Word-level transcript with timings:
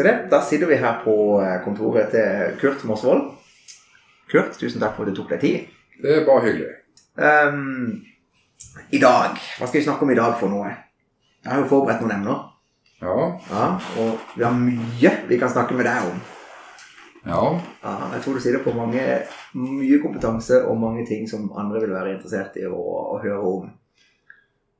Se 0.00 0.04
det, 0.04 0.28
da 0.30 0.40
sitter 0.40 0.66
vi 0.66 0.76
her 0.80 1.02
på 1.04 1.12
eh, 1.44 1.58
kontoret 1.60 2.08
til 2.08 2.54
Kurt 2.56 2.84
Mosvold. 2.88 3.34
Kurt, 4.32 4.54
tusen 4.56 4.80
takk 4.80 4.94
for 4.96 5.04
at 5.04 5.10
du 5.12 5.18
tok 5.18 5.34
deg 5.34 5.42
tid. 5.42 5.74
Det 6.00 6.14
er 6.14 6.24
bare 6.24 6.44
hyggelig. 6.46 6.70
Um, 7.20 7.98
I 8.96 9.00
dag, 9.02 9.36
hva 9.58 9.68
skal 9.68 9.76
vi 9.76 9.82
snakke 9.84 10.06
om 10.08 10.14
i 10.14 10.16
dag 10.16 10.38
for 10.40 10.48
noe? 10.48 10.70
Jeg 11.44 11.52
har 11.52 11.60
jo 11.60 11.68
forberedt 11.68 12.00
noen 12.00 12.16
emner. 12.16 12.40
Ja. 13.02 13.18
Ja, 13.50 13.68
og 14.00 14.24
vi 14.38 14.46
har 14.46 14.56
mye 14.56 15.12
vi 15.28 15.40
kan 15.44 15.52
snakke 15.52 15.76
med 15.76 15.90
deg 15.90 16.08
om. 16.14 16.24
Ja. 17.26 17.44
Ja, 17.84 17.94
jeg 18.14 18.24
tror 18.24 18.40
du 18.40 18.46
sitter 18.46 18.64
på 18.64 18.76
mange, 18.80 19.04
mye 19.52 20.00
kompetanse 20.00 20.64
og 20.64 20.80
mange 20.80 21.04
ting 21.12 21.28
som 21.28 21.50
andre 21.52 21.84
vil 21.84 21.92
være 21.92 22.16
interessert 22.16 22.56
i 22.56 22.64
å, 22.64 22.80
å 22.80 23.20
høre 23.20 23.52
om. 23.52 23.70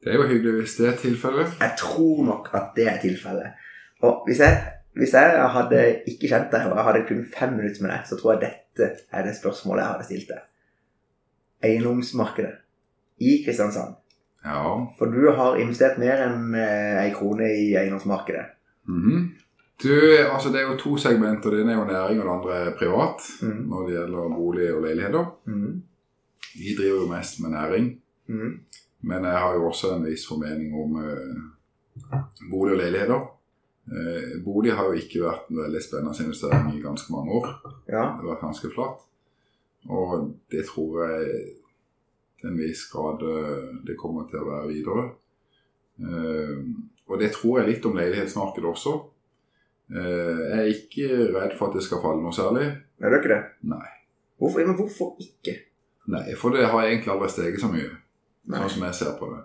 Det 0.00 0.14
er 0.14 0.22
jo 0.22 0.32
hyggelig 0.32 0.62
hvis 0.62 0.80
det 0.80 0.92
er 0.94 1.00
tilfellet. 1.04 1.56
Jeg 1.60 1.80
tror 1.84 2.28
nok 2.32 2.54
at 2.56 2.72
det 2.80 2.88
er 2.88 3.02
tilfellet. 3.04 3.66
Og 4.00 4.24
hvis 4.24 4.40
jeg, 4.40 4.79
hvis 4.98 5.12
jeg 5.14 5.50
hadde 5.54 5.82
ikke 6.10 6.28
kjent 6.28 6.50
deg, 6.52 6.66
og 6.70 6.76
jeg 6.76 6.86
hadde 6.88 7.06
kun 7.08 7.24
fem 7.38 7.52
minutter 7.56 7.82
med 7.84 7.92
deg, 7.92 8.06
så 8.08 8.18
tror 8.18 8.32
jeg 8.34 8.40
dette 8.48 8.88
er 9.12 9.26
det 9.26 9.36
spørsmålet 9.38 9.84
jeg 9.84 9.92
hadde 9.92 10.08
stilt 10.08 10.32
deg. 10.32 10.46
Eiendomsmarkedet 11.68 12.54
i 13.20 13.36
Kristiansand. 13.44 13.94
Ja. 14.44 14.62
For 14.98 15.12
du 15.12 15.28
har 15.36 15.60
investert 15.60 16.00
mer 16.00 16.24
enn 16.24 16.54
eh, 16.56 16.96
ei 17.04 17.12
krone 17.14 17.50
i 17.52 17.70
eiendomsmarkedet. 17.76 18.46
Mhm. 18.88 19.28
Du, 19.80 19.92
altså 20.32 20.50
Det 20.52 20.60
er 20.60 20.66
jo 20.68 20.76
to 20.76 20.96
segmenter. 21.00 21.50
Det 21.50 21.62
ene 21.62 21.72
er 21.72 21.78
jo 21.78 21.84
næring, 21.88 22.18
og 22.20 22.26
det 22.26 22.32
andre 22.32 22.56
er 22.56 22.76
privat. 22.76 23.22
Mhm. 23.42 23.62
Når 23.68 23.86
det 23.86 23.94
gjelder 23.96 24.34
bolig 24.36 24.74
og 24.74 24.82
leiligheter. 24.82 25.24
Mhm. 25.44 25.82
Vi 26.54 26.74
driver 26.78 27.00
jo 27.00 27.12
mest 27.12 27.40
med 27.40 27.50
næring. 27.50 28.00
Mhm. 28.26 28.60
Men 29.02 29.24
jeg 29.24 29.38
har 29.38 29.54
jo 29.54 29.66
også 29.66 29.94
en 29.96 30.04
viss 30.04 30.26
formening 30.28 30.74
om 30.76 30.96
uh, 30.96 32.18
bolig 32.50 32.72
og 32.72 32.78
leiligheter. 32.78 33.20
Eh, 33.90 34.36
bolig 34.44 34.74
har 34.78 34.86
jo 34.86 35.00
ikke 35.00 35.24
vært 35.24 35.48
en 35.50 35.62
veldig 35.64 35.80
spennende 35.82 36.24
investering 36.24 36.68
i 36.76 36.82
ganske 36.82 37.12
mange 37.12 37.38
år. 37.40 37.48
Ja. 37.90 38.04
Det 38.14 38.22
har 38.22 38.28
vært 38.28 38.44
ganske 38.44 38.70
flatt. 38.74 39.06
Og 39.90 40.28
det 40.52 40.66
tror 40.68 41.00
jeg 41.06 41.40
til 42.40 42.50
en 42.52 42.60
viss 42.60 42.84
grad 42.92 43.24
eh, 43.26 43.70
det 43.86 43.98
kommer 44.00 44.28
til 44.30 44.42
å 44.42 44.48
være 44.48 44.70
videre. 44.70 45.06
Eh, 46.00 46.60
og 47.10 47.18
det 47.20 47.32
tror 47.34 47.60
jeg 47.60 47.72
litt 47.72 47.88
om 47.90 47.98
leilighetsmarkedet 47.98 48.70
også. 48.70 48.94
Eh, 49.90 50.42
jeg 50.46 50.60
er 50.60 50.70
ikke 50.76 51.08
redd 51.34 51.56
for 51.58 51.68
at 51.68 51.80
det 51.80 51.84
skal 51.86 52.02
falle 52.04 52.22
noe 52.22 52.36
særlig. 52.36 52.68
Er 53.00 53.10
du 53.10 53.18
ikke 53.18 53.34
det? 53.34 53.42
Nei. 53.72 53.86
Hvorfor, 54.40 54.64
men 54.64 54.78
hvorfor 54.78 55.16
ikke? 55.20 55.56
Nei, 56.10 56.24
for 56.38 56.54
det 56.54 56.70
har 56.70 56.86
egentlig 56.86 57.12
aldri 57.12 57.28
steget 57.30 57.60
så 57.60 57.68
mye, 57.70 57.90
Nei. 58.48 58.60
sånn 58.62 58.72
som 58.76 58.86
jeg 58.86 58.98
ser 59.02 59.16
på 59.18 59.28
det. 59.34 59.42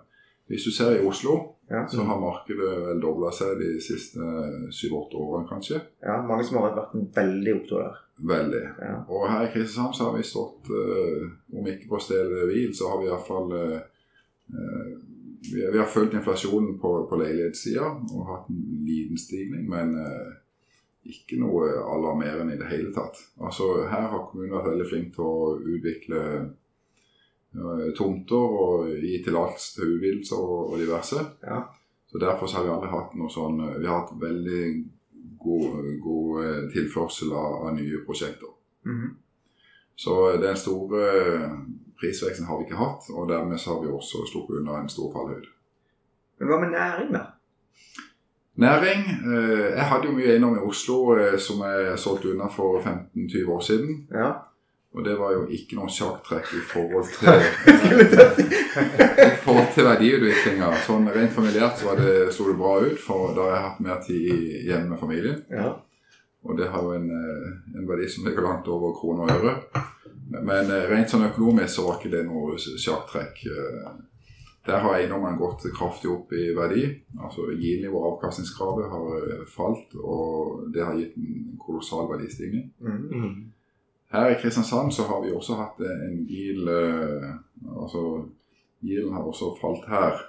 Hvis 0.50 0.64
du 0.64 0.72
ser 0.72 0.96
i 0.96 1.04
Oslo, 1.04 1.34
Ja. 1.68 1.82
så 1.90 2.04
har 2.06 2.20
markedet 2.22 2.74
vel 2.86 3.00
dobla 3.02 3.32
seg 3.34 3.56
de 3.58 3.72
siste 3.82 4.22
syv-åtte 4.70 5.18
årene, 5.18 5.48
kanskje. 5.50 5.80
ja, 6.04 6.20
mange 6.22 6.46
som 6.46 6.60
har 6.60 6.76
vært 6.76 6.94
veldig 7.16 7.54
opptatt 7.56 7.82
der. 7.82 7.96
Veldig. 8.30 8.62
Ja. 8.80 8.94
Og 9.10 9.26
her 9.28 9.48
i 9.48 9.50
Kristiansand 9.52 9.98
så 9.98 10.06
har 10.06 10.14
vi 10.16 10.24
stått, 10.24 10.70
uh, 10.70 11.26
om 11.58 11.66
ikke 11.68 11.90
på 11.90 12.00
stedet 12.00 12.46
hvil, 12.48 12.70
så 12.76 12.92
har 12.92 13.02
vi 13.02 13.10
iallfall 13.10 13.52
uh, 13.52 14.94
vi, 15.52 15.66
vi 15.72 15.78
har 15.78 15.90
fulgt 15.90 16.14
inflasjonen 16.14 16.78
på, 16.80 16.92
på 17.10 17.18
leilighetssida 17.20 17.90
og 18.14 18.28
hatt 18.30 18.48
en 18.50 18.62
liten 18.86 19.18
stigning, 19.20 19.66
men 19.68 19.94
uh, 19.98 20.32
ikke 21.06 21.38
noe 21.40 21.68
alarmerende 21.86 22.54
i 22.56 22.60
det 22.60 22.70
hele 22.70 22.92
tatt. 22.94 23.18
Altså 23.38 23.86
Her 23.90 24.08
har 24.12 24.24
kommunen 24.30 24.56
vært 24.56 24.70
veldig 24.72 24.86
flink 24.90 25.12
til 25.14 25.26
å 25.26 25.58
utvikle 25.60 26.22
eh, 26.22 26.46
tomter 27.96 28.36
og 28.62 28.88
gi 29.00 29.22
tillatelse 29.24 29.74
til 29.80 29.94
utvidelser 29.96 30.36
og, 30.40 30.72
og 30.72 30.78
diverse. 30.80 31.22
Ja. 31.42 31.62
Så 32.06 32.18
Derfor 32.22 32.46
så 32.46 32.56
har 32.56 32.64
vi 32.64 32.70
aldri 32.70 32.88
hatt 32.92 33.14
noe 33.18 33.28
sånn 33.32 33.56
Vi 33.80 33.86
har 33.86 34.00
hatt 34.02 34.12
veldig 34.20 34.62
god, 35.42 35.86
god 36.02 36.44
eh, 36.44 36.60
tilførsel 36.72 37.32
av, 37.32 37.56
av 37.68 37.74
nye 37.76 38.02
prosjekter. 38.06 38.52
Mhm. 38.86 39.14
Så 39.96 40.12
den 40.42 40.56
store 40.60 41.04
prisveksten 42.00 42.44
har 42.46 42.58
vi 42.60 42.66
ikke 42.66 42.76
hatt, 42.76 43.06
og 43.16 43.28
dermed 43.30 43.56
så 43.58 43.70
har 43.74 43.82
vi 43.86 43.88
også 43.88 44.26
sluppet 44.28 44.58
unna 44.60 44.82
en 44.82 44.88
stor 44.92 45.08
fallhøyde. 45.14 45.48
Men 46.38 46.48
hva 46.50 46.58
med 46.60 46.74
næring, 46.74 47.12
da? 47.14 47.22
Næring. 48.56 49.00
eh, 49.32 49.72
Jeg 49.76 49.84
hadde 49.90 50.06
jo 50.10 50.12
mye 50.16 50.30
eiendom 50.34 50.56
i 50.58 50.64
Oslo 50.68 51.16
eh, 51.16 51.38
som 51.38 51.60
jeg 51.64 51.98
solgte 51.98 52.30
unna 52.34 52.48
for 52.52 52.80
15-20 52.80 53.48
år 53.56 53.60
siden. 53.60 54.06
Ja. 54.12 54.30
Og 54.96 55.04
det 55.04 55.14
var 55.20 55.32
jo 55.34 55.42
ikke 55.52 55.76
noe 55.76 55.90
sjakktrekk 55.92 56.46
i 56.56 56.60
forhold 56.64 57.10
til, 57.12 57.28
i 59.26 59.32
forhold 59.44 59.68
til 59.74 59.84
verdiutviklinga. 59.84 60.70
Sånn 60.86 61.10
rent 61.12 61.34
familiært 61.36 61.80
så 61.82 61.90
var 61.90 62.00
det, 62.00 62.14
sto 62.32 62.46
det 62.48 62.56
bra 62.56 62.72
ut, 62.86 62.96
for 63.02 63.34
da 63.36 63.44
har 63.44 63.52
jeg 63.58 63.66
hatt 63.66 63.82
mer 63.84 64.00
tid 64.06 64.30
hjemme 64.70 64.94
med 64.94 65.02
familien. 65.02 65.42
ja. 65.52 65.74
Og 66.46 66.54
det 66.54 66.68
har 66.70 66.78
jo 66.84 66.92
en, 66.94 67.08
eh, 67.10 67.78
en 67.80 67.86
verdi 67.88 68.04
som 68.08 68.22
ligger 68.24 68.44
langt 68.46 68.68
over 68.70 68.92
kroner 68.94 69.24
og 69.24 69.30
øre. 69.34 69.54
Men, 70.30 70.68
eh, 70.70 70.84
rent 70.86 71.10
sånn 71.10 71.24
økonomisk 71.26 71.72
så 71.74 71.86
var 71.88 71.96
ikke 71.98 72.12
det 72.12 72.20
noe 72.28 72.54
sjakktrekk. 72.56 73.40
Eh, 73.50 73.88
Der 74.66 74.78
har 74.82 74.94
eiendommene 74.96 75.38
gått 75.38 75.62
kraftig 75.74 76.08
opp 76.10 76.32
i 76.32 76.52
verdi. 76.54 76.84
Altså 77.22 77.50
Yield-nivå 77.54 77.98
og 78.00 78.06
avkastningskravet 78.16 78.88
har 78.90 79.44
falt, 79.46 79.94
og 80.02 80.72
det 80.74 80.82
har 80.84 80.94
gitt 80.98 81.16
en 81.16 81.58
kolossal 81.66 82.08
verdistigning. 82.10 82.72
Mhm. 82.80 83.52
Her 84.12 84.30
i 84.30 84.38
Kristiansand 84.40 84.94
så 84.94 85.02
har 85.08 85.24
vi 85.24 85.34
også 85.34 85.58
hatt 85.58 85.80
en 85.82 86.24
GIL 86.28 86.68
eh, 86.68 87.30
Altså 87.66 88.02
gilen 88.80 89.12
har 89.12 89.26
også 89.26 89.56
falt 89.60 89.88
her, 89.88 90.20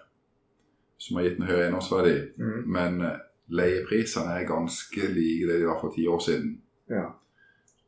som 0.98 1.18
har 1.18 1.28
gitt 1.28 1.40
en 1.42 1.48
høy 1.50 1.60
eiendomsverdi. 1.60 2.16
Mm. 2.40 2.60
Men 2.74 3.02
eh, 3.06 3.20
leieprisene 3.54 4.40
er 4.40 4.50
ganske 4.50 5.10
like 5.14 5.48
det 5.48 5.62
de 5.62 5.70
var 5.70 5.80
for 5.82 5.94
ti 5.96 6.08
år 6.08 6.20
siden. 6.24 6.58
Ja. 6.90 7.10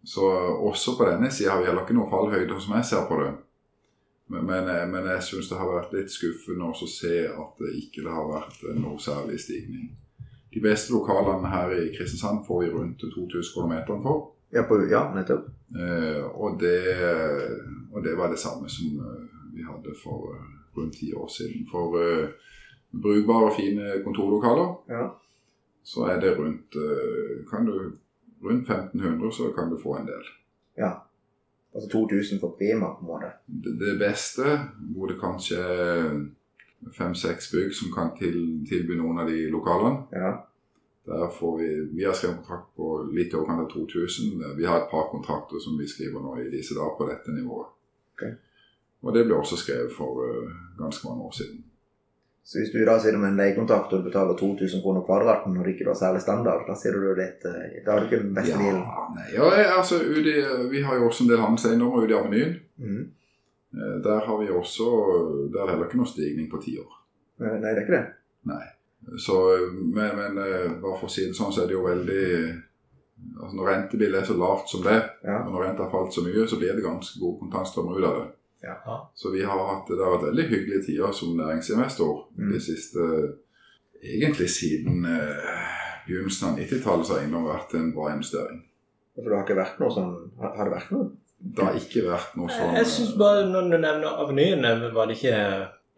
Så 0.03 0.25
også 0.69 0.97
på 0.97 1.07
denne 1.09 1.31
sida 1.31 1.51
har 1.51 1.61
vi 1.61 1.67
heller 1.67 1.83
ikke 1.83 1.97
noe 1.97 2.11
fallhøyde 2.11 2.59
som 2.61 2.75
jeg 2.77 2.89
ser 2.91 3.07
på 3.09 3.19
det. 3.23 3.31
Men, 4.29 4.45
men, 4.45 4.69
eh, 4.69 4.85
men 4.87 5.07
jeg 5.09 5.25
syns 5.25 5.49
det 5.49 5.57
har 5.57 5.71
vært 5.73 5.95
litt 5.95 6.13
skuffende 6.13 6.69
å 6.69 6.87
se 6.87 7.15
at 7.27 7.63
det 7.63 7.73
ikke 7.81 8.05
har 8.05 8.29
vært 8.29 8.61
eh, 8.67 8.77
noe 8.77 9.01
særlig 9.01 9.39
stigning. 9.41 9.89
De 10.53 10.61
beste 10.61 10.93
lokalene 10.93 11.49
her 11.49 11.73
i 11.77 11.89
Kristiansand 11.93 12.45
får 12.45 12.63
vi 12.63 12.69
rundt 12.73 13.01
2000 13.01 13.53
km 13.55 14.03
for. 14.05 14.29
Ja, 14.53 14.63
på, 14.69 14.79
ja, 14.89 15.07
nettopp. 15.13 15.49
Eh, 15.75 16.23
og, 16.25 16.59
det, 16.59 16.79
og 17.93 18.03
det 18.03 18.15
var 18.17 18.29
det 18.31 18.39
samme 18.41 18.69
som 18.69 18.95
eh, 19.05 19.25
vi 19.53 19.61
hadde 19.63 19.93
for 20.03 20.31
eh, 20.33 20.45
rundt 20.77 20.95
ti 20.97 21.11
år 21.13 21.27
siden. 21.27 21.67
For 21.71 21.93
brukbare 22.91 23.51
fine 23.55 24.03
kontorlokaler 24.03 24.75
Ja. 24.89 25.09
så 25.83 26.07
er 26.09 26.19
det 26.19 26.37
rundt 26.37 26.73
kan 27.51 27.65
du, 27.65 27.91
Rundt 28.43 28.69
1500 28.69 29.31
så 29.35 29.51
kan 29.57 29.69
du 29.69 29.77
få 29.83 29.97
en 29.97 30.05
del. 30.07 30.23
ja. 30.77 30.91
Altså 31.75 31.89
2000 31.91 32.39
for 32.39 32.55
prima, 32.57 32.87
på 32.95 33.01
en 33.01 33.07
måte. 33.07 33.27
Det, 33.45 33.75
det 33.79 33.99
beste, 33.99 34.43
hvor 34.95 35.07
det 35.07 35.19
kanskje 35.21 35.57
er 35.59 36.25
fem-seks 36.97 37.51
bygg 37.51 37.73
som 37.75 37.91
kan 37.93 38.09
til, 38.17 38.39
tilby 38.69 38.95
noen 38.97 39.19
av 39.21 39.27
de 39.29 39.43
lokalene 39.51 40.07
Ja. 40.11 40.31
Der 41.09 41.29
får 41.33 41.57
vi, 41.57 41.67
vi 41.97 42.05
har 42.05 42.13
skrevet 42.13 42.37
kontrakt 42.43 42.69
på 42.77 42.89
litt 43.15 43.33
i 43.33 43.37
overkant 43.39 43.63
av 43.63 43.71
2000. 43.71 44.43
Vi 44.59 44.65
har 44.69 44.83
et 44.83 44.91
par 44.91 45.07
kontrakter 45.09 45.61
som 45.63 45.77
vi 45.79 45.87
skriver 45.89 46.21
nå 46.21 46.35
i 46.43 46.51
disse 46.53 46.77
dager 46.77 46.93
på 46.99 47.07
dette 47.09 47.33
nivået. 47.33 47.71
Okay. 48.13 48.35
Og 49.01 49.15
det 49.15 49.25
ble 49.25 49.39
også 49.39 49.57
skrevet 49.57 49.95
for 49.95 50.21
eh, 50.27 50.53
ganske 50.77 51.07
mange 51.07 51.25
år 51.25 51.33
siden. 51.39 51.63
Så 52.49 52.59
hvis 52.59 52.71
du 52.73 52.79
da 52.85 52.95
sitter 52.99 53.19
med 53.21 53.29
en 53.33 53.39
leiekontrakt 53.41 53.91
og 53.93 54.01
du 54.01 54.07
betaler 54.09 54.37
2000 54.37 54.81
kroner 54.83 55.03
kvadraten 55.05 55.53
når 55.53 55.67
det 55.67 55.73
ikke 55.75 55.89
var 55.89 55.97
særlig 55.99 56.21
standard, 56.23 56.63
da 56.67 56.75
sier 56.77 56.95
du 56.97 57.11
litt 57.17 57.45
eh, 57.45 57.77
Da 57.85 57.93
har 57.93 58.01
du 58.01 58.09
ikke 58.09 58.23
den 58.23 58.33
beste 58.37 58.57
dealen. 58.57 58.81
Ja, 58.85 59.03
nei, 59.17 59.27
ja, 59.35 59.51
altså, 59.77 59.99
UDI, 60.01 60.35
vi 60.71 60.81
har 60.85 60.97
jo 60.97 61.09
også 61.09 61.25
en 61.25 61.31
del 61.33 61.43
handelseiendommer 61.45 62.05
ute 62.05 62.13
i 62.15 62.19
Avenyen. 62.19 62.57
Mhm. 62.81 63.05
Eh, 63.73 63.95
Der 64.05 64.25
har 64.25 64.41
vi 64.41 64.49
også 64.49 64.89
Der 65.53 65.61
er 65.61 65.65
det 65.65 65.73
heller 65.75 65.85
ikke 65.89 66.01
noe 66.01 66.13
stigning 66.13 66.49
på 66.51 66.61
ti 66.61 66.77
år. 66.81 66.99
Nei, 67.39 67.55
det 67.61 67.69
er 67.71 67.81
ikke 67.85 67.97
det. 67.97 68.05
Så, 69.19 69.35
men, 69.95 70.11
men 70.17 70.37
eh, 70.43 70.71
bare 70.81 70.97
for 70.99 71.07
å 71.07 71.11
si 71.11 71.25
det 71.27 71.35
sånn, 71.37 71.53
så 71.55 71.63
er 71.63 71.67
det 71.71 71.73
jo 71.77 71.85
veldig 71.87 72.25
altså 73.39 73.55
Når 73.57 73.67
rentebildet 73.67 74.21
er 74.21 74.27
så 74.29 74.35
lavt 74.39 74.69
som 74.71 74.83
det, 74.83 74.97
Ja. 75.25 75.37
og 75.45 75.51
når 75.53 75.63
renta 75.65 75.83
har 75.83 75.91
falt 75.91 76.13
så 76.15 76.21
mye, 76.23 76.45
så 76.47 76.55
blir 76.59 76.75
det 76.75 76.83
ganske 76.85 77.19
gode 77.19 77.39
kontantstrømmer 77.41 77.97
ut 77.99 78.05
av 78.07 78.17
det. 78.19 78.27
Ja. 78.63 78.75
Så 79.15 79.31
vi 79.33 79.41
har 79.43 79.59
hatt, 79.69 79.87
det 79.87 80.03
har 80.03 80.13
vært 80.17 80.27
veldig 80.29 80.45
hyggelige 80.51 80.85
tider 80.85 81.11
som 81.15 81.35
næringsinvestor 81.39 82.25
Mm. 82.37 82.51
de 82.53 82.59
siste 82.59 82.99
Egentlig 84.03 84.47
siden 84.49 85.03
eh, 85.05 85.63
begynnelsen 86.07 86.49
av 86.53 86.59
90-tallet 86.59 87.05
så 87.07 87.13
har 87.17 87.23
eiendom 87.25 87.43
vært 87.49 87.73
en 87.75 87.89
bra 87.95 88.13
investering. 88.13 88.61
For 89.15 89.27
det 89.27 89.35
har 89.35 89.43
ikke 89.43 89.57
vært 89.59 89.79
noe 89.81 89.91
sånn 89.91 90.13
Har 90.39 90.53
har 90.55 90.69
det 90.69 90.75
vært 90.77 90.91
noe? 90.95 91.09
Det 91.39 91.65
har 91.65 91.75
ikke 91.75 92.05
vært 92.07 92.37
noe 92.39 92.47
sånn 92.51 92.75
Jeg 92.77 92.87
syns 92.87 93.11
bare 93.19 93.43
når 93.49 93.67
du 93.73 93.77
nevner 93.77 94.21
Avenyen, 94.23 94.63
var 94.95 95.07
det 95.11 95.17
ikke 95.17 95.35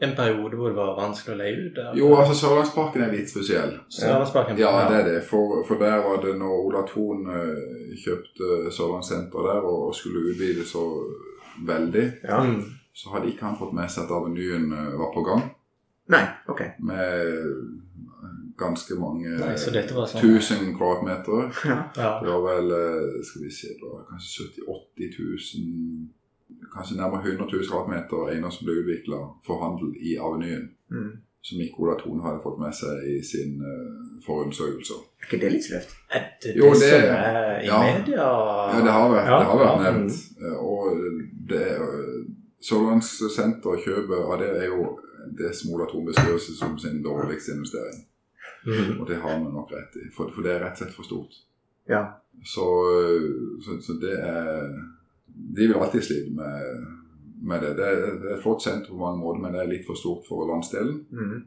en 0.01 0.15
periode 0.18 0.57
hvor 0.57 0.71
det 0.71 0.77
var 0.80 0.95
vanskelig 0.98 1.33
å 1.36 1.38
leie 1.39 1.56
ut? 1.59 1.77
Eller? 1.77 1.95
Jo, 2.00 2.07
altså 2.18 2.33
Sørlandsparken 2.39 3.03
er 3.06 3.12
litt 3.13 3.30
spesiell. 3.30 3.75
Sørlandsparken. 3.94 4.57
Ja, 4.62 4.71
det 4.89 5.00
er 5.00 5.09
det. 5.12 5.18
For, 5.30 5.62
for 5.68 5.77
der 5.81 6.01
var 6.06 6.21
det 6.25 6.36
når 6.39 6.56
Ola 6.65 6.81
Thon 6.89 7.27
eh, 7.30 7.95
kjøpte 8.01 8.71
Sørlandssenter 8.74 9.48
der 9.51 9.62
og, 9.62 9.88
og 9.92 9.95
skulle 9.95 10.31
utvide 10.33 10.65
så 10.68 10.86
veldig, 11.68 12.06
Ja. 12.24 12.39
Mm. 12.44 12.62
så 12.94 13.09
hadde 13.13 13.30
ikke 13.31 13.45
han 13.45 13.57
fått 13.59 13.74
med 13.77 13.89
seg 13.94 14.07
at 14.07 14.15
Avenyen 14.18 14.71
eh, 14.74 14.94
var 15.00 15.12
på 15.13 15.24
gang. 15.27 15.44
Nei, 16.12 16.24
ok. 16.50 16.62
Med 16.83 17.45
ganske 18.57 18.95
mange 19.00 19.30
Nei, 19.39 19.53
så 19.57 19.71
sånn- 19.71 20.18
1000 20.21 20.74
kvadratmeter. 20.77 21.53
Ja. 21.65 22.09
Det 22.21 22.30
var 22.30 22.42
vel 22.48 22.74
eh, 22.75 23.21
skal 23.25 23.45
vi 23.45 23.51
se, 23.53 23.71
det 23.77 23.86
var 23.86 24.03
kanskje 24.09 24.50
70 24.65 24.65
000-80 24.68 25.13
000 25.62 26.09
Kanskje 26.71 26.97
nærmere 26.97 27.25
100 27.27 27.45
000 27.51 27.68
kvadratmeter 27.68 28.29
eiendom 28.31 28.51
som 28.56 28.65
ble 28.68 28.77
utvikla 28.81 29.18
for 29.45 29.59
handel 29.63 29.91
i 30.00 30.15
Avenyen. 30.18 30.69
Mm. 30.91 31.12
Som 31.44 31.59
ikke 31.63 31.79
Ola 31.81 31.95
Tone 32.00 32.21
hadde 32.23 32.39
fått 32.44 32.59
med 32.62 32.73
seg 32.77 33.00
i 33.09 33.15
sin 33.25 33.56
uh, 33.65 34.19
forundersøkelse. 34.25 34.94
Er 35.21 35.25
ikke 35.25 35.39
det 35.41 35.50
litt 35.56 35.65
sløvt? 35.65 35.95
Det 36.44 36.53
Jo, 36.56 36.69
det, 36.69 36.79
det- 36.79 36.89
som 36.91 37.15
er 37.15 37.62
i 37.62 37.65
ja. 37.68 37.79
media? 37.88 38.27
Ja, 38.75 38.83
det 38.85 38.94
har 38.97 39.09
vært, 39.09 39.25
Ja, 39.31 39.39
det 39.39 39.47
har 39.50 39.59
vært 39.63 39.73
ja. 39.73 39.91
nevnt. 39.91 40.19
Mm. 40.38 40.56
Og 40.59 41.01
det 41.50 41.62
er- 41.71 42.23
Sørlandssenter 42.62 43.79
kjøpet 43.83 44.19
av 44.21 44.39
det 44.39 44.50
er 44.62 44.67
jo 44.69 44.83
det 45.38 45.50
som 45.57 45.74
Ola 45.74 45.88
Thon 45.89 46.06
beskriver 46.06 46.38
seg 46.39 46.56
som 46.59 46.77
sin 46.79 47.01
dårligste 47.03 47.56
investering. 47.56 48.03
Mm. 48.67 49.00
Og 49.01 49.07
det 49.09 49.17
har 49.24 49.39
vi 49.41 49.50
nok 49.56 49.71
rett 49.74 49.95
i, 49.97 50.07
for, 50.13 50.29
for 50.35 50.45
det 50.45 50.51
er 50.56 50.62
rett 50.67 50.77
og 50.77 50.83
slett 50.83 50.94
for 50.95 51.07
stort. 51.09 51.39
Ja. 51.89 52.03
Så, 52.45 52.65
så, 53.65 53.79
så 53.81 53.95
det 54.01 54.13
er 54.21 54.69
De 55.41 55.67
vil 55.67 55.77
alltid 55.77 56.03
slite 56.05 56.33
med, 56.38 56.83
med 57.41 57.63
det. 57.65 57.71
det. 57.79 57.89
Det 58.21 58.29
er 58.29 58.35
et 58.38 58.43
flott 58.43 58.63
senter 58.63 58.93
på 58.93 58.99
mange 58.99 59.21
måter, 59.23 59.41
men 59.43 59.55
det 59.55 59.63
er 59.63 59.71
litt 59.71 59.88
for 59.88 59.99
stort 59.99 60.27
for 60.29 60.45
landsdelen. 60.49 61.01
Mm. 61.11 61.39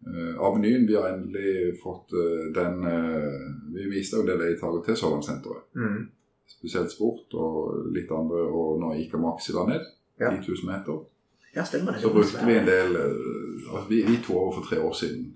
Uh, 0.00 0.34
Avenyen, 0.40 0.86
vi 0.88 0.96
har 0.96 1.10
endelig 1.12 1.74
fått 1.82 2.14
uh, 2.16 2.46
den 2.56 2.78
uh, 2.88 3.74
Vi 3.74 3.84
viste 3.92 4.16
jo 4.16 4.24
det 4.24 4.38
leietakere 4.40 4.80
til 4.86 4.96
Sørlandssenteret. 4.96 5.66
Mm. 5.76 6.06
Spesielt 6.50 6.92
sport 6.92 7.36
og 7.36 7.90
litt 7.94 8.10
andre, 8.12 8.46
og 8.48 8.80
nå 8.80 8.94
gikk 8.96 9.18
Maxi 9.20 9.52
la 9.54 9.66
ned. 9.68 9.84
Ja. 10.20 10.32
10 10.32 10.48
000 10.48 10.68
meter. 10.68 11.04
Ja, 11.52 11.64
stemmer 11.64 11.92
det. 11.92 12.00
Så 12.00 12.12
brukte 12.12 12.46
vi 12.46 12.58
en 12.58 12.66
del 12.66 12.96
eh, 12.96 13.72
altså 13.72 13.86
vi, 13.88 14.02
vi 14.02 14.16
tok 14.16 14.36
over 14.36 14.52
for 14.58 14.68
tre 14.68 14.80
år 14.82 14.92
siden, 14.92 15.34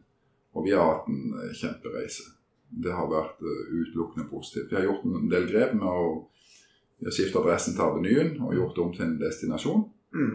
og 0.54 0.66
vi 0.66 0.74
har 0.76 0.86
hatt 0.90 1.08
en 1.10 1.34
eh, 1.40 1.54
kjempereise. 1.58 2.28
Det 2.84 2.92
har 2.94 3.10
vært 3.10 3.42
eh, 3.42 3.72
utelukkende 3.80 4.28
positivt. 4.30 4.70
Vi 4.70 4.78
har 4.78 4.86
gjort 4.86 5.06
en 5.08 5.30
del 5.32 5.48
grep 5.50 5.74
med 5.80 5.88
å 5.88 6.06
skiftet 7.10 7.36
adressen 7.40 7.74
til 7.76 7.82
Avenyen 7.84 8.36
og 8.42 8.54
gjort 8.56 8.78
om 8.78 8.92
til 8.94 9.04
en 9.06 9.16
destinasjon. 9.20 9.84
Mm. 10.14 10.34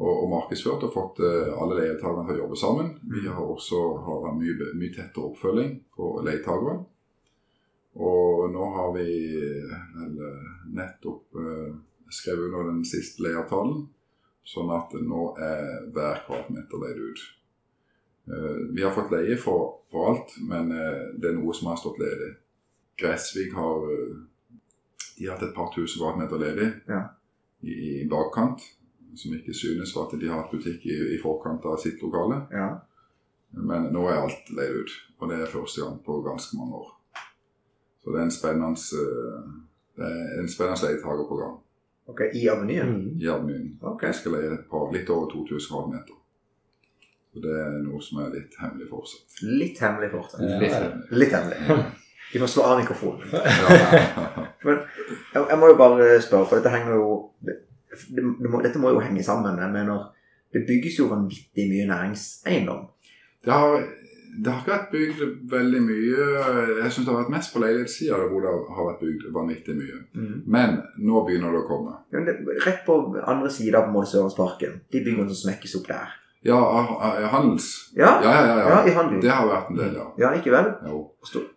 Og, 0.00 0.12
og 0.22 0.28
markedsført 0.32 0.86
og 0.86 0.94
fått 0.94 1.20
eh, 1.20 1.50
alle 1.52 1.76
leietakerne 1.82 2.24
til 2.30 2.38
å 2.38 2.44
jobbe 2.46 2.56
sammen. 2.56 2.94
Vi 3.02 3.26
Mm. 3.26 3.32
har 3.36 3.44
også 3.44 3.80
har 4.06 4.32
mye, 4.38 4.70
mye 4.74 4.94
tettere 4.94 5.28
oppfølging 5.28 5.74
på 5.96 6.08
leietakere. 6.24 6.78
Og 8.00 8.46
nå 8.54 8.68
har 8.72 8.94
vi 8.96 9.08
eh, 9.36 9.74
nettopp 10.72 11.36
eh, 11.36 11.74
skrevet 12.08 12.48
under 12.48 12.70
den 12.72 12.84
siste 12.88 13.22
leieavtalen, 13.26 13.84
sånn 14.48 14.72
at 14.72 14.96
nå 14.96 15.26
er 15.38 15.90
hver 15.92 16.24
kvadratmeter 16.26 16.80
leid 16.82 16.98
ut. 17.04 17.22
Eh, 18.32 18.58
vi 18.72 18.82
har 18.82 18.96
fått 18.96 19.12
leie 19.12 19.36
for, 19.36 19.82
for 19.92 20.08
alt, 20.14 20.32
men 20.40 20.72
eh, 20.72 21.12
det 21.20 21.30
er 21.34 21.36
noe 21.36 21.52
som 21.54 21.68
har 21.68 21.76
stått 21.80 22.00
ledig. 22.00 22.32
Gressvik 22.96 23.52
har 23.60 23.84
eh, 23.92 24.16
de 25.18 25.26
har 25.26 25.36
hatt 25.36 25.48
et 25.48 25.54
par 25.56 25.70
tusen 25.74 26.00
kvadratmeter 26.00 26.40
ledig 26.42 26.68
Ja. 26.88 27.02
i, 27.62 27.74
i 28.02 28.08
bakkant, 28.10 28.60
som 29.14 29.34
ikke 29.36 29.54
synes 29.54 29.92
for 29.92 30.06
at 30.08 30.16
de 30.20 30.28
har 30.30 30.40
hatt 30.42 30.50
butikk 30.54 30.86
i, 30.88 30.96
i 31.14 31.18
forkant 31.22 31.64
av 31.68 31.76
sitt 31.82 32.00
lokale. 32.02 32.40
Ja. 32.52 32.70
Men 33.52 33.90
nå 33.92 34.06
er 34.08 34.22
alt 34.22 34.48
leid 34.56 34.78
ut, 34.80 34.94
og 35.20 35.28
det 35.28 35.40
er 35.42 35.50
første 35.52 35.82
gang 35.84 35.98
på 36.06 36.22
ganske 36.24 36.56
mange 36.56 36.74
år. 36.80 36.88
Så 38.02 38.10
det 38.14 38.18
er 38.18 38.24
en 38.24 38.32
spennende, 38.34 38.80
eh, 38.98 39.50
det 40.00 40.08
er 40.08 40.40
en 40.40 40.48
spennende 40.48 40.88
leietaker 40.88 41.28
på 41.28 41.36
gang 41.42 41.58
Ok, 42.10 42.20
i 42.34 42.48
Avenyen? 42.50 42.88
Mm. 42.96 43.20
i 43.20 43.28
Avenyen. 43.30 43.68
Ok. 43.82 44.02
Jeg 44.08 44.14
skal 44.18 44.32
leie 44.34 44.48
et 44.56 44.64
par, 44.70 44.88
litt 44.92 45.10
over 45.12 45.28
2000 45.30 45.68
kvadratmeter. 45.70 46.16
Så 47.32 47.40
det 47.44 47.52
er 47.60 47.76
noe 47.84 48.00
som 48.02 48.18
er 48.24 48.32
litt 48.34 48.56
hemmelig 48.60 48.88
fortsatt. 48.90 49.36
Litt 49.46 49.78
hemmelig 49.80 50.10
fortsatt. 50.12 50.42
Ja. 50.42 50.58
Litt 50.60 50.74
hemmelig. 50.74 51.20
Litt 51.22 51.36
hemmelig. 51.36 51.84
Vi 52.32 52.40
må 52.40 52.48
slå 52.48 52.64
av 52.64 52.78
mikrofonen. 52.80 53.28
Men 54.66 54.78
Jeg, 55.34 55.42
jeg 55.50 55.58
må 55.60 55.68
jo 55.72 55.78
bare 55.80 56.20
spørre, 56.22 56.46
for 56.48 56.60
dette 56.60 56.72
henger 56.72 56.94
jo 56.96 57.08
det, 57.44 57.58
det 58.16 58.24
må, 58.24 58.60
Dette 58.64 58.80
må 58.80 58.92
jo 58.94 59.02
henge 59.04 59.24
sammen. 59.24 59.58
Jeg 59.60 59.72
mener, 59.74 60.06
det 60.52 60.64
bygges 60.68 61.00
jo 61.00 61.10
vanvittig 61.10 61.66
mye 61.68 61.88
næringseiendom. 61.90 62.86
Det 63.44 63.52
har, 63.52 63.82
det 64.44 64.52
har 64.52 64.62
ikke 64.62 64.72
vært 64.72 64.94
bygd 64.94 65.22
veldig 65.52 65.82
mye. 65.84 66.26
Jeg 66.78 66.92
syns 66.94 67.04
det 67.04 67.10
har 67.12 67.20
vært 67.20 67.34
mest 67.34 67.52
på 67.52 67.62
leilighetssida 67.64 68.20
hvor 68.30 68.44
det 68.44 68.54
har 68.78 68.88
vært 68.88 69.04
bygd 69.04 69.28
vanvittig 69.34 69.76
mye. 69.76 70.00
Men 70.56 70.78
nå 71.04 71.24
begynner 71.26 71.52
det 71.52 71.64
å 71.64 71.68
komme. 71.68 71.98
Men 72.14 72.28
det, 72.28 72.38
rett 72.64 72.84
på 72.86 72.98
andre 73.20 73.52
sida 73.52 73.84
på 73.84 73.92
måte 73.92 74.14
Sørlandsparken. 74.14 74.80
De 74.92 75.04
byggene 75.04 75.28
som 75.32 75.42
smekkes 75.50 75.76
opp 75.80 75.88
der. 75.90 76.16
Ja, 76.44 76.56
ah, 76.56 76.88
ah, 77.06 77.26
handels. 77.26 77.92
Ja, 77.94 78.20
Ja, 78.24 78.46
ja, 78.46 78.58
ja. 78.58 78.86
i 78.88 78.90
handel. 78.90 79.20
Det 79.22 79.30
har 79.30 79.46
vært 79.46 79.68
en 79.70 79.76
del, 79.76 79.92
ja. 79.94 80.06
Ja, 80.18 80.30
ikke 80.34 80.50
vel? 80.50 80.72
Jo. 80.90 81.02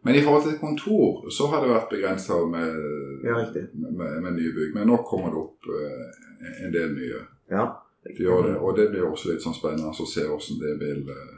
Men 0.05 0.15
i 0.15 0.21
forhold 0.21 0.43
til 0.45 0.59
kontor 0.61 1.25
så 1.33 1.47
har 1.49 1.63
det 1.63 1.71
vært 1.71 1.89
begrensa 1.89 2.37
med, 2.45 2.75
med, 3.23 4.21
med, 4.21 4.29
nye 4.35 4.51
bygg. 4.53 4.75
Men 4.75 4.85
nå 4.91 4.99
kommer 5.09 5.33
det 5.33 5.41
opp 5.41 5.71
eh, 5.73 6.21
en 6.67 6.75
del 6.75 6.93
nye. 6.93 7.23
Ja. 7.49 7.65
Det 8.05 8.19
gjør 8.21 8.45
det. 8.51 8.53
Og 8.61 8.77
det 8.77 8.91
blir 8.91 9.07
også 9.09 9.31
litt 9.31 9.41
sånn 9.41 9.57
spennende 9.57 9.89
å 9.89 10.05
se 10.05 10.27
hvordan 10.29 10.61
det 10.61 10.75
vil 10.83 11.01
eh, 11.15 11.33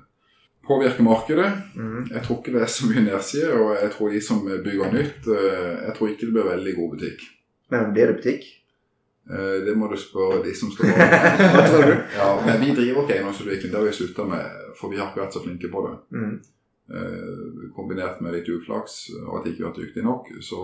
påvirke 0.68 1.08
markedet. 1.08 1.48
Mm. 1.80 2.12
Jeg 2.12 2.26
tror 2.28 2.42
ikke 2.42 2.58
det 2.58 2.66
er 2.66 2.76
så 2.76 2.92
mye 2.92 3.06
nedside, 3.08 3.56
og 3.56 3.74
jeg 3.78 3.96
tror 3.96 4.12
de 4.12 4.24
som 4.28 4.44
bygger 4.44 4.92
nytt 4.92 5.32
eh, 5.32 5.74
Jeg 5.88 5.96
tror 5.96 6.12
ikke 6.12 6.28
det 6.28 6.36
blir 6.36 6.52
veldig 6.52 6.78
god 6.82 6.96
butikk. 6.98 7.28
Men 7.72 7.94
blir 7.96 8.12
det 8.12 8.20
butikk? 8.20 8.52
Eh, 9.30 9.58
Det 9.66 9.76
må 9.78 9.88
du 9.92 9.98
spørre 10.00 10.44
de 10.44 10.54
som 10.56 10.70
står 10.72 10.86
du? 11.90 11.96
Ja, 12.18 12.30
men 12.46 12.62
vi 12.62 12.72
driver 12.76 13.04
ikke 13.04 13.18
eiendomsutvikling. 13.18 13.72
Det 13.72 13.80
har 13.80 13.86
vi 13.88 13.92
slutta 13.98 14.26
med, 14.26 14.62
for 14.80 14.90
vi 14.90 14.98
har 15.02 15.10
ikke 15.12 15.22
vært 15.26 15.34
så 15.36 15.44
flinke 15.44 15.72
på 15.74 15.84
det. 15.88 15.96
Mm. 16.20 16.38
Eh, 16.88 17.70
kombinert 17.76 18.22
med 18.24 18.34
litt 18.38 18.48
uflaks 18.50 19.10
og 19.26 19.40
at 19.40 19.46
vi 19.46 19.52
ikke 19.52 19.66
har 19.66 19.74
vært 19.74 19.82
dyktige 19.84 20.06
nok, 20.08 20.30
så 20.42 20.62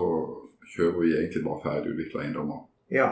kjører 0.74 1.00
vi 1.02 1.12
egentlig 1.18 1.44
bare 1.44 1.60
ferdig 1.66 1.92
utvikla 1.92 2.22
eiendommer. 2.24 2.62
Ja. 2.90 3.10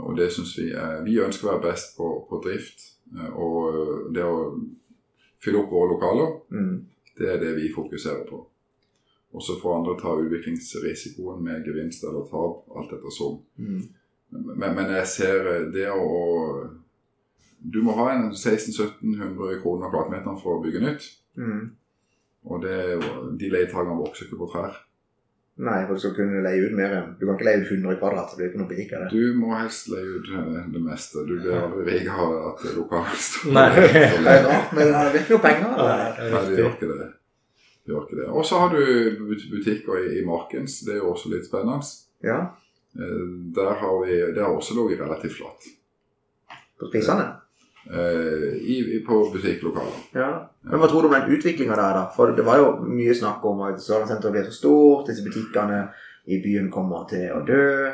Og 0.00 0.16
det 0.16 0.30
synes 0.32 0.54
vi 0.58 0.70
er 0.72 1.02
Vi 1.04 1.18
ønsker 1.20 1.46
å 1.48 1.52
være 1.52 1.70
best 1.72 1.96
på, 1.98 2.08
på 2.30 2.40
drift. 2.44 2.88
eh, 3.14 3.30
Og 3.36 4.12
det 4.14 4.24
å 4.24 4.58
fylle 5.42 5.58
opp 5.62 5.70
våre 5.70 5.92
lokaler, 5.94 6.40
Mm. 6.50 6.86
det 7.18 7.28
er 7.28 7.38
det 7.38 7.54
vi 7.56 7.72
fokuserer 7.74 8.24
på. 8.28 8.46
Og 9.34 9.40
så 9.42 9.54
får 9.60 9.76
andre 9.78 9.94
ta 10.00 10.10
utviklingsrisikoen 10.20 11.42
med 11.44 11.64
gevinst 11.66 12.04
eller 12.04 12.26
tap, 12.30 12.64
alt 12.76 12.92
ettersom. 12.92 13.38
Mhm. 13.58 13.82
Men, 14.32 14.74
men 14.76 14.94
jeg 14.96 15.08
ser 15.10 15.50
det 15.74 15.88
å 15.92 16.06
Du 17.62 17.82
må 17.84 17.94
ha 17.98 18.08
en 18.14 18.30
1600-1700 18.32 19.60
kroner 19.62 19.90
kvadratmeteren 19.92 20.38
for 20.40 20.56
å 20.56 20.62
bygge 20.64 20.80
nytt. 20.82 21.04
Mm. 21.38 21.68
Og 22.50 22.64
det, 22.64 22.72
er 22.96 23.04
de 23.38 23.50
leietakerne 23.52 24.00
vokser 24.00 24.26
ikke 24.26 24.40
på 24.40 24.48
trær. 24.50 24.80
Nei, 25.62 25.82
for 25.84 25.94
du 25.94 26.00
skal 26.00 26.14
kunne 26.16 26.40
leie 26.42 26.64
ut 26.64 26.72
mer 26.74 26.94
Du 27.20 27.26
kan 27.26 27.36
ikke 27.36 27.44
leie 27.44 27.60
ut 27.60 27.68
100 27.68 27.98
kvadrat, 28.00 28.30
så 28.30 28.38
det 28.38 28.40
blir 28.40 28.48
ikke 28.50 28.60
noe 28.62 28.70
butikk 28.70 28.94
av 28.96 29.02
det. 29.04 29.10
Du 29.12 29.38
må 29.38 29.52
helst 29.52 29.90
leie 29.92 30.14
ut 30.16 30.30
eh, 30.32 30.62
det 30.74 30.82
meste. 30.82 31.24
Du 31.28 31.34
blir 31.36 31.58
aldri 31.58 31.84
rik 31.90 32.08
av 32.10 32.32
at 32.48 32.64
lokalet 32.72 33.26
står 33.26 33.52
Nei. 33.58 33.66
Det 33.76 34.38
men 34.72 34.94
det 34.96 35.10
blir 35.12 35.20
ikke 35.20 35.36
noe 35.36 35.44
penger 35.44 35.68
av 35.68 35.82
det. 35.82 35.98
Ja, 36.00 36.08
det 36.16 36.24
er 36.24 36.34
Nei, 36.34 36.42
det 36.48 36.58
gjør 36.58 36.72
ikke 36.72 36.88
det. 36.88 36.96
det, 37.04 37.92
gjør 37.92 38.08
ikke 38.08 38.20
det. 38.22 38.30
Og 38.32 38.48
så 38.48 38.64
har 38.64 38.74
du 38.74 38.82
butikker 39.52 40.00
i, 40.00 40.08
i 40.18 40.26
Markens. 40.26 40.80
Det 40.88 40.96
er 40.96 41.02
jo 41.04 41.12
også 41.12 41.30
litt 41.36 41.46
spennende. 41.46 41.92
Ja, 42.24 42.40
Eh, 42.40 42.61
Der 42.92 43.74
har 43.80 43.94
vi, 44.04 44.18
det 44.34 44.42
har 44.42 44.52
også 44.52 44.74
ligget 44.76 45.00
relativt 45.00 45.38
flatt. 45.38 45.68
på 46.80 46.90
prisene. 46.92 47.24
Eh, 47.90 48.54
i, 48.62 48.76
i, 48.96 48.98
på 49.06 49.30
butikklokaler. 49.32 49.94
Ja. 50.14 50.28
Men 50.62 50.78
hva 50.78 50.86
tror 50.90 51.02
du 51.02 51.08
om 51.08 51.14
den 51.16 51.32
utviklinga 51.34 51.74
der, 51.78 51.96
da? 51.96 52.02
For 52.14 52.30
det 52.36 52.44
var 52.46 52.58
jo 52.60 52.68
mye 52.86 53.14
snakk 53.14 53.42
om 53.48 53.62
at 53.66 53.80
Sørlandssenteret 53.82 54.32
blir 54.36 54.44
så 54.50 54.54
stort, 54.60 55.06
disse 55.08 55.24
butikkene 55.26 55.80
i 56.30 56.38
byen 56.44 56.68
kommer 56.70 57.06
til 57.10 57.26
å 57.34 57.40
dø. 57.46 57.90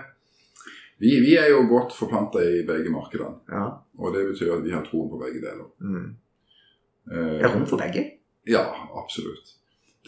Vi, 1.01 1.13
vi 1.25 1.37
er 1.41 1.49
jo 1.55 1.63
godt 1.71 1.95
forplanta 1.97 2.43
i 2.45 2.65
begge 2.69 2.91
markedene. 2.93 3.39
Ja. 3.49 3.65
Og 3.99 4.13
det 4.17 4.27
betyr 4.33 4.57
at 4.59 4.65
vi 4.67 4.75
har 4.75 4.85
troen 4.85 5.09
på 5.13 5.21
begge 5.23 5.41
deler. 5.45 5.69
Mm. 5.81 6.09
Eh, 7.13 7.37
Er 7.39 7.47
det 7.47 7.53
rom 7.55 7.67
for 7.71 7.81
begge? 7.81 8.05
Ja, 8.49 8.65
absolutt. 8.99 9.55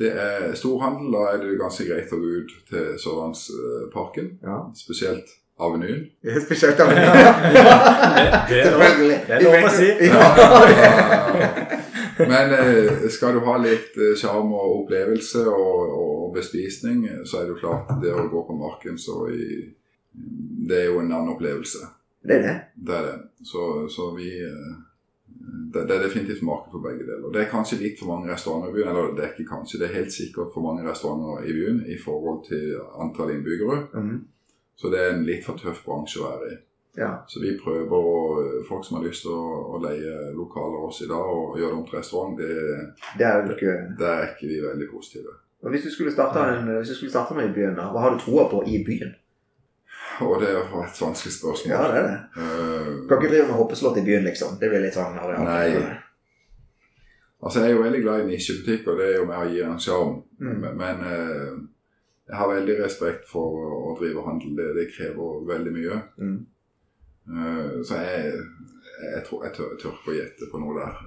Det 0.00 0.10
er 0.16 0.54
storhandel, 0.56 1.10
da 1.12 1.26
er 1.34 1.42
det 1.42 1.58
ganske 1.60 1.84
greit 1.84 2.12
å 2.16 2.20
gå 2.22 2.30
ut 2.40 2.52
til 2.70 2.86
Sørlandsparken. 3.02 4.30
Ja. 4.46 4.62
Spesielt 4.78 5.28
Avenyen. 5.60 6.06
Spesielt 6.46 6.80
av 6.80 6.88
Det, 6.90 6.96
det, 6.96 7.04
er 7.04 8.64
Selvfølgelig. 8.70 9.18
det 9.26 9.34
er 9.36 9.44
lov 9.44 9.56
å 9.60 9.72
si. 9.76 9.88
Ja. 10.08 10.24
Men 12.30 12.54
eh, 12.56 13.08
skal 13.12 13.36
du 13.36 13.44
ha 13.44 13.56
litt 13.60 13.96
eh, 14.00 14.14
sjarm 14.16 14.52
og 14.56 14.82
opplevelse 14.82 15.44
og, 15.52 15.94
og 16.00 16.34
bespisning, 16.36 17.04
så 17.28 17.40
er 17.40 17.48
det 17.48 17.54
jo 17.54 17.60
klart 17.60 17.92
det 18.02 18.12
å 18.12 18.28
gå 18.32 18.44
på 18.48 18.56
marken 18.56 18.96
så 19.00 19.26
i 19.32 19.66
Det 20.12 20.78
er 20.78 20.88
jo 20.90 21.00
en 21.00 21.12
annen 21.12 21.34
opplevelse. 21.34 21.84
Det 22.24 22.40
er 22.40 22.42
det. 22.44 22.56
Det 22.76 22.96
er 22.96 23.06
det. 23.08 23.18
Så, 23.44 23.66
så 23.92 24.10
vi 24.16 24.32
eh, 24.44 24.72
det, 25.72 25.84
det 25.88 25.96
er 25.96 26.02
definitivt 26.06 26.42
marked 26.46 26.72
for 26.72 26.84
begge 26.84 27.06
deler. 27.06 27.30
Det 27.34 27.42
er 27.42 27.52
kanskje 27.52 27.80
litt 27.80 27.98
for 28.00 28.10
mange 28.10 28.30
restauranter 28.32 28.72
i 28.72 28.76
byen. 28.78 28.90
Eller 28.92 29.14
det 29.16 29.24
er 29.24 29.34
ikke 29.34 29.52
kanskje, 29.52 29.80
det 29.80 29.88
er 29.88 29.98
helt 30.00 30.14
sikkert 30.14 30.54
for 30.54 30.66
mange 30.66 30.86
restauranter 30.86 31.46
i 31.46 31.54
byen 31.56 31.84
i 31.86 31.98
forhold 32.00 32.42
til 32.48 32.74
antall 33.02 33.34
innbyggere. 33.36 33.78
Mhm. 33.94 34.18
Så 34.80 34.88
det 34.88 35.00
er 35.00 35.14
en 35.14 35.26
litt 35.28 35.44
for 35.44 35.60
tøff 35.60 35.82
bransje 35.84 36.22
å 36.22 36.28
være 36.30 36.52
i. 36.52 36.58
Ja. 36.96 37.10
Så 37.28 37.40
vi 37.40 37.52
prøver 37.58 37.92
å 37.94 38.16
Folk 38.68 38.84
som 38.84 38.96
har 38.98 39.04
lyst 39.06 39.22
til 39.22 39.34
å, 39.34 39.44
å 39.74 39.78
leie 39.82 40.32
lokaler 40.34 40.86
oss 40.88 41.00
i 41.04 41.08
dag 41.10 41.28
og 41.32 41.58
gjøre 41.58 41.70
det 41.70 41.78
om 41.78 41.84
til 41.86 41.98
restaurant, 41.98 42.38
det, 42.38 42.48
Det 43.18 43.26
er 43.26 43.38
jo 43.46 43.54
ikke 43.54 43.74
der 43.98 44.12
er 44.24 44.32
ikke 44.32 44.50
vi 44.50 44.58
veldig 44.64 44.88
positive. 44.90 45.36
Og 45.62 45.70
Hvis 45.70 45.86
du 45.86 45.90
skulle 45.90 46.12
starte 46.12 46.40
en, 46.40 46.70
hvis 46.78 46.88
du 46.88 46.94
skulle 46.94 47.12
starte 47.12 47.36
noe 47.36 47.48
i 47.48 47.54
byen, 47.54 47.76
hva 47.76 48.04
har 48.04 48.14
du 48.14 48.22
troa 48.22 48.48
på 48.50 48.62
i 48.66 48.80
byen? 48.86 49.12
Og 50.20 50.40
det 50.42 50.52
jo 50.52 50.62
et 50.82 51.00
vanskelig 51.02 51.32
spørsmål. 51.34 51.72
Ja, 51.72 51.80
det 51.88 51.98
er 51.98 52.06
det. 52.06 52.18
Uh, 52.36 53.08
kan 53.08 53.18
ikke 53.18 53.32
drive 53.32 53.48
med 53.48 53.58
hoppeslott 53.58 53.98
i 53.98 54.04
byen, 54.04 54.24
liksom. 54.28 54.56
Det 54.60 54.70
blir 54.70 54.84
litt 54.84 54.96
sånn 54.96 55.18
areal. 55.20 55.44
Nei. 55.46 55.96
altså, 57.42 57.62
jeg 57.62 57.70
er 57.70 57.76
jo 57.76 57.84
veldig 57.84 58.02
glad 58.04 58.22
i 58.22 58.30
nisjebutikker, 58.30 58.98
det 59.00 59.08
er 59.08 59.18
jo 59.18 59.28
med 59.30 59.40
å 59.40 59.50
gi 59.50 59.62
en 59.66 59.82
sjarm. 59.82 60.16
Mm. 60.40 60.66
Men, 60.80 61.04
eh, 61.10 61.54
jeg 62.30 62.38
har 62.38 62.52
veldig 62.52 62.76
respekt 62.78 63.26
for 63.30 63.64
å 63.74 63.94
drive 63.98 64.26
handel. 64.26 64.52
Det, 64.58 64.68
det 64.76 64.90
krever 64.92 65.46
veldig 65.48 65.72
mye. 65.78 66.02
Mm. 66.20 66.36
Uh, 67.30 67.80
så 67.86 68.02
jeg, 68.04 68.44
jeg 69.14 69.24
tror 69.26 69.46
jeg 69.46 69.56
tør, 69.56 69.72
jeg 69.74 69.82
tør 69.82 69.96
ikke 69.96 70.12
å 70.12 70.18
gjette 70.20 70.50
på 70.52 70.62
noe 70.62 70.76
der. 70.78 71.02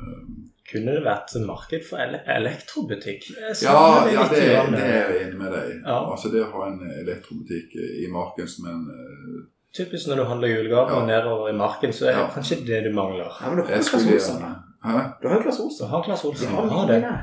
Kunne 0.72 0.94
det 0.96 1.04
vært 1.04 1.34
marked 1.46 1.84
for 1.90 2.00
ele 2.00 2.22
elektrobutikk? 2.28 3.26
Ja, 3.62 4.06
det 4.06 4.14
ja 4.16 4.24
det, 4.32 4.44
er, 4.48 4.70
det 4.72 4.84
er 4.84 5.10
jeg 5.12 5.26
enig 5.28 5.40
med 5.42 5.52
deg. 5.52 5.74
Ja. 5.86 5.98
Altså 6.14 6.32
Det 6.32 6.44
å 6.46 6.52
ha 6.54 6.68
en 6.72 6.80
elektrobutikk 7.02 7.76
i 7.76 8.08
marken 8.12 8.48
som 8.48 8.70
en 8.72 8.86
eh, 8.94 9.42
Typisk 9.74 10.08
når 10.08 10.16
du 10.22 10.24
handler 10.30 10.48
julegaver 10.54 10.92
Ja. 10.94 11.06
nedover 11.06 11.50
i 11.50 11.58
marken, 11.58 11.92
så 11.94 12.06
er 12.06 12.12
det 12.14 12.20
Ja. 12.22 12.28
kanskje 12.36 12.60
det 12.68 12.84
du 12.86 12.92
mangler. 12.94 13.26
Ja, 13.42 13.50
men 13.50 13.58
du 13.58 13.64
har 13.64 13.72
gjerne 13.76 14.52
Hæ? 14.84 15.04
Du 15.22 15.28
har 15.30 15.42
Klass 15.42 15.60
Claes 16.06 16.22
Så 16.22 16.28
Olsson. 16.30 16.50
har 16.50 16.56
har 16.56 16.68
har 16.70 16.88
mye 16.88 17.02
det. 17.02 17.20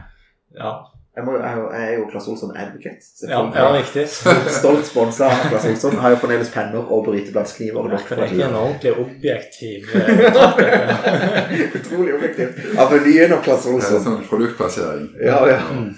Ja, 0.59 0.73
Jeg, 1.20 1.26
må, 1.28 1.34
jeg, 1.36 1.44
er 1.52 1.74
jeg 1.76 1.88
er 1.90 1.98
jo 1.98 2.06
Claes 2.10 2.28
Olsson 2.32 2.52
advocate. 2.56 3.08
ja, 3.28 3.40
ja 3.58 3.66
riktig. 3.76 4.06
Stolt 4.60 4.88
sponsa 4.88 5.28
av 5.28 5.42
Claes 5.50 5.66
Olsson. 5.70 5.98
Har 6.00 6.14
jo 6.14 6.20
fremdeles 6.22 6.50
penner 6.54 6.88
og 6.96 7.04
brytebladskniver. 7.10 7.90
nok 7.92 8.08
det 8.08 8.30
ikke 8.30 8.46
en 8.48 8.56
ordentlig 8.62 8.94
objektiv 9.04 9.92
eh. 10.00 11.74
Utrolig 11.80 12.14
objektiv. 12.16 12.56
Av 12.80 12.92
menyen 12.96 13.36
og 13.36 13.44
Claes 13.44 13.64
Det 13.66 13.70
er 13.70 13.76
Olsson. 13.76 14.04
sånn 14.08 14.24
produktplassering. 14.30 15.08
Ja, 15.20 15.40
ja. 15.50 15.60
Mm. 15.76 15.90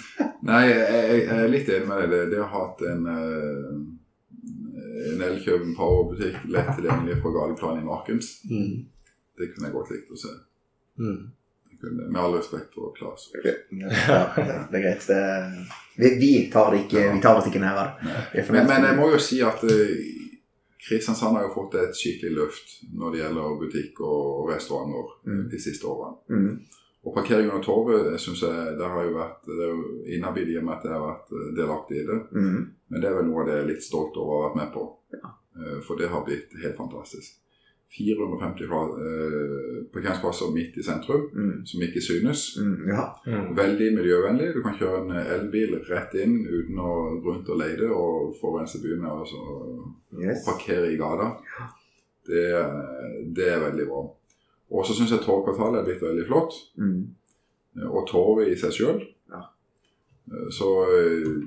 Nei, 0.48 0.62
jeg, 0.68 1.18
jeg 1.22 1.40
er 1.44 1.50
litt 1.52 1.68
enig 1.70 1.88
med 1.90 2.02
deg. 2.02 2.10
Det, 2.16 2.22
det 2.34 2.40
å 2.42 2.48
ha 2.50 2.62
hatt 2.66 2.82
en 2.92 3.04
eh, 3.14 3.82
en 5.02 5.22
Elkjøpen 5.26 5.72
Power-butikk 5.74 6.44
lett 6.52 6.68
tilgjengelig 6.76 7.16
fra 7.22 7.32
Galeplan 7.34 7.80
i 7.80 7.86
Markens, 7.86 8.28
Mm. 8.46 8.84
det 9.38 9.48
kunne 9.54 9.68
jeg 9.68 9.74
godt 9.74 9.90
likt 9.94 10.12
å 10.14 10.18
se. 10.20 10.32
Mm. 11.02 11.16
Kunne, 11.82 12.08
med 12.14 12.20
all 12.22 12.36
respekt 12.38 12.74
for 12.78 12.92
Claes. 12.94 13.24
Ja, 13.34 14.20
det, 14.36 14.58
det 14.70 14.78
er 14.78 14.84
greit. 14.84 15.06
Det, 15.08 15.22
vi, 15.98 16.10
vi 16.22 16.32
tar 16.52 16.70
det 16.70 16.84
ikke 16.84 17.06
Vi 17.16 17.22
tar 17.24 17.40
oss 17.40 17.48
ikke 17.50 17.60
nær 17.62 17.80
av 17.80 17.88
det. 18.04 18.44
Men, 18.54 18.68
men 18.70 18.86
jeg 18.86 18.98
må 19.00 19.08
jo 19.12 19.18
si 19.22 19.40
at 19.42 19.64
eh, 19.66 19.96
Kristiansand 20.82 21.36
har 21.36 21.44
jo 21.46 21.52
fått 21.54 21.74
et 21.78 21.94
skikkelig 21.98 22.32
løft 22.36 22.72
når 22.98 23.12
det 23.14 23.20
gjelder 23.22 23.58
butikk 23.60 24.00
og, 24.06 24.48
restauranter 24.50 25.10
Mm. 25.26 25.42
de 25.52 25.58
siste 25.62 25.86
årene. 25.86 26.16
mm. 26.28 26.54
Og 27.02 27.14
parkering 27.16 27.48
under 27.50 27.62
torvet 27.66 28.20
synes 28.22 28.42
jeg, 28.46 28.74
det 28.78 28.86
har 28.94 29.02
jo 29.02 29.12
vært 29.16 29.40
det 29.48 29.56
er 29.58 29.70
jo 29.74 29.86
inhabil 30.14 30.52
i 30.52 30.58
og 30.60 30.64
med 30.68 30.76
at 30.76 30.84
jeg 30.86 30.92
har 30.94 31.02
vært 31.08 31.32
eh, 31.34 31.48
delaktig 31.58 31.96
i 31.98 32.06
det. 32.06 32.18
Mm. 32.30 32.60
Men 32.94 33.00
det 33.02 33.08
er 33.10 33.16
vel 33.18 33.26
noe 33.26 33.42
av 33.42 33.48
det 33.48 33.56
jeg 33.56 33.64
er 33.64 33.70
litt 33.72 33.82
stolt 33.86 34.18
over 34.22 34.34
å 34.36 34.36
ha 34.38 34.44
vært 34.48 34.58
med 34.60 34.70
på. 34.76 34.84
Ja. 35.18 35.32
Eh, 35.58 35.78
For 35.86 35.98
det 35.98 36.10
har 36.14 36.22
blitt 36.26 36.54
helt 36.62 36.76
fantastisk. 36.78 37.40
450 37.92 38.66
fra- 38.68 38.94
eh, 39.04 39.84
parkeringsplasser 39.92 40.52
midt 40.54 40.76
i 40.76 40.82
sentrum, 40.82 41.26
Mm. 41.34 41.66
som 41.66 41.82
ikke 41.82 42.00
synes. 42.00 42.56
Mm. 42.58 42.88
Ja. 42.88 43.04
Mm. 43.26 43.56
Veldig 43.56 43.88
miljøvennlig. 43.98 44.54
Du 44.54 44.62
kan 44.62 44.74
kjøre 44.78 45.02
en 45.04 45.10
elbil 45.40 45.74
rett 45.90 46.14
inn 46.14 46.38
uten 46.46 46.78
å 46.78 47.20
gå 47.22 47.34
rundt 47.34 47.48
og 47.52 47.58
leide 47.60 47.90
og 47.92 48.34
forurense 48.40 48.80
byen 48.82 49.00
med 49.00 49.10
altså, 49.10 49.36
å 49.36 49.92
Yes. 50.22 50.44
parkere 50.46 50.92
i 50.92 50.96
gata. 50.96 51.36
Det, 52.26 53.34
det 53.36 53.48
er 53.48 53.60
veldig 53.70 53.86
bra. 53.88 54.02
Og 54.70 54.86
så 54.86 54.94
syns 54.94 55.10
jeg 55.10 55.20
Torvkvartalet 55.20 55.80
er 55.80 55.84
blitt 55.84 56.00
veldig 56.02 56.26
flott. 56.26 56.52
Mm. 56.78 57.08
Og 57.90 58.06
torvet 58.08 58.48
i 58.52 58.56
seg 58.56 58.70
sjøl. 58.72 59.02
Ja. 59.32 59.42
Så, 60.50 60.68
eh, 60.88 61.42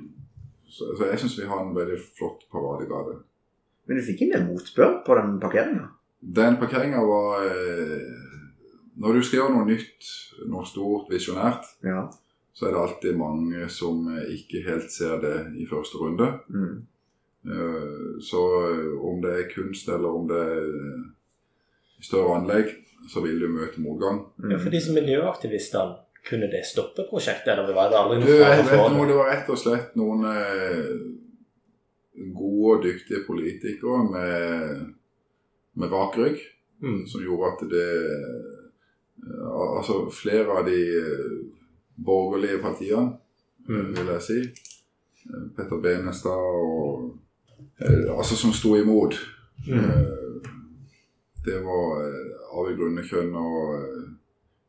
så, 0.68 0.92
så 0.98 1.06
jeg 1.10 1.18
syns 1.18 1.38
vi 1.40 1.46
har 1.46 1.60
en 1.64 1.74
veldig 1.74 1.98
flott 2.18 2.46
paradegate. 2.52 3.18
Men 3.86 3.96
du 3.98 4.02
fikk 4.02 4.22
en 4.22 4.32
del 4.34 4.46
motbør 4.48 5.02
på 5.06 5.14
den 5.18 5.40
parkeringa? 5.40 5.88
Den 6.34 6.56
parkeringa 6.58 6.98
var 7.06 7.44
eh, 7.46 8.06
Når 8.98 9.12
du 9.14 9.22
skal 9.22 9.38
gjøre 9.42 9.54
noe 9.54 9.66
nytt, 9.68 10.06
noe 10.48 10.64
stort, 10.66 11.10
visjonært, 11.12 11.66
Ja. 11.84 12.06
så 12.56 12.66
er 12.66 12.72
det 12.72 12.80
alltid 12.80 13.16
mange 13.20 13.68
som 13.68 14.06
ikke 14.32 14.62
helt 14.64 14.90
ser 14.90 15.20
det 15.20 15.34
i 15.60 15.66
første 15.68 15.98
runde. 16.00 16.30
Mm. 16.48 16.86
Eh, 17.46 18.16
Så 18.24 18.40
eh, 18.72 18.96
om 19.04 19.20
det 19.22 19.34
er 19.36 19.50
kunst 19.54 19.88
eller 19.92 20.08
om 20.08 20.26
det 20.28 20.40
er 20.40 20.72
større 22.02 22.40
anlegg, 22.40 22.72
så 23.12 23.20
vil 23.22 23.38
du 23.40 23.46
møte 23.52 23.80
motgang. 23.84 24.24
Mm. 24.40 24.50
Ja, 24.50 24.58
for 24.58 24.70
disse 24.74 24.92
miljøaktivistene, 24.96 26.00
kunne 26.26 26.48
det 26.50 26.64
stoppe 26.66 27.04
prosjektet, 27.06 27.52
eller 27.52 27.70
var 27.76 27.92
det 27.92 27.98
aldri 28.00 28.16
Du, 28.18 28.24
noe 28.26 28.40
jeg 28.40 28.64
vet 28.64 28.72
noe, 28.72 29.04
det? 29.04 29.12
det 29.12 29.16
var 29.20 29.28
rett 29.30 29.50
og 29.54 29.58
slett 29.60 29.92
noen 29.94 30.24
eh, 30.26 30.88
gode 32.34 32.72
og 32.78 32.82
dyktige 32.88 33.20
politikere 33.28 34.00
med, 34.10 34.94
med 35.76 35.92
rak 35.92 36.16
rygg 36.18 36.38
Mm. 36.82 37.06
som 37.08 37.22
gjorde 37.24 37.52
at 37.52 37.62
det 37.70 37.86
eh, 39.24 39.76
Altså 39.78 40.10
flere 40.12 40.52
av 40.58 40.66
de 40.66 40.80
eh, 40.98 41.46
borgerlige 42.04 42.58
partiene, 42.62 43.16
Mm. 43.68 43.88
vil 43.96 44.06
jeg 44.12 44.22
si. 44.22 44.38
eh, 44.40 45.46
Petter 45.56 45.80
Benestad 45.82 46.30
og 46.30 47.16
eh, 47.80 48.12
Altså 48.18 48.36
som 48.36 48.52
sto 48.52 48.74
imot. 48.76 49.14
Mm. 49.68 49.78
Eh, 49.78 50.42
Det 51.46 51.62
var 51.64 52.00
eh, 52.04 52.58
Arvid 52.58 52.76
Grunekjønn 52.76 53.34
og 53.34 53.74
eh, 53.80 54.06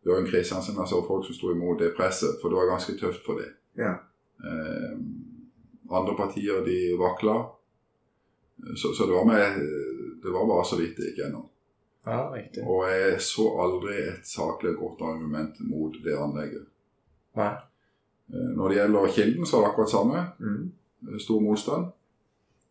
Jørgen 0.05 0.27
Kristiansen, 0.31 0.79
altså 0.79 1.03
folk 1.07 1.25
som 1.25 1.33
sto 1.35 1.51
imot 1.51 1.79
det 1.79 1.93
presset, 1.97 2.37
for 2.41 2.49
det 2.49 2.55
var 2.57 2.69
ganske 2.71 2.93
tøft 2.99 3.25
for 3.25 3.33
dem. 3.41 3.51
Ja. 3.77 3.93
Eh, 4.47 4.93
andre 5.91 6.15
partier 6.17 6.63
de 6.65 6.95
vakla. 6.99 7.37
Så, 8.75 8.93
så 8.97 9.05
det 9.05 9.13
var 9.13 9.25
med 9.25 9.43
Det 10.23 10.33
var 10.33 10.47
bare 10.49 10.65
så 10.65 10.79
vidt 10.79 10.97
det 10.97 11.11
gikk 11.11 11.21
gjennom. 11.23 11.45
Ja, 12.07 12.19
riktig. 12.33 12.63
Og 12.63 12.85
jeg 12.87 13.19
så 13.21 13.45
aldri 13.63 13.97
et 14.13 14.27
saklig 14.27 14.75
godt 14.79 15.01
argument 15.03 15.59
mot 15.67 15.95
det 16.03 16.15
anlegget. 16.15 16.65
Nei. 17.35 17.51
Eh, 18.33 18.49
Når 18.55 18.69
det 18.69 18.77
gjelder 18.77 19.13
Kilden, 19.17 19.45
så 19.45 19.57
er 19.57 19.61
det 19.65 19.71
akkurat 19.73 19.91
samme. 19.91 20.23
Mm. 20.39 21.19
Stor 21.19 21.43
motstand. 21.43 21.91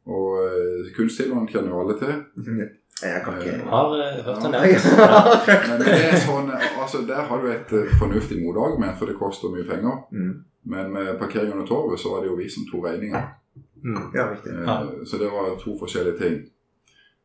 Og 0.07 0.33
eh, 0.47 0.91
kjenner 0.97 1.71
jo 1.71 1.81
alle 1.85 1.99
til. 1.99 2.15
Jeg 3.03 3.23
kan 3.25 3.35
ikke 3.41 3.65
Har 3.69 3.93
eh, 4.00 4.25
hørt 4.25 4.43
den 4.43 4.53
der. 4.53 4.62
Men 5.69 5.83
det 5.85 5.97
er 6.09 6.17
sånn, 6.17 6.50
altså 6.81 7.03
Der 7.09 7.26
har 7.29 7.43
du 7.43 7.50
et 7.53 7.73
eh, 7.76 7.91
fornuftig 8.00 8.38
motargument, 8.41 8.97
for 8.99 9.07
det 9.11 9.19
koster 9.21 9.53
mye 9.53 9.67
penger. 9.69 9.99
Mm. 10.17 10.45
Men 10.65 10.93
med 10.95 11.19
parkering 11.21 11.53
under 11.53 11.67
torvet 11.69 12.00
så 12.00 12.15
var 12.15 12.25
det 12.25 12.31
jo 12.33 12.38
vi 12.41 12.49
som 12.50 12.65
tok 12.71 12.87
regninga. 12.88 13.21
Mm. 13.85 14.00
Ja, 14.17 14.31
riktig. 14.33 14.55
Eh, 14.55 14.65
Ja. 14.65 14.79
Så 15.05 15.21
det 15.21 15.29
var 15.35 15.59
to 15.61 15.76
forskjellige 15.79 16.19
ting. 16.23 16.38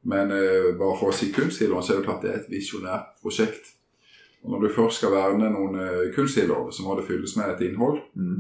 Men 0.03 0.31
eh, 0.33 0.71
bare 0.79 0.97
for 0.97 1.11
å 1.11 1.15
si 1.15 1.29
kunsthilder, 1.33 1.81
så 1.81 1.93
er 1.93 1.99
det 1.99 2.07
klart 2.07 2.23
det 2.25 2.31
er 2.31 2.39
et 2.39 2.49
visjonært 2.49 3.19
prosjekt. 3.21 3.75
Og 4.41 4.49
Når 4.55 4.63
du 4.63 4.73
først 4.73 4.97
skal 4.97 5.13
verne 5.13 5.51
noen 5.53 5.77
eh, 5.77 6.07
kunsthilder, 6.15 6.71
så 6.73 6.85
må 6.85 6.95
det 6.97 7.05
fylles 7.05 7.35
med 7.37 7.53
et 7.53 7.61
innhold. 7.67 8.01
Mm. 8.17 8.39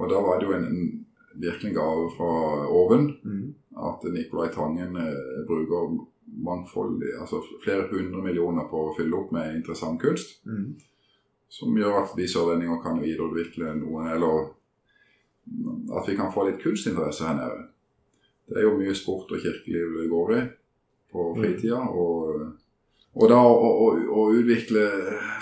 Og 0.00 0.08
da 0.10 0.22
var 0.24 0.40
det 0.40 0.48
jo 0.48 0.56
en, 0.56 0.64
en 0.64 1.04
virkelig 1.34 1.74
gave 1.74 2.08
fra 2.16 2.30
oven 2.70 3.10
Mm. 3.24 3.54
at 3.76 4.04
Nicolai 4.14 4.48
Tangen 4.54 4.96
eh, 4.96 5.44
bruker 5.46 5.92
mangfoldig, 6.44 7.12
altså 7.20 7.42
flere 7.62 7.88
hundre 7.90 8.22
millioner 8.22 8.64
på 8.70 8.80
å 8.88 8.94
fylle 8.96 9.16
opp 9.18 9.32
med 9.32 9.54
interessant 9.58 10.00
kunst. 10.00 10.40
Mm. 10.46 10.74
Som 11.52 11.76
gjør 11.78 12.00
at 12.00 12.16
vi 12.16 12.26
sørlendinger 12.26 12.80
kan 12.82 13.02
videreutvikle 13.02 13.76
noen, 13.78 14.08
eller 14.16 14.48
at 15.98 16.08
vi 16.08 16.16
kan 16.16 16.32
få 16.32 16.48
litt 16.48 16.62
kunstinteresse 16.62 17.28
her 17.28 17.36
nede. 17.38 17.66
Det 18.48 18.58
er 18.58 18.66
jo 18.66 18.78
mye 18.78 18.94
sport 18.96 19.30
og 19.32 19.42
kirkeliv 19.44 19.98
det 20.00 20.10
går 20.10 20.32
i 20.38 20.42
på 21.14 21.24
fritida. 21.38 21.78
Og, 21.94 22.42
og 23.14 23.28
da 23.30 23.38
å, 23.38 23.70
å, 23.86 23.88
å 24.18 24.22
utvikle 24.34 24.84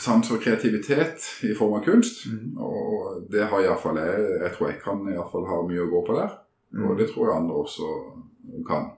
sans 0.05 0.31
og 0.35 0.43
kreativitet 0.45 1.25
i 1.49 1.55
form 1.57 1.79
av 1.81 1.85
kunst, 1.89 2.27
Mm. 2.29 2.59
og 2.61 3.23
det 3.33 3.47
har 3.49 3.65
iallfall 3.65 3.97
jeg. 3.97 4.27
Jeg 4.45 4.53
tror 4.57 4.69
jeg 4.71 4.81
kan 4.85 5.07
i 5.09 5.17
hvert 5.17 5.33
fall 5.33 5.47
ha 5.49 5.63
mye 5.69 5.87
å 5.87 5.91
gå 5.95 6.03
på 6.11 6.19
der. 6.21 6.35
Og 6.77 6.91
Mm. 6.93 6.99
det 6.99 7.09
tror 7.11 7.27
jeg 7.29 7.37
andre 7.41 7.55
også 7.65 7.89
kan. 8.69 8.91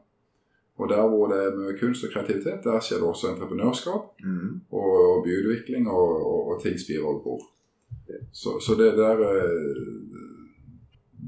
Og 0.79 0.89
der 0.91 1.07
hvor 1.07 1.29
det 1.31 1.39
er 1.39 1.57
mye 1.57 1.79
kunst 1.79 2.03
og 2.05 2.11
kreativitet, 2.13 2.65
der 2.65 2.81
skjer 2.83 2.99
det 2.99 3.07
også 3.09 3.31
entreprenørskap 3.31 4.05
Mm. 4.27 4.61
og, 4.71 4.95
og 5.11 5.25
byutvikling, 5.25 5.87
og, 5.89 6.27
og, 6.27 6.41
og 6.55 6.63
ting 6.63 6.79
spirer 6.79 7.07
og 7.07 7.23
gror. 7.23 7.41
Så, 8.33 8.59
så 8.61 8.75
det 8.79 8.97
der 8.99 9.23
eh, 9.23 9.85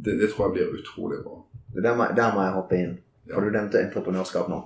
det, 0.05 0.19
det 0.21 0.29
tror 0.33 0.47
jeg 0.49 0.53
blir 0.57 0.75
utrolig 0.81 1.19
bra. 1.25 1.39
Der 1.83 1.97
må, 1.97 2.05
der 2.17 2.35
må 2.35 2.43
jeg 2.43 2.53
hoppe 2.59 2.75
inn. 2.83 2.99
For 3.33 3.43
Ja. 3.43 3.47
du 3.49 3.51
nevnte 3.57 3.81
entreprenørskap 3.83 4.49
nå. 4.49 4.61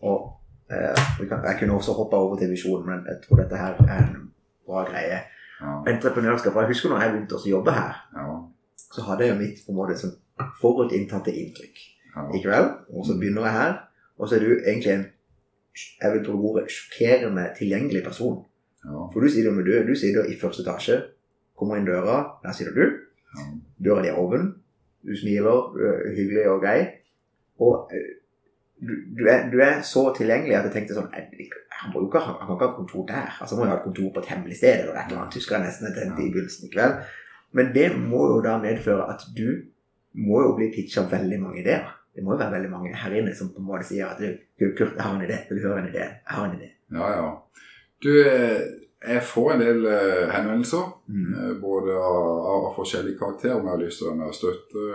Og 0.00 0.32
eh, 0.70 1.28
kan, 1.28 1.44
Jeg 1.44 1.56
kunne 1.58 1.74
også 1.74 1.92
hoppa 1.92 2.16
over 2.16 2.38
til 2.38 2.50
visjonen, 2.50 2.86
men 2.86 3.06
jeg 3.06 3.20
tror 3.24 3.42
dette 3.42 3.56
her 3.56 3.74
er 3.88 4.04
en 4.04 4.30
bra 4.66 4.84
greie. 4.84 5.20
Ja, 5.60 5.74
Entreprenørskap, 5.90 6.54
Jeg 6.54 6.66
husker 6.66 6.88
når 6.88 7.02
jeg 7.02 7.12
begynte 7.12 7.34
å 7.34 7.48
jobbe 7.50 7.72
her, 7.74 7.94
ja, 8.14 8.26
så 8.94 9.02
hadde 9.02 9.24
jeg 9.26 9.34
jo 9.34 9.38
mitt 9.40 9.62
på 9.66 9.72
en 9.72 9.78
måte 9.80 9.96
som 9.98 10.12
forutinntatte 10.60 11.34
inntrykk. 11.34 11.78
ja. 12.14 12.26
Ikke 12.34 12.50
vel? 12.52 12.68
Og 12.94 13.06
så 13.06 13.18
begynner 13.18 13.48
jeg 13.48 13.52
her, 13.52 13.74
og 14.18 14.28
så 14.28 14.36
er 14.36 14.44
du 14.44 14.52
egentlig 14.54 14.92
en 14.92 15.06
jeg 16.02 16.12
vil 16.12 16.24
bruke 16.26 16.48
ordet 16.48 16.70
sjokkerende 16.70 17.44
tilgjengelig 17.58 18.02
person. 18.04 18.44
Ja. 18.84 19.06
For 19.12 19.20
du 19.20 19.28
sitter 19.28 19.50
du, 19.50 19.74
du 19.88 19.94
sitter 19.94 20.24
i 20.26 20.38
første 20.40 20.62
etasje, 20.62 21.02
kommer 21.58 21.78
inn 21.78 21.86
døra, 21.86 22.16
der 22.42 22.52
sitter 22.52 22.74
du. 22.74 22.84
Døra 23.84 24.02
di 24.02 24.10
er 24.10 24.18
åpen, 24.18 24.54
du 25.06 25.14
smiler, 25.16 25.70
du 25.74 25.82
er 25.86 26.14
hyggelig 26.16 26.48
og 26.50 26.60
grei. 26.62 26.80
Og 27.62 27.90
eh, 27.94 28.17
du, 28.80 28.92
du, 29.18 29.24
er, 29.26 29.46
du 29.50 29.58
er 29.64 29.80
så 29.86 30.04
tilgjengelig 30.16 30.54
at 30.58 30.68
jeg 30.68 30.74
tenkte 30.76 30.96
sånn 30.96 31.10
Han 31.10 31.92
må 31.92 32.02
jo 32.02 32.08
ikke 32.08 32.22
ha, 32.22 32.34
han 32.40 32.46
kan 32.46 32.56
ikke 32.56 32.68
ha 32.68 32.76
kontor 32.76 33.06
der. 33.08 33.32
Altså 33.42 33.58
må 33.58 33.64
jo 33.64 33.72
ha 33.72 33.78
et 33.78 33.86
kontor 33.86 34.12
på 34.14 34.22
et 34.22 34.30
hemmelig 34.32 34.58
sted 34.60 34.84
eller 34.84 34.94
et 34.94 35.10
eller 35.10 35.22
annet. 35.22 35.38
Husker 35.38 35.56
jeg 35.56 35.66
nesten 35.66 35.88
jeg 35.88 35.96
tenkte 35.98 36.24
i 36.24 36.30
begynnelsen 36.34 36.68
i 36.68 36.72
kveld. 36.72 36.98
Men 37.58 37.70
det 37.74 37.88
må 37.98 38.24
jo 38.32 38.40
da 38.44 38.56
medføre 38.62 39.06
at 39.12 39.24
du 39.36 39.48
må 40.18 40.42
jo 40.44 40.54
bli 40.58 40.70
pitcha 40.74 41.06
veldig 41.10 41.38
mange 41.42 41.62
ideer. 41.62 41.86
Det 42.14 42.24
må 42.26 42.34
jo 42.34 42.40
være 42.40 42.56
veldig 42.56 42.70
mange 42.72 42.96
her 42.98 43.14
inne 43.14 43.34
som 43.38 43.52
på 43.54 43.62
en 43.62 43.68
måte 43.68 43.86
sier 43.86 44.10
at 44.10 44.18
du, 44.22 44.32
Kurt, 44.58 44.96
jeg 44.96 45.04
har 45.04 45.14
en 45.14 45.24
idé. 45.26 45.38
Vil 45.48 45.60
du 45.60 45.68
høre 45.68 45.84
en 45.84 45.90
idé? 45.92 46.02
Jeg 46.02 46.34
har 46.34 46.48
en 46.48 46.58
idé. 46.58 46.72
ja, 46.98 47.10
ja. 47.18 47.28
Du, 48.02 48.12
eh, 48.22 48.60
jeg 49.08 49.22
får 49.22 49.52
en 49.52 49.60
del 49.62 49.86
eh, 49.86 50.30
henvendelser. 50.30 50.84
Mm. 51.06 51.34
Eh, 51.34 51.52
Både 51.62 51.94
av, 51.94 52.26
av, 52.52 52.66
forskjellig 52.76 53.16
karakterer. 53.18 53.58
Om 53.58 53.66
jeg 53.66 53.74
har 53.74 53.82
lyst 53.82 54.02
til 54.02 54.22
å 54.22 54.32
støtte 54.34 54.86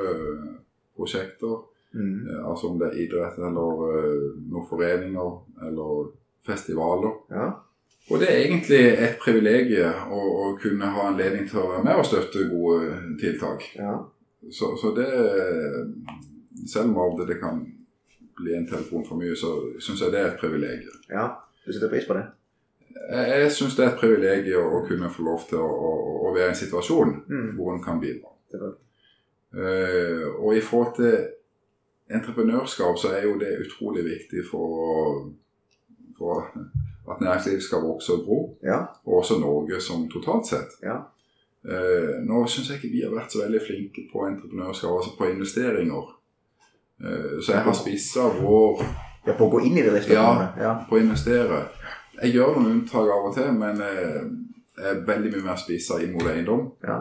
prosjekter. 0.95 1.61
Mm. 1.93 2.27
Eh, 2.29 2.39
Altså 2.49 2.67
om 2.71 2.79
det 2.79 2.87
er 2.91 2.99
idrett 3.05 3.37
eller 3.37 3.83
eh, 3.93 4.25
noen 4.49 4.67
foreninger 4.69 5.35
eller 5.67 6.09
festivaler. 6.47 7.13
Ja. 7.31 7.51
Og 8.11 8.19
det 8.19 8.27
er 8.29 8.41
egentlig 8.43 8.79
et 8.99 9.19
privilegium 9.21 10.11
å, 10.11 10.21
å 10.43 10.47
kunne 10.59 10.89
ha 10.91 11.05
anledning 11.07 11.45
til 11.47 11.61
å 11.61 11.69
være 11.69 11.83
med 11.85 12.01
og 12.01 12.05
støtte 12.09 12.49
gode 12.51 12.97
tiltak. 13.21 13.69
ja. 13.79 13.99
Så, 14.51 14.73
så 14.75 14.89
det 14.91 15.05
Selv 16.67 16.97
om 16.97 17.15
det 17.27 17.37
kan 17.39 17.61
bli 18.35 18.55
en 18.55 18.67
telefon 18.67 19.05
for 19.07 19.15
mye, 19.15 19.35
så 19.39 19.53
syns 19.79 20.01
jeg 20.03 20.11
det 20.11 20.19
er 20.19 20.27
et 20.33 20.39
privilegium. 20.41 20.97
Ja. 21.09 21.29
Du 21.65 21.71
setter 21.73 21.89
pris 21.91 22.05
på 22.07 22.13
det? 22.17 22.25
Jeg, 23.11 23.29
jeg 23.41 23.51
syns 23.55 23.75
det 23.77 23.85
er 23.85 23.93
et 23.93 23.99
privilegium 24.01 24.75
å 24.77 24.81
kunne 24.87 25.09
få 25.11 25.23
lov 25.23 25.45
til 25.49 25.59
å, 25.63 25.67
å, 25.67 25.91
å 26.27 26.33
være 26.35 26.49
i 26.51 26.53
en 26.53 26.59
situasjon 26.59 27.13
Mm. 27.29 27.49
hvor 27.57 27.71
en 27.73 27.83
kan 27.83 27.99
bidra. 28.03 28.31
Eh, 29.53 30.27
og 30.39 30.55
i 30.57 30.61
forhold 30.65 30.95
til 30.97 31.17
entreprenørskap 32.09 32.97
så 32.99 33.13
er 33.17 33.23
jo 33.27 33.37
det 33.39 33.53
utrolig 33.65 34.03
viktig 34.05 34.43
for, 34.51 35.29
for 36.17 36.47
at 37.11 37.21
næringslivet 37.21 37.63
skal 37.63 37.81
vokse 37.83 38.13
og 38.13 38.25
gro, 38.25 38.57
Ja. 38.63 38.79
og 39.05 39.13
også 39.23 39.39
Norge 39.39 39.81
som 39.81 40.09
totalt 40.09 40.47
sett. 40.47 40.77
Ja. 40.83 40.97
Eh, 41.65 42.19
nå 42.27 42.45
syns 42.47 42.69
jeg 42.69 42.77
ikke 42.81 42.91
vi 42.91 43.01
har 43.05 43.13
vært 43.15 43.31
så 43.31 43.39
veldig 43.43 43.61
flinke 43.63 44.07
på 44.11 44.25
entreprenørskap, 44.27 44.91
altså 44.97 45.15
på 45.17 45.29
investeringer. 45.31 46.09
Eh, 47.03 47.39
så 47.41 47.51
jeg 47.53 47.61
har 47.63 47.73
spissa 47.73 48.27
vår 48.41 48.83
Ja, 49.25 49.33
på 49.39 49.45
å 49.47 49.51
gå 49.53 49.61
inn 49.63 49.77
i 49.77 49.83
bedriften? 49.85 50.17
Ja. 50.19 50.49
ja. 50.59 50.71
på 50.89 50.97
å 50.97 50.99
investere. 50.99 51.61
Jeg 52.21 52.33
gjør 52.35 52.57
noen 52.57 52.71
unntak 52.81 53.07
av 53.07 53.29
og 53.29 53.35
til, 53.37 53.53
men 53.55 53.79
eh, 53.81 54.25
jeg 54.77 54.89
er 54.89 55.05
veldig 55.07 55.31
mye 55.31 55.45
mer 55.45 55.55
spissa 55.61 56.01
inn 56.03 56.11
mot 56.11 56.27
eiendom. 56.27 56.65
Ja. 56.83 56.97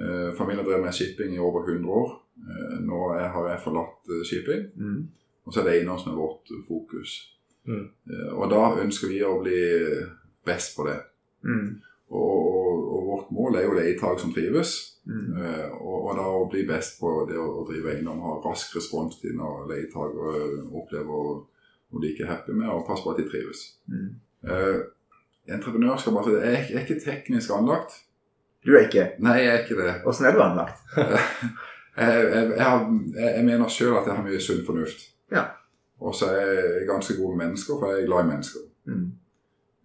Eh, 0.00 0.32
familien 0.38 0.64
drev 0.66 0.80
med 0.84 0.94
shipping 0.94 1.34
i 1.34 1.38
over 1.38 1.66
100 1.68 1.90
år. 1.92 2.12
Eh, 2.48 2.78
nå 2.80 3.00
har 3.12 3.48
jeg 3.50 3.60
forlatt 3.64 4.08
eh, 4.10 4.22
shipping, 4.24 4.66
Mm. 4.76 5.08
og 5.44 5.52
så 5.52 5.60
er 5.60 5.64
det 5.64 5.74
eiendom 5.78 5.98
som 5.98 6.12
er 6.12 6.16
vårt 6.20 6.48
fokus. 6.68 7.16
Mm. 7.66 7.88
Eh, 8.10 8.32
og 8.32 8.50
da 8.50 8.62
ønsker 8.82 9.08
vi 9.08 9.20
å 9.22 9.34
bli 9.42 9.58
best 10.46 10.76
på 10.76 10.86
det. 10.88 10.96
Mm. 11.44 11.80
Og, 12.10 12.38
og, 12.54 12.88
og 12.96 13.06
vårt 13.10 13.30
mål 13.32 13.56
er 13.56 13.62
jo 13.68 13.76
leietak 13.76 14.20
som 14.20 14.32
trives. 14.32 14.72
Mm. 15.06 15.36
Eh, 15.42 15.68
og, 15.82 16.08
og 16.08 16.16
da 16.16 16.24
å 16.28 16.48
bli 16.50 16.64
best 16.68 17.00
på 17.00 17.12
det 17.28 17.36
å, 17.38 17.46
å 17.62 17.66
drive 17.68 17.92
eiendom, 17.94 18.20
ha 18.22 18.36
rask 18.44 18.76
responstid 18.76 19.34
når 19.36 19.68
leietakere 19.70 20.64
opplever 20.72 21.12
å 21.92 22.00
de 22.00 22.08
ikke 22.08 22.24
er 22.24 22.30
happy 22.32 22.52
med, 22.56 22.70
og 22.72 22.86
passe 22.88 23.04
på 23.04 23.10
at 23.12 23.18
de 23.20 23.26
trives. 23.28 23.58
Mm. 23.92 24.06
Eh, 24.48 24.78
entreprenørskap 25.52 26.16
altså, 26.16 26.38
er- 26.40 26.70
er 26.72 26.80
ikke 26.86 27.00
teknisk 27.04 27.50
anlagt. 27.52 27.92
Du 28.66 28.72
er 28.76 28.84
ikke 28.86 29.08
Nei, 29.18 29.38
jeg 29.42 29.52
er 29.54 29.62
ikke 29.64 29.78
det. 29.82 29.94
Åssen 30.06 30.26
er 30.28 30.32
du 30.36 30.42
anlagt? 30.44 30.78
Jeg, 31.92 32.08
jeg, 32.24 32.52
jeg, 32.56 32.64
har, 32.64 32.84
jeg, 33.20 33.44
mener 33.44 33.68
sjøl 33.68 33.98
at 33.98 34.06
jeg 34.08 34.14
har 34.16 34.22
mye 34.24 34.38
sunn 34.40 34.62
fornuft. 34.64 35.02
Ja. 35.30 35.42
Og 36.00 36.14
så 36.16 36.30
er 36.32 36.46
jeg 36.78 36.86
ganske 36.88 37.16
god 37.18 37.34
med 37.36 37.42
mennesker, 37.46 37.76
for 37.76 37.92
jeg 37.92 38.02
er 38.02 38.06
glad 38.06 38.24
i 38.24 38.28
mennesker. 38.30 38.62
Mm. 38.88 39.02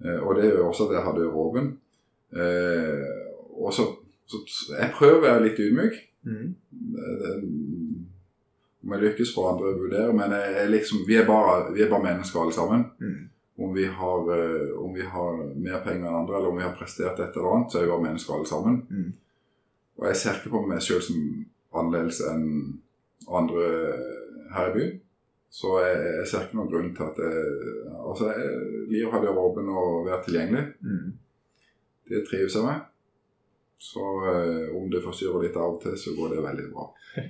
Eh, 0.05 0.19
og 0.23 0.37
det 0.37 0.45
gjør 0.47 0.69
også 0.69 0.87
at 0.87 0.93
jeg 0.95 1.03
har 1.03 1.17
døra 1.17 1.41
åpen. 1.43 1.67
Eh, 2.31 3.03
og 3.59 3.73
så, 3.75 3.89
så 4.31 4.39
Jeg 4.79 4.93
prøver 4.95 5.17
å 5.19 5.25
være 5.25 5.43
litt 5.49 5.59
ydmyk. 5.65 5.97
Mm. 6.31 6.47
Det- 6.95 7.17
det- 7.25 7.43
Om 8.87 8.93
jeg 8.95 9.01
lykkes 9.03 9.33
for 9.35 9.51
andre 9.51 9.75
vurdere, 9.75 10.13
men 10.15 10.31
jeg, 10.31 10.55
jeg 10.61 10.69
liksom, 10.77 11.03
vi, 11.07 11.15
er 11.19 11.25
bare, 11.27 11.73
vi 11.75 11.81
er 11.83 11.89
bare 11.91 12.03
mennesker 12.07 12.39
alle 12.41 12.53
sammen. 12.55 12.85
Mm. 13.03 13.29
Om 13.57 13.73
vi, 13.73 13.87
har, 13.89 14.27
eh, 14.35 14.73
om 14.77 14.93
vi 14.93 15.05
har 15.05 15.39
mer 15.55 15.79
penger 15.85 16.05
enn 16.05 16.19
andre, 16.19 16.37
eller 16.37 16.51
om 16.51 16.59
vi 16.59 16.65
har 16.65 16.75
prestert 16.77 17.19
et 17.19 17.37
eller 17.37 17.55
annet, 17.55 17.71
så 17.71 17.79
er 17.79 17.87
vi 17.87 17.93
bare 17.93 18.05
mennesker 18.05 18.35
alle 18.35 18.49
sammen. 18.49 18.75
Mm. 18.89 19.13
Og 19.97 20.07
jeg 20.07 20.19
ser 20.21 20.37
ikke 20.37 20.53
på 20.53 20.61
meg 20.69 20.83
sjøl 20.85 21.01
som 21.01 21.23
annerledes 21.73 22.19
enn 22.29 22.45
andre 23.27 23.63
her 24.53 24.69
i 24.69 24.75
byen. 24.75 24.99
Så 25.57 25.71
jeg, 25.81 25.95
jeg 26.19 26.27
ser 26.29 26.45
ikke 26.45 26.59
noen 26.59 26.69
grunn 26.69 26.91
til 26.95 27.07
at 27.07 27.21
jeg 27.23 27.55
Altså, 28.07 28.29
jeg 28.31 28.83
liker 28.91 29.09
å 29.09 29.13
ha 29.15 29.19
døra 29.23 29.41
åpen 29.49 29.69
og 29.73 30.05
være 30.05 30.21
tilgjengelig. 30.27 30.61
Mm. 30.85 31.09
Det 32.07 32.21
trives 32.29 32.55
jeg 32.55 32.63
med. 32.63 32.85
Så 33.77 34.03
eh, 34.31 34.75
om 34.77 34.87
det 34.91 35.03
forstyrrer 35.03 35.43
litt 35.43 35.57
av 35.59 35.75
og 35.75 35.81
til, 35.83 35.97
så 35.99 36.13
går 36.17 36.33
det 36.33 36.45
veldig 36.45 36.67
bra. 36.71 36.85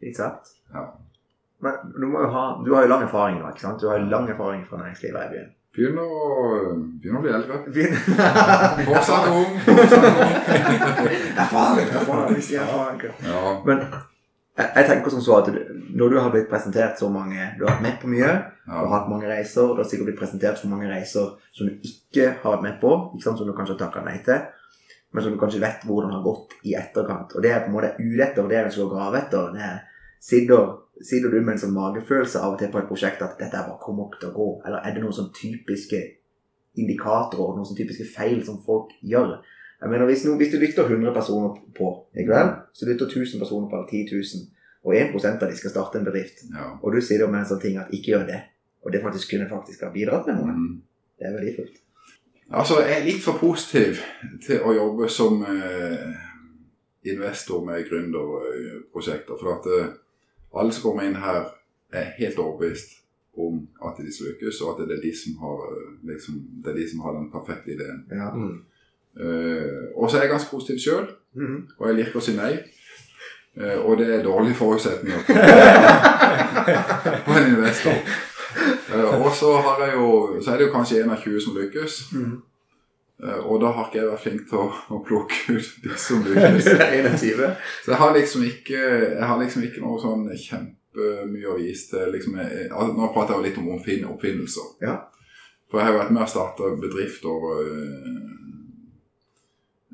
Fint 0.00 0.18
sagt. 0.18 0.54
Ja. 0.72 0.86
Men 1.64 1.72
du 1.96 2.06
må 2.06 2.20
jo 2.20 2.28
ha 2.34 2.42
Du 2.64 2.74
har 2.74 2.82
jo 2.84 2.88
lang 2.92 3.02
erfaring 3.06 3.38
nå, 3.40 3.48
ikke 3.52 3.64
sant? 3.64 3.80
Du 3.80 3.88
har 3.88 3.98
jo 3.98 4.10
lang 4.12 4.28
erfaring 4.28 4.64
fra 4.68 4.76
næringslivet 4.82 5.22
i 5.22 5.30
byen. 5.34 5.52
Begynner 5.76 6.02
å, 6.08 6.26
begynner 7.02 7.18
å 7.20 7.22
bli 7.24 7.32
eldre. 7.36 7.56
Begynn- 7.68 7.96
Fortsatt 8.88 9.26
ung. 9.28 9.56
Erfaring, 11.36 11.88
erfaring, 12.00 12.40
sier 12.42 12.62
erfaring. 12.64 13.00
Ja. 13.26 13.40
Men 13.66 13.82
jeg, 14.56 14.68
jeg 14.76 14.86
tenker 14.88 15.12
som 15.12 15.20
så 15.24 15.36
at 15.42 15.50
du, 15.52 15.58
når 16.00 16.12
du 16.14 16.18
har 16.20 16.30
blitt 16.32 16.48
presentert 16.50 16.96
så 17.00 17.10
mange 17.12 17.50
Du 17.58 17.64
har 17.66 17.74
vært 17.74 17.84
med 17.84 17.98
på 18.00 18.08
mye, 18.12 18.30
du 18.64 18.72
har 18.72 18.88
hatt 18.94 19.10
mange 19.12 19.28
reiser, 19.28 19.68
du 19.76 19.82
har 19.82 19.88
sikkert 19.90 20.10
blitt 20.10 20.20
presentert 20.20 20.60
for 20.62 20.72
mange 20.72 20.88
reiser 20.90 21.34
som 21.56 21.68
du 21.68 21.74
ikke 21.84 22.30
har 22.42 22.56
vært 22.56 22.64
med 22.64 22.78
på, 22.80 22.92
ikke 23.16 23.26
sant, 23.28 23.40
som 23.42 23.48
du 23.48 23.52
kanskje 23.56 23.76
har 23.76 23.82
takka 23.84 24.04
nei 24.06 24.16
til, 24.26 24.40
men 25.12 25.24
som 25.24 25.34
du 25.36 25.40
kanskje 25.40 25.60
vet 25.62 25.84
hvordan 25.88 26.12
har 26.16 26.24
gått 26.24 26.56
i 26.68 26.72
etterkant. 26.76 27.36
Og 27.36 27.44
det 27.44 27.52
er 27.52 27.62
på 27.64 27.70
en 27.70 27.76
måte 27.76 27.92
ute 28.00 28.24
etter 28.26 28.48
det 28.50 28.64
du 28.66 28.74
skal 28.74 28.90
grave 28.90 29.20
etter. 29.20 29.52
Det 29.54 29.62
er, 29.64 29.76
sitter, 30.26 30.72
sitter 31.04 31.30
du 31.30 31.40
med 31.40 31.54
en 31.54 31.58
sånn 31.60 31.74
magefølelse 31.76 32.40
av 32.40 32.54
og 32.54 32.58
til 32.60 32.70
på 32.72 32.78
et 32.80 32.88
prosjekt 32.88 33.22
at 33.22 33.36
dette 33.38 33.52
bare 33.66 33.78
kommer 33.82 34.08
ikke 34.08 34.20
til 34.22 34.30
å 34.30 34.36
gå, 34.36 34.46
eller 34.66 34.80
er 34.84 34.94
det 34.94 35.02
noen 35.04 35.12
sånn 35.16 35.32
typiske 35.36 36.00
indikatorer, 36.76 37.56
noen 37.56 37.68
sånn 37.68 37.78
typiske 37.78 38.06
feil 38.14 38.42
som 38.46 38.58
folk 38.64 38.92
gjør? 39.02 39.36
Jeg 39.80 39.90
mener, 39.92 40.06
Hvis, 40.08 40.24
noen, 40.24 40.38
hvis 40.40 40.52
du 40.54 40.58
lytter 40.58 40.88
100 40.88 41.12
personer 41.12 41.56
på, 41.76 41.90
ikke 42.16 42.32
vel? 42.32 42.52
så 42.72 42.86
lytter 42.88 43.06
1000 43.12 43.40
personer 43.42 43.68
på 43.68 43.76
eller 43.76 43.88
10 43.92 44.14
000, 44.14 44.46
og 44.86 44.94
1 44.96 45.42
av 45.42 45.48
de 45.50 45.56
skal 45.56 45.70
starte 45.74 45.98
en 45.98 46.04
bedrift, 46.06 46.44
ja. 46.54 46.78
og 46.82 46.92
du 46.94 47.00
sier 47.00 47.26
med 47.28 47.40
en 47.42 47.50
sånn 47.50 47.60
ting 47.60 47.76
at 47.76 47.92
ikke 47.92 48.12
gjør 48.14 48.26
det, 48.30 48.40
og 48.84 48.92
det 48.92 49.02
faktisk 49.02 49.34
kunne 49.34 49.48
faktisk 49.50 49.82
ha 49.84 49.90
bidratt 49.92 50.26
med 50.30 50.38
noe, 50.40 50.54
Mm. 50.54 50.80
det 51.18 51.26
er 51.26 51.32
verdifullt. 51.36 51.82
Altså, 52.54 52.80
jeg 52.86 53.00
er 53.00 53.04
litt 53.04 53.22
for 53.24 53.38
positiv 53.40 53.98
til 54.46 54.60
å 54.62 54.72
jobbe 54.72 55.08
som 55.10 55.40
eh, 55.42 56.14
investor 57.10 57.64
med 57.66 57.82
gründerprosjekter. 57.88 59.34
For 59.40 59.56
at 59.56 59.66
eh, 59.66 59.88
alle 60.60 60.72
som 60.72 60.82
kommer 60.90 61.02
inn 61.08 61.16
her, 61.16 61.44
er 61.92 62.12
helt 62.18 62.38
overbevist 62.38 62.96
om 63.38 63.68
at 63.84 63.98
de 64.00 64.12
skal 64.14 64.26
lykkes, 64.32 64.60
og 64.64 64.68
at 64.80 64.88
det 64.88 64.96
er 64.98 65.02
de 65.02 65.12
som 65.16 65.36
har, 65.42 65.58
eh, 65.72 65.90
liksom, 66.12 66.34
det 66.64 66.70
er 66.72 66.76
de 66.80 66.86
som 66.90 67.00
har 67.04 67.12
den 67.18 67.30
perfekte 67.32 67.74
ideen. 67.74 68.04
Ja. 68.10 68.30
Mm. 68.34 68.62
Uh, 69.16 69.84
og 69.96 70.10
så 70.10 70.16
er 70.18 70.20
jeg 70.26 70.30
ganske 70.30 70.50
positiv 70.50 70.78
sjøl, 70.78 71.06
Mhm. 71.34 71.68
og 71.78 71.86
jeg 71.88 71.96
liker 71.96 72.16
å 72.18 72.22
si 72.22 72.32
nei. 72.36 72.58
Uh, 73.56 73.78
og 73.88 73.98
det 73.98 74.08
er 74.14 74.22
dårlige 74.24 74.54
forutsetninger 74.54 75.20
på 77.24 77.32
en 77.38 77.46
investor. 77.56 77.96
Uh, 78.94 79.26
og 79.26 79.32
så, 79.36 79.52
har 79.56 79.84
jeg 79.86 79.94
jo, 79.94 80.10
så 80.44 80.50
er 80.52 80.56
det 80.60 80.66
jo 80.66 80.72
kanskje 80.74 81.02
en 81.02 81.10
av 81.10 81.22
20 81.24 81.40
som 81.40 81.56
lykkes. 81.56 82.12
Mhm. 82.12 82.36
Eh, 83.24 83.38
Og 83.48 83.60
da 83.62 83.70
har 83.72 83.86
ikke 83.88 83.98
jeg 84.02 84.10
vært 84.10 84.24
flink 84.26 84.42
til 84.50 84.58
å, 84.58 84.66
å 84.92 84.98
plukke 85.06 85.56
ut 85.56 85.68
de 85.84 85.96
som 85.96 86.22
21. 86.26 87.56
Så 87.84 87.90
jeg 87.94 88.00
har 88.02 88.12
liksom 88.16 88.42
ikke, 88.44 88.80
jeg 89.16 89.24
har 89.30 89.38
liksom 89.40 89.62
ikke 89.64 89.80
noe 89.84 90.00
sånn 90.02 90.26
kjempemye 90.36 91.48
å 91.52 91.56
vise 91.56 91.88
til. 91.94 92.12
Liksom, 92.12 92.36
jeg, 92.42 92.68
altså, 92.70 92.92
nå 92.96 93.08
prater 93.14 93.34
jeg 93.34 93.40
jo 93.40 93.46
litt 93.48 93.60
om 93.62 93.70
oppfinn, 93.76 94.04
oppfinnelser. 94.12 94.68
Ja. 94.84 94.98
For 95.70 95.80
jeg 95.80 95.88
har 95.88 95.94
jo 95.96 96.02
vært 96.04 96.12
med 96.14 96.22
å 96.22 96.30
starte 96.30 96.74
bedrifter 96.80 97.32
og 97.32 97.56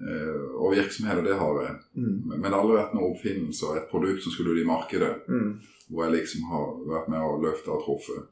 virksomhet, 0.02 0.58
og 0.58 0.72
virksomheter, 0.74 1.22
det 1.22 1.37
har 1.38 1.58
jeg. 1.62 1.74
Mm. 1.94 2.16
Men 2.26 2.42
det 2.42 2.50
har 2.52 2.61
aldri 2.64 2.76
vært 2.80 2.94
noen 2.96 3.12
oppfinnelser, 3.14 3.76
et 3.78 3.90
produkt 3.90 4.24
som 4.24 4.32
skulle 4.35 4.56
ut 4.56 4.62
i 4.62 4.66
markedet, 4.68 5.12
Mm. 5.28 5.61
hvor 5.88 6.04
jeg 6.08 6.14
liksom 6.16 6.44
har 6.50 6.66
vært 6.90 7.08
med 7.12 7.20
å 7.22 7.40
løfte 7.42 7.70
og 7.70 7.85
truffet. 7.87 8.24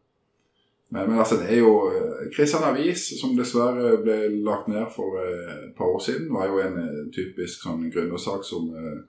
Men, 0.90 1.10
men 1.10 1.18
altså, 1.22 1.36
det 1.38 1.52
er 1.54 1.60
jo 1.62 1.74
eh, 1.86 2.26
Kristian 2.34 2.66
Avis, 2.66 3.04
som 3.20 3.36
dessverre 3.38 3.94
ble 4.02 4.16
lagt 4.42 4.66
ned 4.70 4.88
for 4.90 5.20
eh, 5.22 5.68
et 5.68 5.74
par 5.78 5.86
år 5.86 6.02
siden, 6.02 6.32
var 6.34 6.50
jo 6.50 6.58
en 6.64 6.78
eh, 6.82 7.00
typisk 7.14 7.62
sånn 7.62 7.86
gründersak 7.94 8.46
som 8.46 8.70
eh, 8.74 9.00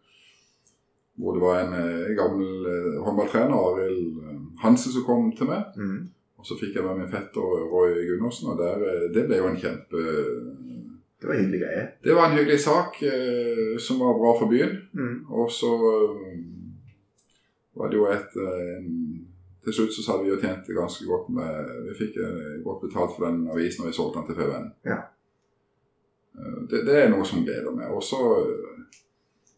Hvor 1.22 1.36
det 1.36 1.42
var 1.44 1.58
en 1.62 1.74
eh, 1.78 2.14
gammel 2.18 2.68
eh, 2.70 3.00
håndballtrener, 3.06 3.58
Arild 3.58 4.22
eh, 4.22 4.38
Hansen, 4.62 4.94
som 4.94 5.08
kom 5.08 5.32
til 5.38 5.50
meg. 5.50 5.74
Mm. 5.78 6.12
Og 6.42 6.48
så 6.48 6.58
fikk 6.58 6.78
jeg 6.78 6.86
med 6.86 7.02
min 7.02 7.10
fetter 7.10 7.66
Roy 7.70 7.98
Gundersen, 8.08 8.54
og 8.54 8.62
der, 8.62 8.86
eh, 8.86 9.10
det 9.14 9.26
ble 9.28 9.42
jo 9.42 9.50
en 9.50 9.60
kjempe 9.62 10.06
Det 11.22 11.28
var 11.28 11.36
en 11.36 11.44
hyggelig 11.44 11.60
greie. 11.62 11.84
Det 12.04 12.14
var 12.18 12.30
en 12.30 12.38
hyggelig 12.38 12.62
sak 12.62 13.02
eh, 13.06 13.76
som 13.82 14.00
var 14.02 14.18
bra 14.22 14.38
for 14.40 14.50
byen. 14.50 14.78
Mm. 14.94 15.18
Og 15.30 15.52
så 15.54 15.74
eh, 15.90 16.40
var 17.78 17.90
det 17.90 18.00
jo 18.00 18.08
et 18.10 18.40
eh, 18.42 18.72
en, 18.78 18.96
Til 19.64 19.74
slutt 19.78 19.94
så 19.94 20.06
hadde 20.12 20.24
vi 20.26 20.32
jo 20.32 20.40
tjent 20.42 20.70
ganske 20.74 21.06
godt 21.06 21.28
med 21.38 21.72
Vi 21.88 21.98
fikk 22.00 22.16
eh, 22.18 22.54
godt 22.66 22.82
betalt 22.88 23.12
for 23.16 23.28
den 23.28 23.44
avisen 23.54 23.84
når 23.84 23.92
vi 23.92 23.98
solgte 23.98 24.20
den 24.20 24.28
til 24.30 24.40
FVN. 24.40 24.72
Ja. 24.90 24.98
Eh, 26.40 26.58
Det, 26.72 26.86
det 26.88 26.96
er 26.98 27.10
noe 27.14 27.26
som 27.26 27.44
gleder 27.46 27.72
meg. 27.76 27.92
Og 27.94 28.04
så, 28.04 28.22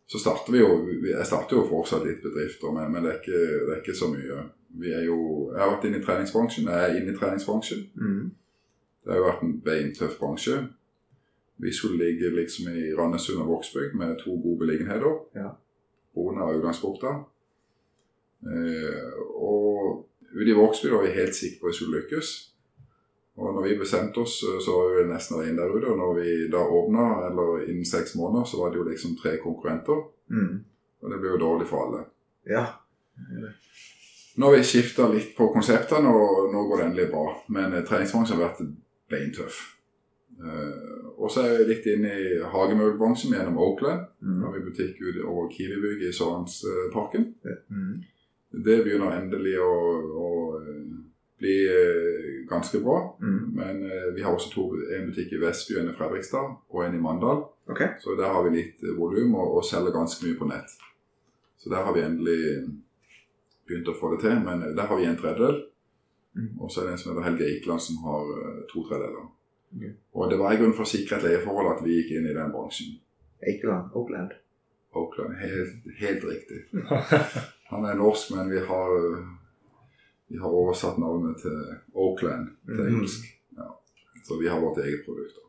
så 0.08 0.20
starter 0.20 0.52
vi 0.52 0.60
jo 0.60 0.70
Jeg 1.08 1.26
starter 1.26 1.56
jo 1.58 1.68
fortsatt 1.70 2.06
litt 2.08 2.22
bedrifter, 2.26 2.72
men, 2.76 2.92
men 2.92 3.04
det, 3.04 3.13
er 3.13 3.20
ikke, 3.22 3.42
det 3.66 3.72
er 3.72 3.82
ikke 3.82 3.96
så 4.02 4.12
mye. 4.12 4.44
Vi 4.84 4.92
er 4.92 5.04
jo, 5.06 5.18
jeg 5.54 5.62
har 5.62 5.76
vært 5.76 5.84
inne 5.88 6.00
i 6.02 6.06
treningsbransjen. 6.06 6.68
Jeg 6.68 6.84
er 6.89 6.96
inne 7.00 7.13
i 7.13 7.18
treningsbransjen. 7.18 7.84
Mm. 7.96 8.32
Det 9.04 9.12
har 9.12 9.20
jo 9.20 9.28
vært 9.28 9.44
en 9.46 9.60
beintøff 9.62 10.16
bransje. 10.20 10.56
Vi 11.63 11.72
skulle 11.72 12.00
ligge 12.02 12.32
liksom 12.34 12.72
i 12.74 12.94
Randesund 12.98 13.39
og 13.44 13.52
Vågsbygd 13.52 13.94
med 14.00 14.16
to 14.24 14.34
gode 14.42 14.60
beliggenheter. 14.66 15.20
Ja. 15.38 15.52
Boende 16.16 16.42
av 16.42 16.56
Auglandsbukta. 16.56 17.12
Eh, 18.43 19.13
og 19.36 20.10
ute 20.34 20.49
i 20.49 20.58
Vågsbygd 20.58 20.93
var 20.93 21.06
vi 21.06 21.15
helt 21.15 21.36
sikre 21.38 21.62
på 21.62 21.69
at 21.69 21.73
vi 21.73 21.77
skulle 21.77 22.01
lykkes. 22.01 22.34
Og 23.36 23.56
når 23.56 23.63
vi 23.67 23.79
bestemte 23.79 24.21
oss, 24.21 24.43
eh, 24.43 24.60
så 24.62 24.75
var 24.77 24.95
vi 24.97 25.10
nesten 25.10 25.39
alene 25.39 25.62
der 25.62 25.75
ute. 25.75 25.88
Og 25.91 25.97
når 25.97 26.13
vi 26.21 26.36
da 26.51 26.62
åpna, 26.62 27.08
eller 27.27 27.65
innen 27.69 27.86
seks 27.86 28.15
måneder, 28.15 28.45
så 28.45 28.62
var 28.62 28.69
det 28.69 28.77
jo 28.77 28.89
liksom 28.89 29.17
tre 29.17 29.38
konkurrenter. 29.38 30.03
Mm. 30.29 30.63
Og 31.01 31.12
det 31.12 31.19
ble 31.19 31.34
jo 31.34 31.43
dårlig 31.47 31.67
for 31.67 31.86
alle. 31.86 32.06
Ja. 32.47 32.65
Nå 34.36 34.45
har 34.45 34.56
vi 34.58 34.63
skifta 34.63 35.08
litt 35.12 35.36
på 35.38 35.49
konseptene, 35.53 36.10
og 36.10 36.53
nå 36.53 36.63
går 36.67 36.77
det 36.77 36.86
endelig 36.86 37.12
bra. 37.12 37.27
Men 37.49 37.73
eh, 37.73 37.86
treningsbransjen 37.86 38.38
har 38.38 38.49
vært 38.49 38.65
beintøff. 39.10 39.69
Uh, 40.43 41.13
og 41.21 41.29
så 41.32 41.43
er 41.45 41.60
vi 41.60 41.65
litt 41.69 41.86
inne 41.88 42.10
i 42.19 42.29
hagemøbelbransjen 42.51 43.36
gjennom 43.36 43.60
Oakland. 43.62 44.08
Mm. 44.25 44.39
har 44.41 44.56
vi 44.56 44.63
butikk 44.65 44.97
over 45.21 45.45
Kiwi-bygget 45.53 46.10
i 46.10 46.15
Sørlandsparken. 46.17 47.27
Mm. 47.69 48.01
Det 48.54 48.84
begynner 48.86 49.16
endelig 49.18 49.56
å, 49.58 49.74
å 50.22 50.30
eh, 50.60 50.82
bli 51.42 51.56
eh, 51.66 52.28
ganske 52.50 52.82
bra. 52.84 53.00
Mm. 53.22 53.39
Men 53.58 53.82
eh, 53.88 54.10
vi 54.13 54.22
har 54.22 54.36
også 54.36 54.52
to, 54.54 54.68
en 54.94 55.08
butikk 55.10 55.34
i 55.34 55.42
Vestby, 55.42 55.80
en 55.82 55.89
i 55.89 55.96
Fredrikstad 55.98 56.52
og 56.70 56.84
en 56.86 56.94
i 56.94 57.02
Mandal. 57.02 57.48
Okay. 57.66 57.96
Så 58.04 58.13
der 58.20 58.30
har 58.30 58.46
vi 58.46 58.54
litt 58.60 58.84
volum 58.98 59.34
og, 59.39 59.58
og 59.58 59.66
selger 59.66 59.96
ganske 59.96 60.26
mye 60.28 60.38
på 60.38 60.50
nett. 60.52 60.76
Så 61.58 61.72
der 61.72 61.86
har 61.88 61.96
vi 61.96 62.04
endelig 62.06 62.42
begynt 63.66 63.89
å 63.89 63.96
få 63.98 64.13
det 64.13 64.22
til. 64.28 64.38
Men 64.46 64.68
der 64.78 64.89
har 64.92 65.02
vi 65.02 65.10
en 65.10 65.18
tredjedel. 65.18 65.63
Mm. 66.38 66.52
Og 66.60 66.70
så 66.70 66.82
er 66.82 66.92
det 66.92 66.94
en 66.94 67.02
som 67.02 67.13
heter 67.13 67.26
Helge 67.26 67.48
Eikeland 67.48 67.82
som 67.82 68.04
har 68.06 68.30
to 68.70 68.86
tredjedeler. 68.86 69.32
Okay. 69.74 69.96
Og 70.13 70.30
det 70.30 70.38
var 70.38 70.54
i 70.54 70.62
grunnen 70.62 70.78
for 70.78 70.86
å 70.86 70.94
sikre 70.94 71.18
et 71.18 71.26
leieforhold 71.26 71.72
at 71.72 71.84
vi 71.86 71.98
gikk 71.98 72.13
inn 72.20 72.30
i 72.30 72.38
den 72.38 72.54
bransjen. 72.54 73.00
Eikeland. 73.42 73.89
Oakland. 73.98 74.38
Oakland, 74.94 75.34
helt, 75.42 75.89
helt 75.98 76.30
riktig. 76.30 76.68
Han 77.71 77.86
er 77.86 77.95
norsk, 77.95 78.32
men 78.36 78.49
vi 78.52 78.60
har, 78.60 78.91
vi 80.30 80.38
har 80.38 80.49
oversatt 80.49 80.97
navnet 80.97 81.38
til 81.41 81.58
Oakland 81.93 82.47
til 82.65 82.80
Mm. 82.84 82.88
engelsk. 82.95 83.23
Ja. 83.58 83.69
Så 84.28 84.38
vi 84.41 84.47
har 84.47 84.60
vårt 84.60 84.78
eget 84.78 85.06
produkt. 85.06 85.34
da. 85.36 85.41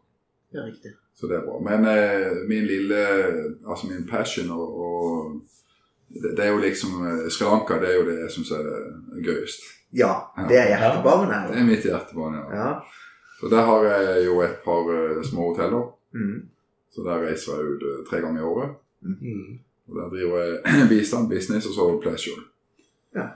Ja, 0.59 0.65
riktig. 0.67 0.93
Så 1.15 1.27
det 1.27 1.37
er 1.37 1.45
bra. 1.47 1.59
Men 1.61 1.85
eh, 1.87 2.33
min 2.49 2.65
lille 2.67 2.97
Altså 3.69 3.87
min 3.91 4.07
passion 4.07 4.51
og, 4.51 4.79
og 4.85 5.41
det, 6.09 6.37
det 6.37 6.45
er 6.45 6.51
jo 6.53 6.59
liksom 6.59 6.91
eh, 7.07 7.29
Sri 7.31 7.45
Lanka 7.45 7.79
det 7.81 7.89
er 7.91 7.95
jo 8.01 8.07
det 8.11 8.17
jeg 8.21 8.31
syns 8.31 8.51
er 8.51 8.63
det 8.63 9.25
gøyest. 9.27 9.61
Ja, 9.95 10.13
det 10.49 10.59
er 10.59 10.67
hjertebarnet 10.75 11.53
Det 11.53 11.61
er 11.61 11.67
mitt 11.67 11.85
hjertebarn, 11.87 12.35
ja. 12.35 12.57
Ja. 12.57 12.73
Så 13.41 13.49
der 13.51 13.63
har 13.67 13.85
jeg 13.85 14.27
jo 14.27 14.41
et 14.43 14.57
par 14.65 14.91
eh, 14.95 15.23
små 15.23 15.51
hoteller. 15.53 15.85
Mm. 16.15 16.49
Så 16.95 17.03
der 17.07 17.23
reiser 17.27 17.53
jeg 17.59 17.65
ut 17.75 17.83
eh, 17.83 18.05
tre 18.11 18.21
ganger 18.21 18.41
i 18.41 18.45
året. 18.45 18.75
Mm. 19.03 19.59
Og 19.89 19.97
der 19.99 20.09
driver 20.15 20.39
jeg 20.43 20.59
bistand, 20.93 21.29
business 21.31 21.67
og 21.67 21.75
så 21.75 21.89
pleasure. 22.03 22.41
Ja. 23.17 23.27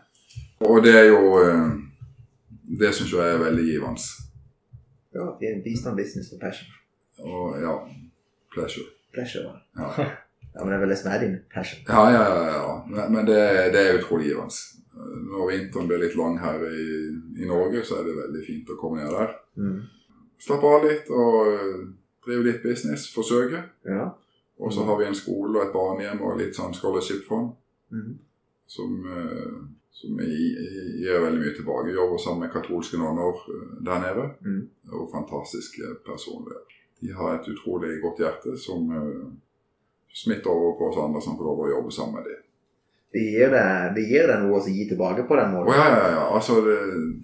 Og 0.60 0.82
det 0.84 0.94
er 0.98 1.04
jo 1.08 1.38
eh, 1.42 1.68
Det 2.80 2.94
syns 2.94 3.12
jeg 3.12 3.34
er 3.34 3.38
veldig 3.42 3.64
givende. 3.64 4.00
Ja, 5.14 5.26
bistand, 5.64 5.96
business 5.96 6.32
og 6.32 6.40
passion. 6.40 6.68
Og 7.18 7.60
ja, 7.60 7.74
pleasure. 8.52 8.86
Pleasure. 9.12 9.44
ja. 9.78 9.92
Ja, 9.98 10.08
Ja, 10.54 10.64
men 10.64 10.72
det 10.72 10.76
er 10.76 10.80
vel 10.80 10.90
det 10.90 10.98
som 10.98 11.10
er 11.12 11.20
din 11.22 11.36
passion. 11.54 11.80
ja, 11.88 12.02
ja. 12.10 12.22
ja, 12.34 12.46
ja. 12.56 12.70
Men, 12.88 13.12
men 13.12 13.26
det, 13.26 13.36
det 13.72 13.80
er 13.80 13.98
utrolig 14.00 14.26
givende. 14.26 14.54
Når 15.30 15.50
vinteren 15.52 15.86
blir 15.88 16.00
litt 16.02 16.16
lang 16.18 16.38
her 16.42 16.64
i, 16.66 16.86
i 17.42 17.46
Norge, 17.46 17.84
så 17.86 18.00
er 18.00 18.08
det 18.08 18.16
veldig 18.16 18.42
fint 18.46 18.72
å 18.72 18.78
komme 18.80 18.98
ned 18.98 19.12
der. 19.14 19.34
Mm. 19.60 19.76
Slappe 20.42 20.72
av 20.74 20.86
litt 20.88 21.10
og 21.14 21.36
eh, 21.52 21.84
drive 22.26 22.46
litt 22.48 22.64
business. 22.64 23.06
Forsøke. 23.14 23.60
Ja. 23.86 24.08
Og 24.58 24.72
så 24.74 24.84
har 24.84 24.96
vi 24.98 25.04
en 25.06 25.14
skole 25.14 25.58
og 25.60 25.66
et 25.68 25.72
barnehjem 25.74 26.20
og 26.26 26.38
litt 26.40 26.56
sånn 26.56 26.74
scholarship-fond 26.74 27.52
Mm. 27.90 28.18
som, 28.66 28.96
eh, 29.06 29.52
som 29.90 30.18
gir 30.20 31.20
veldig 31.22 31.40
mye 31.40 31.54
tilbake. 31.56 31.94
Jobber 31.94 32.18
sammen 32.20 32.40
med 32.44 32.52
katolske 32.52 32.98
nonner 33.00 33.32
eh, 33.54 33.68
der 33.86 34.02
nede. 34.02 34.26
Mm. 34.44 34.68
Og 34.92 35.08
fantastiske 35.12 35.94
personer. 36.04 36.58
De 37.00 37.12
har 37.14 37.34
et 37.38 37.48
utrolig 37.48 38.00
godt 38.02 38.18
hjerte 38.20 38.56
som 38.58 38.90
eh, 38.92 39.30
smitter 40.12 40.50
over 40.50 40.76
på 40.78 40.90
oss 40.90 40.98
andre 41.06 41.22
som 41.22 41.38
får 41.38 41.44
lov 41.48 41.64
å 41.64 41.70
jobbe 41.70 41.92
sammen 41.94 42.14
med 42.18 42.24
dem. 42.28 42.42
Det 43.12 43.22
gir 43.24 43.48
deg, 43.54 43.94
det 43.96 44.04
gir 44.10 44.26
deg 44.28 44.42
noe 44.44 44.58
å 44.60 44.66
gi 44.68 44.84
tilbake 44.90 45.24
på 45.28 45.36
den 45.38 45.54
Å 45.54 45.62
måten. 45.62 45.72
ja, 45.78 45.88
ja, 45.96 46.08
ja. 46.18 46.24
Altså, 46.36 46.58
det, 46.66 46.76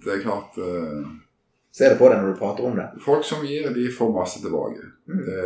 det 0.05 0.13
er 0.15 0.23
klart 0.25 0.57
eh, 0.57 1.05
Ser 1.75 1.91
det 1.91 1.97
på 1.99 2.07
deg 2.07 2.21
når 2.21 2.33
du 2.33 2.39
prater 2.39 2.63
om 2.69 2.75
det. 2.79 2.85
Folk 3.03 3.25
som 3.27 3.41
gir, 3.43 3.65
de 3.75 3.85
får 3.91 4.11
masse 4.15 4.39
tilbake. 4.39 4.79
Mm. 5.11 5.17
Det, 5.27 5.39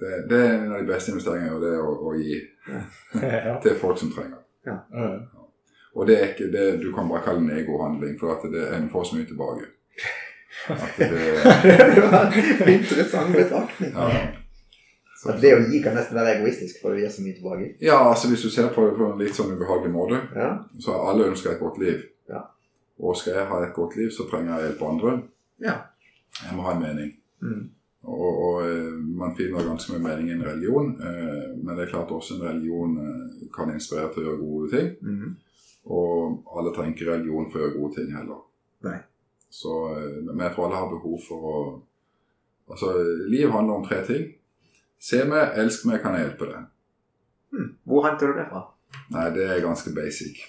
det, 0.00 0.14
det 0.30 0.38
er 0.42 0.54
en 0.56 0.72
av 0.72 0.80
de 0.82 0.88
beste 0.88 1.12
investeringene, 1.12 1.60
det 1.62 1.70
er 1.76 1.84
å, 1.86 1.92
å 2.10 2.14
gi 2.18 2.38
til 3.62 3.76
folk 3.78 4.00
som 4.00 4.10
trenger. 4.14 4.40
Mm. 4.66 5.20
Og 5.94 6.06
det 6.10 6.16
er 6.18 6.32
ikke 6.32 6.50
det 6.52 6.64
du 6.82 6.88
kan 6.94 7.06
bare 7.10 7.22
kalle 7.28 7.44
en 7.44 7.54
egohandling, 7.60 8.18
for 8.20 8.34
at 8.34 8.42
det, 8.52 8.64
en 8.74 8.90
får 8.90 9.06
så 9.12 9.20
mye 9.20 9.28
tilbake. 9.30 9.70
At 10.74 10.98
det, 10.98 11.08
det 11.94 12.02
var 12.10 12.34
en 12.34 12.74
interessant 12.74 13.32
betraktning. 13.38 13.94
ja. 13.94 14.26
Så, 15.18 15.32
At 15.32 15.40
det 15.42 15.50
å 15.50 15.62
gi 15.66 15.80
kan 15.82 15.96
nesten 15.98 16.14
være 16.14 16.36
egoistisk, 16.36 16.76
for 16.82 16.94
å 16.94 16.98
gi 17.00 17.08
så 17.10 17.22
mye 17.24 17.34
tilbake. 17.34 17.72
ja, 17.82 17.96
altså 18.06 18.28
hvis 18.30 18.44
du 18.46 18.50
ser 18.54 18.68
på 18.74 18.84
det 18.86 18.92
på 18.98 19.08
en 19.08 19.18
litt 19.18 19.34
sånn 19.34 19.50
ubehagelig 19.54 19.90
måte, 19.90 20.20
Ja. 20.38 20.52
så 20.78 20.94
har 20.94 21.08
alle 21.10 21.30
ønsker 21.32 21.54
et 21.56 21.62
godt 21.62 21.80
liv. 21.82 22.04
Ja. 22.30 22.44
Og 23.02 23.16
skal 23.18 23.34
jeg 23.40 23.48
ha 23.50 23.58
et 23.66 23.74
godt 23.74 23.96
liv, 23.98 24.12
så 24.14 24.28
trenger 24.30 24.52
jeg 24.52 24.58
å 24.60 24.66
hjelpe 24.68 24.86
andre. 24.92 25.16
Ja. 25.64 25.74
Må 26.54 26.64
ha 26.66 26.76
en 26.76 26.82
mening. 26.82 27.12
Mm. 27.42 27.66
Og, 28.08 28.38
og 28.44 28.62
eh, 28.66 28.94
man 29.20 29.34
finner 29.36 29.66
ganske 29.66 29.92
mye 29.92 30.04
mening 30.04 30.30
i 30.30 30.36
en 30.36 30.46
religion, 30.46 30.94
eh, 31.02 31.50
men 31.58 31.74
det 31.74 31.84
er 31.84 31.92
klart 31.92 32.14
også 32.14 32.36
en 32.36 32.46
religion 32.46 32.94
eh, 33.02 33.48
kan 33.54 33.72
inspirere 33.74 34.12
til 34.14 34.22
å 34.22 34.28
gjøre 34.28 34.40
gode 34.42 34.70
ting. 34.72 34.88
Mm. 35.02 35.34
Og 35.98 36.54
alle 36.56 36.72
trenger 36.76 36.94
ikke 36.94 37.10
religion 37.10 37.50
for 37.50 37.58
å 37.58 37.66
gjøre 37.66 37.76
gode 37.76 37.98
ting 37.98 38.14
heller. 38.14 38.40
Nei. 38.86 38.96
Så, 39.50 39.74
men 40.28 40.42
jeg 40.44 40.54
tror 40.54 40.66
alle 40.66 40.80
har 40.82 40.90
behov 40.92 41.20
for 41.26 41.52
å 41.52 41.60
Altså, 42.68 42.90
liv 43.32 43.48
handler 43.48 43.78
om 43.78 43.84
tre 43.86 44.02
ting. 44.04 44.24
Se 45.00 45.22
meg, 45.24 45.54
elsk 45.56 45.86
meg, 45.88 46.02
kan 46.02 46.12
jeg 46.12 46.26
hjelpe 46.26 46.50
deg. 46.50 46.66
Mm. 47.56 47.70
Hvor 47.88 48.04
henter 48.04 48.28
du 48.28 48.36
det 48.36 48.44
fra? 48.50 48.60
Nei, 49.14 49.22
det 49.32 49.46
er 49.48 49.62
ganske 49.64 49.92
basic. 49.96 50.42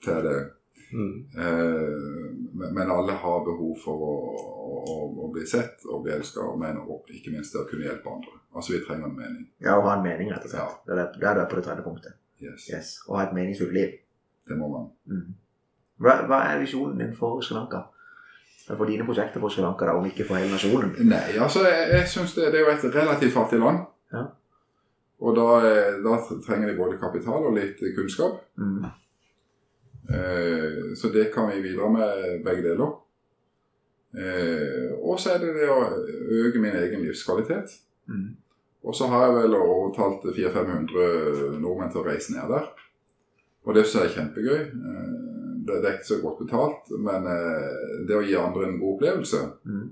Det 0.00 0.14
er 0.14 0.24
det. 0.24 0.38
Mm. 0.92 1.26
Eh, 1.38 2.70
men 2.76 2.90
alle 2.90 3.12
har 3.12 3.44
behov 3.44 3.74
for 3.82 4.04
å, 4.08 4.14
å, 4.38 4.98
å 5.24 5.30
bli 5.34 5.44
sett 5.46 5.84
og 5.88 6.04
bli 6.04 6.12
elska, 6.14 6.40
og 6.40 7.10
ikke 7.12 7.32
minst 7.34 7.52
det 7.54 7.60
å 7.62 7.68
kunne 7.68 7.84
hjelpe 7.88 8.08
andre. 8.12 8.38
Altså, 8.54 8.72
vi 8.72 8.80
trenger 8.86 9.10
en 9.10 9.16
mening. 9.18 9.44
Ja, 9.60 9.76
å 9.78 9.84
ha 9.84 9.96
en 9.98 10.02
mening, 10.06 10.30
rett 10.32 10.44
og 10.48 10.50
slett. 10.54 10.78
Det 10.86 10.92
er 10.96 11.02
det- 11.02 11.20
det 11.20 11.28
er 11.28 11.34
du 11.34 11.40
er 11.40 11.50
på 11.50 11.56
det 11.60 11.64
tredje 11.64 11.84
punktet. 11.84 12.12
Yes, 12.40 12.68
Yes. 12.70 12.98
Og 13.08 13.18
ha 13.18 13.26
et 13.26 13.34
meningsfullt 13.34 13.72
liv. 13.72 13.98
Det 14.48 14.56
må 14.56 14.68
man. 14.72 14.90
Mm. 15.10 15.34
Hva, 16.00 16.26
hva 16.26 16.42
er 16.54 16.60
visjonen 16.62 16.98
din 16.98 17.14
for 17.14 17.40
Sri 17.42 17.54
Lanka? 17.56 17.82
For 18.68 18.84
dine 18.86 19.04
prosjekter 19.04 19.40
for 19.40 19.48
Sri 19.48 19.62
Lanka, 19.62 19.86
da, 19.86 19.92
om 19.96 20.04
ikke 20.04 20.24
for 20.28 20.36
hele 20.36 20.52
nasjonen? 20.52 20.94
Nei, 21.08 21.36
altså, 21.40 21.64
jeg, 21.66 21.88
jeg 21.92 22.06
syns 22.12 22.34
det, 22.36 22.52
det 22.52 22.60
er 22.60 22.66
jo 22.66 22.72
et 22.76 22.94
relativt 22.94 23.32
fattig 23.34 23.58
land. 23.60 23.86
Ja. 24.12 24.26
Og 25.20 25.34
da, 25.36 25.46
eh, 25.66 25.96
da 26.04 26.18
trenger 26.46 26.68
de 26.70 26.76
både 26.78 26.98
kapital 27.00 27.48
og 27.48 27.54
litt 27.56 27.80
kunnskap. 27.96 28.38
Mm. 28.56 28.84
Eh, 30.08 30.94
så 30.96 31.08
det 31.12 31.28
kan 31.34 31.50
vi 31.50 31.62
bidra 31.62 31.88
med 31.92 32.42
begge 32.44 32.64
deler. 32.64 32.94
Eh, 34.16 34.92
og 35.04 35.20
så 35.20 35.34
er 35.34 35.42
det 35.42 35.54
det 35.58 35.68
å 35.68 35.80
øke 36.44 36.60
min 36.62 36.76
egen 36.80 37.04
livskvalitet. 37.04 37.74
Mm. 38.08 38.36
Og 38.88 38.94
så 38.96 39.08
har 39.12 39.26
jeg 39.26 39.34
vel 39.42 39.56
overtalt 39.58 40.24
400-500 40.32 41.58
nordmenn 41.60 41.90
til 41.92 42.00
å 42.00 42.06
reise 42.06 42.32
ned 42.32 42.48
der. 42.54 42.70
Og 43.68 43.74
det 43.76 43.84
synes 43.84 43.98
jeg 43.98 44.10
er 44.10 44.16
kjempegøy. 44.18 44.60
Eh, 44.60 45.16
Det, 45.68 45.82
det 45.82 45.88
er 45.88 45.96
ikke 45.98 46.08
så 46.08 46.16
godt 46.22 46.38
betalt, 46.40 46.86
men 46.96 47.26
eh, 47.28 48.04
det 48.08 48.14
å 48.16 48.22
gi 48.24 48.36
andre 48.40 48.68
en 48.70 48.78
god 48.80 48.94
opplevelse 48.94 49.40
Mm. 49.68 49.88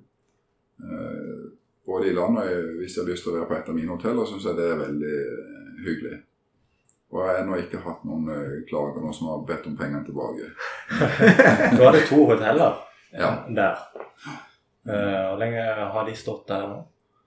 Både 1.87 2.09
i 2.11 2.13
landet 2.13 2.49
og 2.51 2.81
hvis 2.81 2.97
jeg 2.97 3.05
har 3.05 3.11
lyst 3.11 3.23
til 3.25 3.33
å 3.33 3.37
være 3.39 3.47
på 3.49 3.55
et 3.57 3.69
av 3.71 3.77
mine 3.77 3.95
hoteller, 3.95 4.27
syns 4.29 4.45
jeg 4.45 4.57
det 4.59 4.65
er 4.69 4.81
veldig 4.81 5.19
hyggelig. 5.87 6.17
Og 7.13 7.21
jeg 7.23 7.29
har 7.31 7.39
ennå 7.43 7.57
ikke 7.63 7.81
hatt 7.85 8.03
noen 8.09 8.29
eh, 8.35 8.57
klager, 8.69 8.99
noen 9.03 9.15
som 9.15 9.29
har 9.31 9.45
bedt 9.47 9.67
om 9.71 9.77
pengene 9.79 10.03
tilbake. 10.07 10.49
Du 11.77 11.85
hadde 11.85 12.03
to 12.09 12.25
hoteller. 12.33 12.83
Ja. 13.17 13.31
der. 13.49 13.79
Eh, 14.87 15.23
Hvor 15.31 15.39
lenge 15.41 15.63
har 15.95 16.07
de 16.09 16.15
stått 16.19 16.49
der 16.51 16.67
nå? 16.69 16.81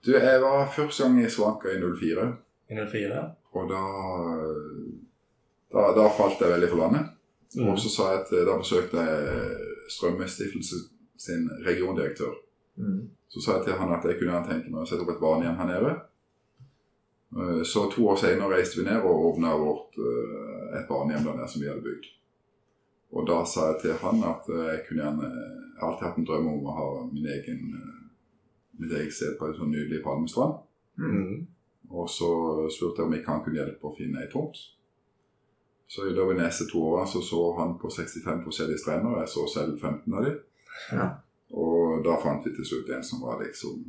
Du, 0.04 0.12
jeg 0.14 0.40
var 0.42 0.68
første 0.72 1.04
gang 1.04 1.16
i 1.20 1.30
Svanka 1.32 1.72
i 1.72 1.80
04, 1.80 2.26
I 2.70 2.76
04? 2.84 3.24
og 3.52 3.66
da, 3.72 3.80
da, 5.74 5.82
da 5.96 6.04
falt 6.16 6.40
jeg 6.40 6.52
veldig 6.54 6.68
for 6.70 6.80
landet. 6.84 7.08
Mm. 7.56 7.72
Og 7.72 7.80
så 7.82 7.90
sa 7.90 8.12
jeg 8.12 8.20
at 8.22 8.30
da 8.46 8.54
besøkte 8.60 9.02
jeg 9.08 9.56
Strømmestiftelsen 9.90 10.84
sin 11.18 11.48
regiondirektør. 11.66 12.36
Mm. 12.78 13.08
Så 13.28 13.42
sa 13.42 13.56
jeg 13.58 13.66
til 13.66 13.80
han 13.80 13.92
at 13.96 14.06
jeg 14.06 14.20
kunne 14.20 14.40
tenke 14.46 14.70
meg 14.70 14.84
å 14.84 14.88
sette 14.88 15.02
opp 15.04 15.12
et 15.16 15.20
barnehjem 15.22 15.58
her 15.58 15.68
nede. 15.72 15.96
Eh, 17.36 17.62
Så 17.62 17.90
to 17.90 18.08
år 18.08 18.16
senere 18.16 18.56
reiste 18.56 18.80
vi 18.80 18.86
ned 18.88 19.04
og 19.06 19.26
åpna 19.30 19.54
vårt 19.58 19.98
eh, 19.98 20.80
et 20.80 20.88
barnehjem 20.88 21.24
der 21.28 21.36
nede 21.38 21.48
som 21.48 21.62
vi 21.62 21.68
hadde 21.68 21.86
bygd. 21.86 22.08
Og 23.10 23.26
da 23.26 23.44
sa 23.46 23.70
jeg 23.70 23.80
til 23.82 24.00
han 24.02 24.24
at 24.26 24.50
eh, 24.50 24.66
jeg 24.72 24.82
kunne 24.88 25.04
gjerne 25.04 25.30
Jeg 25.30 25.86
har 25.86 25.92
alltid 25.92 26.06
hatt 26.06 26.18
en 26.18 26.26
drøm 26.28 26.48
om 26.50 26.66
å 26.68 26.74
ha 26.76 26.88
min 27.08 27.26
egen, 27.26 27.60
mitt 28.76 28.92
eget 28.92 29.14
sted 29.16 29.38
på 29.38 29.46
en 29.48 29.54
sånn 29.56 29.70
nydelig 29.72 30.02
Palmestrand. 30.04 30.58
Mm. 31.00 31.46
Og 31.88 32.10
så 32.12 32.28
spurte 32.68 33.00
jeg 33.00 33.08
om 33.08 33.14
ikke 33.16 33.32
han 33.32 33.40
kunne 33.46 33.56
hjelpe 33.62 33.88
å 33.88 33.94
finne 33.96 34.20
ei 34.20 34.28
tomt. 34.28 34.60
Så 35.88 36.04
i 36.04 36.12
løpet 36.12 36.26
av 36.26 36.34
de 36.34 36.42
neste 36.42 36.66
to 36.68 36.82
årene 36.84 37.08
så, 37.08 37.22
så 37.24 37.40
han 37.56 37.72
på 37.80 37.88
65 37.90 38.44
forskjellige 38.44 38.82
strender, 38.82 39.14
og 39.14 39.22
jeg 39.22 39.32
så 39.32 39.46
selv 39.54 39.80
15 39.80 40.18
av 40.18 40.26
dem. 40.26 40.36
Ja. 40.92 41.06
Og 41.64 42.04
da 42.04 42.18
fant 42.20 42.44
vi 42.44 42.52
til 42.54 42.68
slutt 42.68 42.92
en 42.94 43.08
som 43.08 43.24
var 43.24 43.40
liksom 43.40 43.80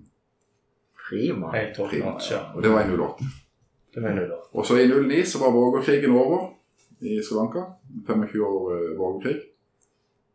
Prima. 1.12 1.52
Prima. 1.89 2.17
ja. 2.32 2.41
Og 2.56 2.63
det 2.63 2.71
var 2.71 2.88
i 2.88 2.97
08. 2.97 3.30
Det 3.93 4.04
var 4.04 4.15
du 4.15 4.28
da? 4.30 4.38
Og 4.56 4.65
så 4.65 4.78
i 4.80 4.88
09 4.88 5.24
så 5.28 5.39
var 5.39 5.52
borgerkrigen 5.52 6.12
over 6.15 6.45
i 7.00 7.17
Sri 7.24 7.36
Lanka. 7.36 7.65
25 8.08 8.45
år 8.47 8.76
eh, 8.76 8.97
borgerkrig. 8.97 9.41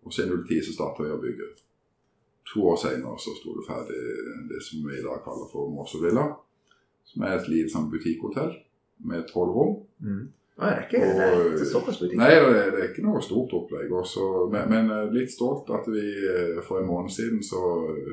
Og 0.05 0.13
så 0.13 0.23
i 0.23 0.29
010 0.29 0.63
så 0.67 0.75
starta 0.77 1.07
vi 1.07 1.15
å 1.15 1.23
bygge. 1.23 1.49
To 2.53 2.67
år 2.71 2.77
senere 2.79 3.17
så 3.19 3.33
sto 3.39 3.57
det 3.57 3.65
ferdig 3.67 4.03
det 4.51 4.61
som 4.63 4.85
vi 4.85 4.99
i 4.99 5.05
dag 5.07 5.25
kaller 5.25 5.49
for 5.53 5.73
Mosso 5.73 6.03
Villa. 6.03 6.29
Som 7.09 7.25
er 7.25 7.39
et 7.39 7.49
lite 7.49 7.73
sånn 7.73 7.89
butikkhotell 7.91 8.53
med 9.09 9.27
tolv 9.33 9.57
rom. 9.57 9.75
Mm. 10.05 10.27
Å, 10.57 10.65
det 10.65 10.73
er 10.73 10.85
ikke 10.87 11.01
det 11.05 11.25
er 11.27 11.35
ikke 11.51 11.69
såpass 11.69 11.99
butikk. 12.01 12.17
Nei, 12.17 12.31
det 12.33 12.45
er, 12.49 12.71
det 12.73 12.81
er 12.81 12.87
ikke 12.89 13.05
noe 13.05 13.21
stort 13.25 13.53
opplegg. 13.59 13.91
Også, 13.93 14.27
men, 14.53 14.71
men 14.73 14.93
eh, 14.95 15.11
litt 15.13 15.33
stolt 15.35 15.69
at 15.77 15.89
vi 15.93 16.05
eh, 16.33 16.61
for 16.65 16.81
en 16.81 16.89
måned 16.89 17.13
siden 17.13 17.43
så 17.45 17.61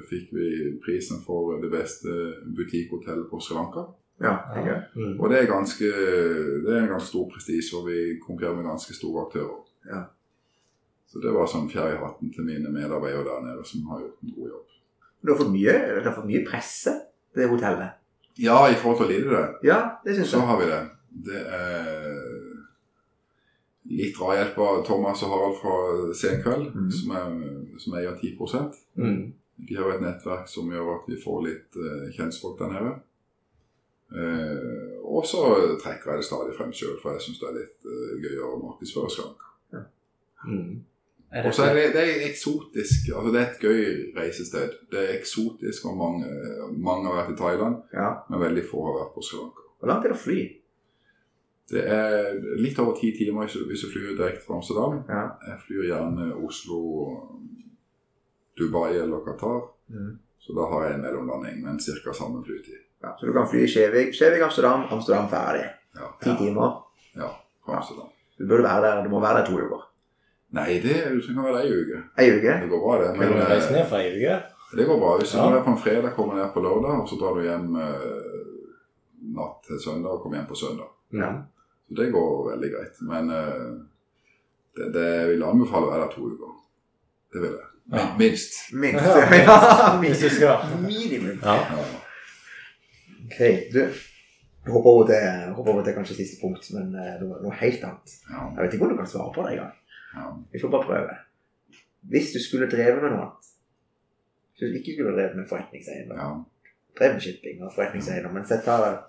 fikk 0.10 0.34
vi 0.36 0.50
prisen 0.84 1.22
for 1.24 1.56
det 1.64 1.72
beste 1.72 2.12
butikkhotellet 2.58 3.30
på 3.32 3.40
Sri 3.44 3.56
Lanka. 3.56 3.86
Ja, 4.24 4.36
det 4.52 4.66
er. 4.68 4.82
Mm. 4.96 5.16
Og 5.20 5.32
det 5.32 5.40
er, 5.40 5.48
ganske, 5.50 5.88
det 5.88 6.74
er 6.74 6.84
en 6.84 6.92
ganske 6.92 7.10
stor 7.10 7.30
prestisje, 7.32 7.80
og 7.80 7.88
vi 7.88 8.20
konkurrerer 8.22 8.60
med 8.60 8.68
ganske 8.70 8.96
store 8.96 9.24
aktører. 9.26 9.64
Ja. 9.88 10.04
Så 11.14 11.24
det 11.24 11.32
var 11.34 11.50
sånn 11.50 11.68
fjær 11.72 11.96
i 11.96 12.02
hatten 12.02 12.32
til 12.34 12.46
mine 12.48 12.72
medarbeidere 12.74 13.26
der 13.28 13.44
nede 13.48 13.66
som 13.68 13.88
har 13.92 14.04
gjort 14.04 14.24
en 14.24 14.36
god 14.36 14.54
jobb. 14.54 14.78
Du 15.24 15.32
har 15.32 15.40
fått 15.40 15.52
mye, 15.54 15.76
du 16.02 16.08
har 16.08 16.16
fått 16.16 16.30
mye 16.30 16.44
presse, 16.48 16.94
det 17.36 17.48
hotellet. 17.52 18.00
Ja, 18.42 18.64
i 18.68 18.76
forhold 18.76 19.00
til 19.00 19.06
å 19.06 19.12
lide 19.12 19.32
det, 19.32 19.70
Ja, 19.70 19.80
det 20.04 20.18
syns 20.18 20.34
så 20.34 20.42
har 20.48 20.58
vi 20.60 20.70
det. 20.72 20.82
Det 21.24 21.42
er 21.46 22.23
litt 23.90 24.16
drahjelp 24.18 24.58
av 24.64 24.84
Thomas 24.88 25.24
og 25.26 25.34
Harald 25.34 25.58
fra 25.60 25.78
Senkveld, 26.16 26.70
mm. 26.74 26.92
som, 26.98 27.16
er, 27.20 27.34
som 27.82 27.98
eier 28.00 28.20
10 28.20 28.38
Mm. 28.96 29.34
De 29.68 29.76
har 29.78 29.90
et 29.94 30.02
nettverk 30.02 30.48
som 30.50 30.70
gjør 30.72 30.96
at 30.96 31.10
vi 31.10 31.18
får 31.22 31.42
litt 31.46 31.76
uh, 31.78 32.08
kjentfolk 32.14 32.60
der 32.60 32.72
nede. 32.74 32.94
Uh, 34.14 34.98
og 35.04 35.26
så 35.26 35.44
trekker 35.82 36.12
jeg 36.12 36.22
det 36.22 36.28
stadig 36.28 36.56
frem 36.58 36.74
sjøl, 36.74 36.98
for 37.02 37.14
jeg 37.14 37.26
syns 37.26 37.42
det 37.42 37.50
er 37.50 37.60
litt 37.60 37.88
uh, 37.88 38.16
gøyere 38.24 38.50
å 38.50 38.62
markedsføre 38.64 39.12
Sri 39.14 39.28
Lanka. 39.28 39.52
Mm. 40.44 40.82
Og 41.34 41.54
så 41.56 41.66
er 41.66 41.78
det, 41.78 41.86
det 41.96 42.02
er 42.02 42.26
eksotisk. 42.28 43.08
altså 43.16 43.32
Det 43.34 43.40
er 43.40 43.48
et 43.48 43.64
gøy 43.64 43.86
reisested. 44.18 44.74
Det 44.92 45.00
er 45.02 45.16
eksotisk, 45.18 45.88
og 45.90 45.98
mange, 45.98 46.34
mange 46.78 47.10
har 47.10 47.24
vært 47.24 47.34
i 47.34 47.40
Thailand, 47.40 47.80
Ja. 47.94 48.10
men 48.30 48.44
veldig 48.44 48.66
få 48.70 48.84
har 48.90 49.00
vært 49.00 49.16
på 49.16 49.24
Sri 49.26 49.40
Lanka. 49.40 49.66
Hvor 49.80 49.90
langt 49.90 50.06
er 50.06 50.14
det 50.14 50.20
å 50.20 50.24
fly? 50.24 50.42
Det 51.72 51.84
er 51.88 52.34
litt 52.60 52.80
over 52.80 52.96
ti 53.00 53.12
timer 53.18 53.48
hvis 53.48 53.82
du- 53.82 53.92
flyr 53.92 54.18
direkte 54.18 54.44
fra 54.46 54.56
Amsterdam. 54.60 55.04
Ja. 55.10 55.22
Jeg 55.48 55.60
flyr 55.68 55.84
gjerne 55.88 56.34
Oslo, 56.46 56.80
Dubai 58.58 58.98
eller 58.98 59.20
Qatar. 59.26 59.62
Mm. 59.90 60.20
Så 60.40 60.54
da 60.54 60.66
har 60.70 60.84
jeg 60.86 60.94
en 60.98 61.02
mellomlanding, 61.02 61.62
men 61.64 61.80
ca. 61.80 62.14
samme 62.14 62.44
flytid. 62.46 62.80
ja. 63.04 63.16
Så 63.20 63.26
du 63.26 63.34
kan 63.34 63.48
fly 63.48 63.66
Skjevik, 63.68 64.14
Skjevik, 64.14 64.42
Amsterdam, 64.44 64.84
Amsterdam 64.92 65.30
ferdig. 65.30 65.66
Ja, 65.96 66.08
Ti 66.24 66.36
timer. 66.38 66.72
ja 67.16 67.30
fra 67.66 67.78
Amsterdam. 67.78 68.10
Du 68.40 68.48
burde 68.48 68.64
være 68.64 68.82
der, 68.82 69.04
du 69.04 69.10
må 69.10 69.20
være 69.22 69.40
der 69.40 69.46
to 69.46 69.54
uker. 69.60 69.84
Nei, 70.54 70.80
det 70.84 70.96
du 71.28 71.34
kan 71.34 71.44
være 71.44 71.54
der 71.58 71.64
ei 71.64 71.72
uke. 71.82 72.02
Ei 72.20 72.28
uke? 72.38 72.54
Det 72.62 72.70
går 72.70 72.82
bra, 72.86 72.98
det. 73.02 73.14
Kan 73.20 73.32
du 73.32 73.40
reise 73.40 73.70
eh, 73.70 73.78
ned 73.78 73.88
fra 73.90 73.98
ei 74.04 74.12
uke? 74.18 74.36
det 74.78 74.86
går 74.88 75.00
bra. 75.00 75.18
Hvis 75.20 75.32
du 75.32 75.38
Ja. 75.38 75.50
er 75.58 75.64
på 75.64 75.70
en 75.72 75.78
fredag, 75.78 76.12
kommer 76.16 76.34
ned 76.36 76.50
på 76.54 76.60
lørdag, 76.62 77.02
og 77.02 77.08
så 77.10 77.16
drar 77.20 77.34
du 77.38 77.42
hjem 77.42 77.76
eh, 77.76 78.33
natt 79.36 79.62
til 79.68 79.80
søndag 79.84 80.18
og 80.18 80.24
kom 80.24 80.34
hjem 80.36 80.48
på 80.50 80.58
søndag. 80.60 80.90
Ja. 81.16 81.32
Så 81.88 81.96
det 82.00 82.10
går 82.14 82.50
veldig 82.52 82.70
greit. 82.74 83.02
Men 83.10 83.30
uh, 83.32 83.74
det, 84.78 84.90
det 84.96 85.06
jeg 85.10 85.30
vil 85.34 85.46
anbefale 85.48 85.88
å 85.88 85.92
være 85.94 86.06
der 86.08 86.16
to 86.16 86.30
uker. 86.32 86.56
Det 87.34 87.44
vil 87.44 87.54
jeg. 87.56 87.70
Ja. 87.94 88.06
Min- 88.18 88.30
Minst. 88.30 88.58
Minst. 88.74 89.04
Ja. 89.04 89.52
Ja, 90.04 90.30
skal. 90.38 90.74
Minimum. 90.82 91.40
Ja. 91.44 91.58
Ok, 93.26 93.40
du. 93.74 93.84
Hopper 94.72 94.90
over 94.90 95.06
til, 95.10 95.54
hopper 95.58 95.72
over 95.74 95.84
til 95.84 95.96
kanskje 95.98 96.16
siste 96.16 96.38
punkt, 96.40 96.70
men 96.72 96.94
uh, 96.96 97.16
noe, 97.44 97.52
helt 97.60 97.84
annet. 97.84 98.14
Ja. 98.30 98.46
Jeg 98.56 98.62
vet 98.64 98.76
ikke 98.78 98.88
om 98.88 98.94
du 98.94 99.00
kan 99.02 99.10
svare 99.12 99.34
på 99.36 99.44
det 99.44 99.58
engang. 99.58 99.74
Ja. 100.16 100.30
Vi 100.54 100.62
får 100.62 100.72
bare 100.72 100.88
prøve. 100.88 101.18
Hvis 102.14 102.32
du 102.36 102.40
skulle 102.44 102.70
drevet 102.72 103.00
med 103.04 103.14
noe 103.14 103.26
annet 103.26 103.50
Hvis 104.54 104.72
du 104.74 104.78
ikke 104.80 104.94
skulle 104.98 105.14
drevet 105.16 105.38
med 105.40 105.48
forretningseiendom, 105.50 106.42
ja. 106.94 107.00
drevet 107.00 107.16
med 107.18 107.26
shipping 107.26 107.64
og 107.64 107.74
forretningseiendom, 107.76 108.34
men 108.34 108.46
sett 108.46 108.66
deg 108.66 109.00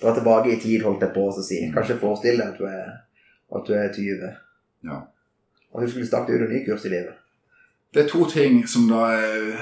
dra 0.00 0.14
tilbake 0.14 0.52
i 0.52 0.60
tid, 0.60 0.82
holdt 0.84 1.04
jeg 1.06 1.14
på 1.14 1.28
å 1.28 1.42
si. 1.42 1.60
Kanskje 1.74 2.00
forestill 2.00 2.40
deg 2.42 2.48
at 2.52 2.58
du 2.58 2.66
er, 2.68 2.90
at 3.56 3.68
du 3.68 3.76
er 3.76 3.92
20. 3.94 4.32
Ja. 4.90 4.98
Og 5.72 5.82
du 5.82 5.90
skulle 5.90 6.08
starte 6.08 6.32
ut 6.32 6.42
en 6.44 6.52
ny 6.52 6.64
kurs 6.66 6.84
i 6.84 6.92
livet. 6.92 7.16
Det 7.94 8.04
er 8.04 8.08
to 8.10 8.26
ting 8.28 8.66
som 8.68 8.88
da 8.90 9.06
er 9.14 9.54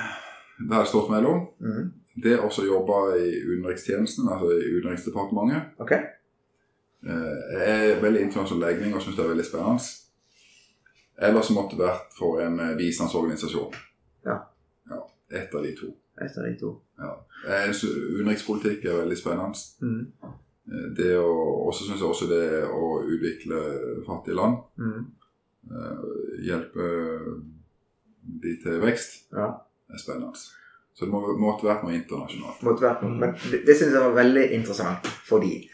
det 0.59 0.75
har 0.75 0.85
stått 0.85 1.11
mellom. 1.11 1.49
Mm. 1.61 1.93
Det 2.25 2.37
å 2.39 2.47
også 2.47 2.65
jobbe 2.67 2.99
i 3.19 3.31
utenrikstjenesten, 3.43 4.29
altså 4.31 4.53
i 4.55 4.77
Utenriksdepartementet. 4.77 5.75
Ok? 5.83 5.93
Eh, 5.93 7.39
Jeg 7.59 7.91
er 7.91 8.03
veldig 8.03 8.23
internasjonal 8.29 8.69
legning 8.69 8.95
og 8.95 9.03
syns 9.03 9.17
det 9.19 9.25
er 9.25 9.33
veldig 9.33 9.47
spennende. 9.47 9.89
Eller 11.19 11.43
så 11.43 11.55
måtte 11.55 11.77
det 11.77 11.85
vært 11.85 12.15
for 12.19 12.41
en 12.43 12.61
eh, 12.61 12.77
bistandsorganisasjon. 12.79 13.75
Ja. 14.27 14.39
ja. 14.91 15.01
Et 15.31 15.55
av 15.55 15.67
de 15.67 15.75
to. 15.79 15.91
Et 16.23 16.39
av 16.39 16.45
de 16.47 16.55
to. 16.61 16.69
Ja. 16.99 17.13
Utenrikspolitikk 17.73 18.85
er 18.87 19.01
veldig 19.03 19.17
spennende. 19.19 19.59
Mm. 19.83 20.07
Eh, 20.25 20.89
Det 20.97 21.17
å, 21.19 21.33
også 21.69 21.85
synes 21.89 22.01
jeg 22.01 22.09
også 22.09 22.29
det 22.31 22.65
å 22.71 23.03
utvikle 23.05 23.59
fattige 24.07 24.37
land, 24.39 24.57
Mhm. 24.79 25.05
eh, 25.71 26.45
hjelpe 26.47 26.87
de 28.43 28.57
til 28.63 28.81
vekst, 28.81 29.27
Ja. 29.33 29.49
er 29.93 29.99
spennende. 29.99 30.35
Så 30.95 31.05
det 31.05 31.11
må, 31.13 31.21
måtte 31.39 31.67
vært 31.67 31.83
noe 31.85 31.93
internasjonalt. 31.99 32.63
måtte 32.63 32.81
vært 32.87 33.03
noe. 33.03 33.19
Men 33.19 33.35
det, 33.51 33.65
det 33.67 33.77
syns 33.77 33.93
jeg 33.93 34.01
var 34.01 34.15
veldig 34.15 34.51
interessant, 34.53 35.07
fordi 35.27 35.69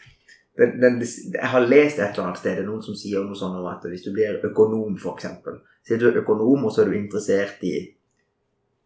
den, 0.57 0.79
den, 0.81 0.99
jeg 1.01 1.47
har 1.53 1.59
lest 1.61 1.99
et 1.99 2.09
eller 2.17 2.23
annet 2.25 2.37
sted 2.37 2.55
det 2.57 2.63
er 2.65 2.67
noen 2.69 2.81
som 2.83 2.95
sier 2.95 3.23
noe 3.23 3.35
sånn 3.37 3.55
om 3.59 3.65
at 3.67 3.83
hvis 3.83 4.03
du 4.03 4.11
blir 4.11 4.41
økonom, 4.43 4.97
f.eks. 4.97 5.25
Sier 5.87 5.97
du 5.99 6.07
er 6.09 6.21
økonom, 6.23 6.65
og 6.65 6.71
så 6.73 6.81
er 6.81 6.89
du 6.89 6.97
interessert 6.97 7.61
i 7.63 7.95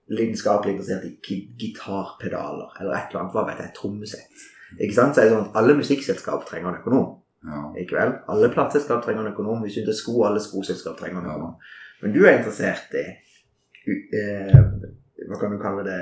lidenskapelig 0.09 0.75
interessert 0.75 1.05
i 1.05 1.37
gitarpedaler 1.57 2.75
eller 2.81 2.93
et 2.97 3.09
eller 3.09 3.21
annet, 3.23 3.33
hva 3.33 3.45
vet 3.47 3.61
jeg, 3.63 3.73
trommesett. 3.77 4.43
Ikke 4.79 4.93
sant? 4.97 5.15
Så 5.15 5.21
er 5.21 5.29
det 5.29 5.35
sånn 5.35 5.47
at 5.49 5.57
alle 5.61 5.77
musikkselskap 5.77 6.45
trenger 6.49 6.71
en 6.73 6.79
økonom. 6.81 7.07
Ja. 7.45 7.61
Ikke 7.81 7.97
vel? 7.97 8.13
Alle 8.33 8.49
plateselskap 8.53 9.03
trenger 9.05 9.25
en 9.25 9.31
økonom. 9.33 9.61
Hvis 9.63 9.77
du 9.77 9.81
ikke 9.83 9.93
er 9.93 9.99
sko, 9.99 10.15
alle 10.27 10.41
skoselskap 10.43 10.97
trenger 10.99 11.21
en 11.21 11.29
Ja. 11.29 11.51
Men 12.01 12.13
du 12.13 12.25
er 12.25 12.37
interessert 12.37 12.93
i 12.93 13.05
u- 13.87 14.09
eh, 14.19 14.63
hva 15.29 15.39
kan 15.39 15.51
du 15.53 15.57
kalle 15.61 15.83
det 15.85 15.99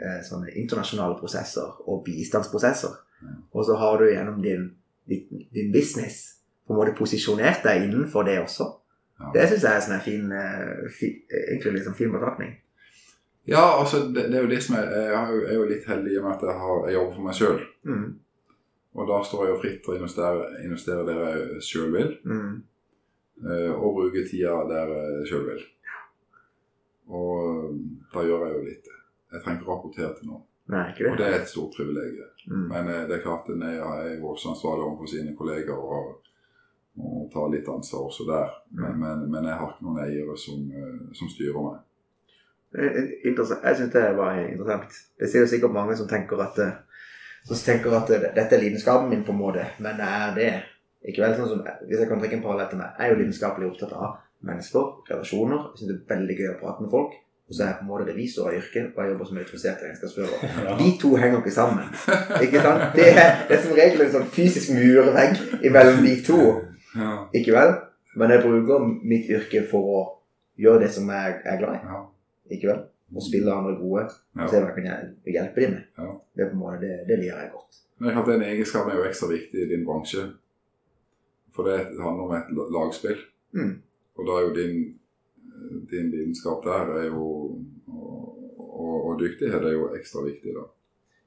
uh, 0.00 0.20
sånne 0.24 0.50
internasjonale 0.56 1.18
prosesser 1.20 1.76
og 1.86 2.04
bistandsprosesser. 2.06 2.94
Ja. 3.22 3.34
Og 3.52 3.66
så 3.66 3.76
har 3.78 3.98
du 3.98 4.06
gjennom 4.08 4.40
din, 4.42 4.70
din, 5.08 5.44
din 5.54 5.70
business 5.72 6.40
på 6.66 6.72
en 6.74 6.80
måte 6.80 6.96
posisjonert 6.98 7.62
deg 7.62 7.84
innenfor 7.84 8.24
det 8.24 8.38
også. 8.40 8.66
Det 9.34 9.44
syns 9.48 9.62
jeg 9.62 9.76
er 9.76 9.80
sånn 9.84 9.94
en 9.98 10.02
fin, 10.02 10.32
uh, 10.32 10.88
fi, 10.90 11.12
egentlig 11.52 11.84
sånn 11.84 11.94
fin 11.98 12.10
betraktning. 12.14 12.56
Ja, 13.46 13.64
altså 13.80 13.98
det, 14.08 14.28
det 14.32 14.38
er 14.38 14.44
jo 14.46 14.48
det 14.54 14.62
som 14.64 14.76
er 14.78 14.86
Jeg 14.94 15.40
er 15.50 15.54
jo 15.58 15.64
litt 15.68 15.84
heldig 15.88 16.12
i 16.14 16.18
og 16.20 16.24
med 16.24 16.32
at 16.38 16.44
jeg, 16.48 16.54
har, 16.62 16.78
jeg 16.88 16.94
jobber 16.96 17.16
for 17.18 17.26
meg 17.26 17.34
sjøl. 17.38 17.58
Mm. 17.84 18.06
Og 18.94 19.08
da 19.10 19.18
står 19.26 19.42
jeg 19.44 19.52
jo 19.52 19.60
fritt 19.60 19.80
til 19.84 19.92
å 19.92 19.98
investere, 19.98 20.46
investere 20.64 21.04
der 21.08 21.20
jeg 21.26 21.62
sjøl 21.66 21.92
vil, 21.92 22.10
Mm. 22.24 22.62
eh, 23.44 23.72
og 23.74 23.96
bruke 23.98 24.22
tida 24.30 24.54
der 24.70 24.92
jeg 24.94 25.28
sjøl 25.32 25.46
vil. 25.50 25.62
Og 27.10 27.74
da 28.14 28.22
gjør 28.24 28.44
jeg 28.46 28.56
jo 28.56 28.64
litt 28.68 28.84
det. 28.88 28.98
Jeg 29.34 29.42
trenger 29.44 29.60
ikke 29.60 29.70
rapportere 29.72 30.12
til 30.18 30.28
noen. 30.30 30.44
Nei, 30.72 30.84
ikke 30.92 31.02
det. 31.04 31.10
Og 31.12 31.18
det? 31.20 31.26
er 31.28 31.40
et 31.42 31.50
stort 31.50 31.74
privilegium. 31.76 32.30
Mm. 32.48 32.66
Men 32.70 32.88
eh, 32.94 33.02
det 33.08 33.18
er 33.18 33.24
klart 33.26 33.50
at 33.52 33.60
jeg 33.60 33.80
er 33.82 34.14
jo 34.18 34.30
også 34.32 34.54
ansvarlig 34.54 34.86
overfor 34.86 35.10
sine 35.10 35.34
kolleger 35.36 35.76
og, 35.76 36.14
og 36.96 37.26
tar 37.34 37.50
litt 37.52 37.68
ansvar 37.68 38.06
også 38.08 38.24
der. 38.30 38.54
Men, 38.72 38.96
men, 39.02 39.26
men 39.34 39.50
jeg 39.50 39.58
har 39.60 39.74
ikke 39.74 39.84
noen 39.88 40.00
eiere 40.06 40.36
som, 40.40 40.62
eh, 40.70 41.02
som 41.18 41.28
styrer 41.34 41.66
meg. 41.66 41.82
Eh. 42.74 43.00
Jeg 43.24 43.76
syns 43.76 43.92
det 43.92 44.04
var 44.18 44.38
interessant. 44.40 45.00
Det 45.20 45.30
sier 45.30 45.46
sikkert 45.46 45.74
mange 45.74 45.96
som 45.96 46.08
tenker 46.10 46.40
at 46.42 46.58
eh, 46.58 46.76
som 47.44 47.56
tenker 47.60 47.94
at 47.94 48.10
eh, 48.10 48.30
dette 48.34 48.56
er 48.56 48.62
lidenskapen 48.62 49.10
min, 49.10 49.24
på 49.24 49.32
en 49.32 49.40
måte, 49.40 49.66
men 49.84 50.00
er 50.00 50.32
det 50.36 50.52
ikke 51.04 51.20
vel 51.20 51.34
sånn 51.36 51.50
som 51.50 51.66
Hvis 51.84 52.00
jeg 52.00 52.08
kan 52.08 52.20
trekke 52.20 52.38
en 52.38 52.46
parallell 52.46 52.70
til 52.70 52.80
meg, 52.80 52.94
jeg 52.96 53.06
er 53.06 53.12
jo 53.12 53.20
lidenskapelig 53.20 53.68
opptatt 53.68 53.92
av 53.92 54.16
mennesker, 54.44 54.86
relasjoner. 55.10 55.68
Jeg 55.72 55.82
syns 55.82 55.90
det 55.90 55.98
er 55.98 56.14
veldig 56.14 56.36
gøy 56.40 56.50
å 56.54 56.58
prate 56.62 56.84
med 56.84 56.92
folk. 56.92 57.20
Og 57.44 57.52
så 57.52 57.62
er 57.62 57.66
jeg 57.68 57.76
på 57.76 57.84
en 57.84 57.88
måte 57.90 58.06
revisor 58.08 58.46
av 58.48 58.54
yrket, 58.56 58.86
og 58.94 59.00
jeg 59.02 59.10
jobber 59.10 59.28
som 59.28 59.38
autorisert 59.42 59.82
regnskapsfører. 59.84 60.44
Ja. 60.64 60.76
De 60.78 60.86
to 61.02 61.10
henger 61.20 61.42
ikke 61.42 61.52
sammen. 61.52 61.90
Ikke 62.40 62.62
sant? 62.64 62.86
Det 62.96 63.10
er, 63.10 63.28
det 63.50 63.58
er 63.58 63.60
som 63.66 63.76
regel 63.76 64.00
en 64.00 64.14
sånn 64.14 64.30
fysisk 64.32 64.72
murvegg 64.72 65.36
mellom 65.74 66.00
de 66.06 66.14
to. 66.24 66.40
Ja. 66.96 67.12
Ikke 67.36 67.52
vel? 67.52 67.74
Men 68.16 68.32
jeg 68.32 68.44
bruker 68.46 68.88
mitt 69.12 69.28
yrke 69.28 69.64
for 69.68 69.92
å 69.92 70.02
gjøre 70.56 70.86
det 70.86 70.90
som 70.96 71.12
jeg 71.12 71.36
er 71.44 71.60
glad 71.60 71.76
i. 71.76 72.00
Ikke 72.50 72.68
vel? 72.68 72.82
Og 73.14 73.22
spille 73.22 73.52
andre 73.52 73.74
gode. 73.78 74.04
Ja. 74.36 74.46
Se 74.50 74.58
hva 74.60 74.70
jeg 74.70 74.74
kan 74.78 74.86
hjel- 74.88 75.34
hjelpe 75.36 75.60
dem 75.64 75.70
med. 75.76 75.84
Ja. 75.98 76.10
Det, 76.36 76.48
på 76.50 76.56
en 76.56 76.58
måte, 76.60 76.80
det, 76.82 76.92
det 77.08 77.18
liker 77.20 77.40
jeg 77.44 77.50
godt. 77.52 77.80
Men 77.98 78.08
jeg 78.10 78.16
har 78.16 78.24
Den 78.26 78.42
egenskapen 78.42 78.90
er 78.92 78.96
jo 78.98 79.04
ekstra 79.08 79.28
viktig 79.30 79.62
i 79.62 79.68
din 79.70 79.84
bransje. 79.86 80.24
For 81.54 81.62
det 81.68 81.76
handler 82.00 82.24
om 82.24 82.32
et 82.34 82.48
lagspill. 82.74 83.20
Mm. 83.54 83.74
Og 84.18 84.26
da 84.26 84.38
er 84.38 84.46
jo 84.48 84.54
din, 84.56 84.80
din 85.90 86.10
lidenskap 86.10 86.64
der 86.64 86.90
er 86.98 87.04
jo, 87.06 87.26
og, 87.86 88.58
og, 88.58 88.94
og 89.08 89.20
dyktighet 89.20 89.62
er 89.62 89.76
jo 89.76 89.88
ekstra 89.94 90.24
viktig, 90.26 90.54
da. 90.56 90.64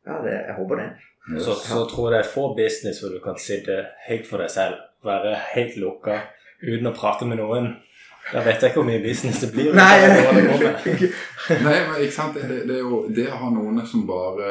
Ja, 0.08 0.18
det, 0.24 0.34
jeg 0.48 0.56
håper 0.58 0.76
det. 0.82 0.90
Yes. 1.34 1.44
Så, 1.46 1.56
så 1.68 1.86
tror 1.92 2.10
jeg 2.12 2.18
det 2.18 2.20
er 2.26 2.34
få 2.34 2.44
business 2.56 3.00
hvor 3.04 3.12
du 3.16 3.20
kan 3.24 3.40
sitte 3.40 3.82
helt 4.08 4.28
for 4.28 4.40
deg 4.44 4.52
selv, 4.52 4.76
være 5.04 5.34
helt 5.54 5.76
lukka, 5.80 6.22
uten 6.64 6.88
å 6.92 6.96
prate 6.96 7.28
med 7.28 7.40
noen. 7.42 7.74
Da 8.34 8.42
vet 8.44 8.62
jeg 8.62 8.72
ikke 8.72 8.82
hvor 8.82 8.88
mye 8.90 9.04
business 9.04 9.40
det 9.44 9.52
blir. 9.54 9.70
Nei. 9.78 9.94
Nei, 11.68 11.76
men 11.88 12.02
ikke 12.04 12.14
sant, 12.16 12.36
det, 12.36 12.64
det 12.68 12.76
er 12.76 12.82
jo 12.84 13.04
det 13.16 13.28
å 13.32 13.38
ha 13.44 13.52
noen 13.54 13.80
som 13.88 14.04
bare 14.10 14.50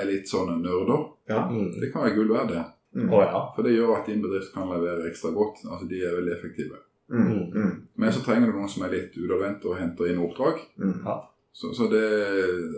er 0.00 0.04
litt 0.08 0.28
sånn 0.28 0.58
nerder, 0.62 1.06
Ja. 1.30 1.46
Mm. 1.48 1.70
det 1.80 1.92
kan 1.92 2.04
være 2.04 2.16
gull 2.18 2.34
verdt, 2.34 2.52
det. 2.52 2.64
Mm. 2.98 3.08
Oh, 3.12 3.22
ja. 3.22 3.40
For 3.54 3.64
det 3.64 3.74
gjør 3.76 3.94
at 3.98 4.06
din 4.08 4.20
bedrift 4.24 4.52
kan 4.54 4.68
levere 4.72 5.08
ekstra 5.08 5.30
godt. 5.36 5.60
Altså, 5.70 5.86
De 5.88 6.02
er 6.04 6.14
veldig 6.18 6.34
effektive. 6.36 6.78
Mm. 7.08 7.26
Mm. 7.54 7.72
Men 7.96 8.12
så 8.12 8.20
trenger 8.24 8.50
du 8.50 8.58
noen 8.58 8.68
som 8.68 8.84
er 8.84 8.92
litt 8.96 9.16
utadvendt 9.16 9.64
og 9.68 9.78
henter 9.80 10.10
inn 10.12 10.20
oppdrag. 10.24 10.60
Mm. 10.80 11.00
Så, 11.52 11.72
så 11.74 11.88
det, 11.90 12.04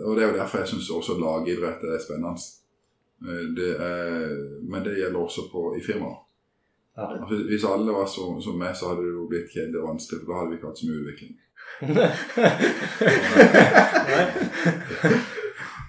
og 0.05 0.15
det 0.17 0.23
er 0.25 0.31
jo 0.31 0.37
derfor 0.39 0.61
jeg 0.63 0.71
syns 0.71 0.89
også 0.95 1.17
lagidrett 1.19 1.83
er 1.85 1.99
spennende. 2.03 2.39
Eh, 3.27 3.43
Det 3.57 3.71
er, 3.77 4.31
men 4.63 4.83
det 4.85 4.95
gjelder 4.99 5.19
også 5.21 5.49
på, 5.51 5.73
i 5.77 5.83
firmaer. 5.85 6.19
Ja. 6.97 7.05
Hvis 7.47 7.63
alle 7.65 7.91
var 7.95 8.05
så, 8.11 8.25
som 8.43 8.57
meg, 8.59 8.75
så 8.75 8.89
hadde 8.91 9.05
det 9.07 9.13
jo 9.15 9.27
blitt 9.31 9.47
kjedelig 9.53 9.79
og 9.81 9.87
vanskelig, 9.93 10.19
for 10.21 10.27
da 10.33 10.37
hadde 10.39 10.51
vi 10.51 10.55
ikke 10.59 10.67
hatt 10.67 10.81
så 10.81 10.87
mye 10.89 11.01
utvikling. 11.05 11.33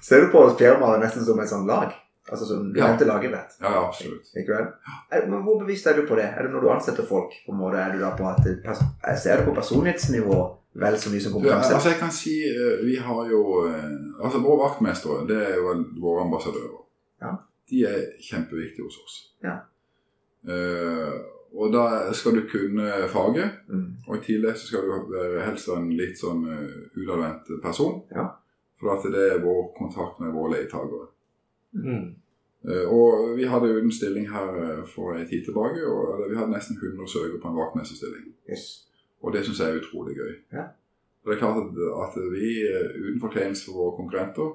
Ser 0.03 0.21
du 0.21 0.27
på 0.33 0.41
firmaet 0.59 1.01
nesten 1.03 1.25
som 1.27 1.39
et 1.43 1.49
sånt 1.51 1.67
lag? 1.71 1.89
Altså 2.31 2.47
som 2.47 2.73
du 2.73 2.79
Ja. 2.81 2.97
lagidrett? 2.99 3.57
Ja, 3.61 3.71
ja, 3.73 3.87
absolutt. 3.89 4.27
Ikke? 4.37 4.53
Er- 5.11 5.27
Men 5.29 5.43
hvor 5.43 5.59
bevisst 5.61 5.87
er 5.87 5.95
du 5.97 6.07
på 6.07 6.15
det? 6.17 6.25
Er 6.25 6.43
det 6.43 6.51
når 6.53 6.61
du 6.61 6.69
ansetter 6.71 7.05
folk? 7.07 7.31
på 7.47 7.53
en 7.53 7.59
måte? 7.59 7.77
Er 7.79 7.93
du 7.93 7.99
da 8.01 8.11
på 8.17 8.29
at 8.29 9.19
ser 9.19 9.37
det 9.37 9.45
på 9.47 9.55
personlighetsnivå 9.55 10.57
vel 10.75 10.97
så 10.99 11.11
mye 11.11 11.21
som 11.21 11.33
kompetanse? 11.33 11.69
Ja, 11.71 11.75
altså 11.75 11.89
jeg 11.89 11.99
kan 11.99 12.11
si, 12.11 12.43
eh, 12.49 12.85
Vi 12.87 12.97
har 12.97 13.29
jo 13.31 13.67
eh, 13.67 14.25
altså 14.25 14.39
Våre 14.39 14.69
vaktmestere 14.69 15.27
det 15.27 15.37
er 15.49 15.55
jo 15.57 15.85
våre 16.01 16.23
ambassadører. 16.25 16.85
Ja. 17.23 17.29
De 17.71 17.85
er 17.85 18.03
kjempeviktige 18.23 18.85
hos 18.85 18.97
oss. 19.05 19.33
Ja. 19.43 19.57
Eh, 20.49 21.13
og 21.53 21.73
da 21.73 22.13
skal 22.17 22.35
du 22.39 22.47
kunne 22.49 23.09
faget, 23.13 23.51
Mm. 23.69 23.97
og 24.09 24.17
i 24.17 24.25
tillegg 24.25 24.57
så 24.57 24.67
skal 24.67 24.83
du 24.83 25.13
være 25.13 25.45
helst 25.45 25.69
en 25.69 25.91
litt 25.93 26.17
sånn 26.19 26.47
uh, 26.49 26.79
utadvendt 26.97 27.51
person. 27.63 28.03
Ja. 28.11 28.25
For 28.81 28.97
at 28.97 29.05
det 29.13 29.27
er 29.35 29.43
vår 29.45 29.75
kontakt 29.77 30.21
med 30.21 30.33
våre 30.33 30.55
leietakere. 30.55 31.07
Mm. 31.73 32.15
Eh, 32.65 32.87
og 32.89 33.37
vi 33.37 33.45
hadde 33.45 33.69
jo 33.69 33.79
en 33.83 33.93
stilling 33.93 34.29
her 34.31 34.49
eh, 34.65 34.85
for 34.87 35.13
en 35.15 35.29
tid 35.29 35.45
tilbake, 35.45 35.85
og 35.87 36.25
vi 36.31 36.37
hadde 36.39 36.51
nesten 36.55 36.77
100 36.81 37.09
søkere 37.11 37.41
på 37.43 37.49
en 37.49 37.57
vaktmesterstilling. 37.61 38.33
Yes. 38.51 38.87
Og 39.23 39.33
det 39.33 39.45
syns 39.45 39.61
jeg 39.61 39.71
er 39.71 39.81
utrolig 39.83 40.17
gøy. 40.17 40.35
Ja. 40.53 40.65
Og 41.23 41.31
det 41.31 41.37
er 41.37 41.43
klart 41.45 41.61
at, 41.63 41.71
at 42.07 42.19
vi, 42.33 42.51
eh, 42.67 42.91
uten 42.97 43.21
fortjeneste 43.21 43.69
for 43.69 43.79
våre 43.79 43.97
konkurrenter, 44.01 44.53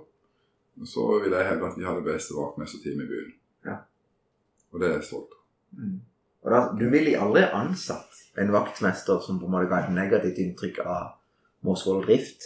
så 0.86 1.08
vil 1.24 1.32
jeg 1.32 1.50
hevde 1.50 1.68
at 1.68 1.78
vi 1.78 1.84
har 1.88 1.96
det 1.96 2.06
beste 2.10 2.36
vaktmesterteamet 2.38 3.06
i 3.06 3.12
byen. 3.14 3.34
Ja. 3.66 3.78
Og 4.72 4.80
det 4.82 4.90
er 4.90 4.98
jeg 5.00 5.04
stolt 5.14 5.32
av. 5.32 5.44
Mm. 5.76 5.98
Og 6.46 6.54
da, 6.54 6.62
du 6.80 6.86
ville 6.94 7.18
aldri 7.20 7.44
ansatt 7.44 8.22
en 8.38 8.54
vaktmester 8.54 9.20
som 9.26 9.40
på 9.42 9.50
en 9.50 9.56
måte 9.56 9.72
ga 9.72 9.82
et 9.84 9.96
negativt 9.96 10.40
inntrykk 10.44 10.84
av 10.86 11.16
Mosvold 11.66 12.06
drift? 12.06 12.46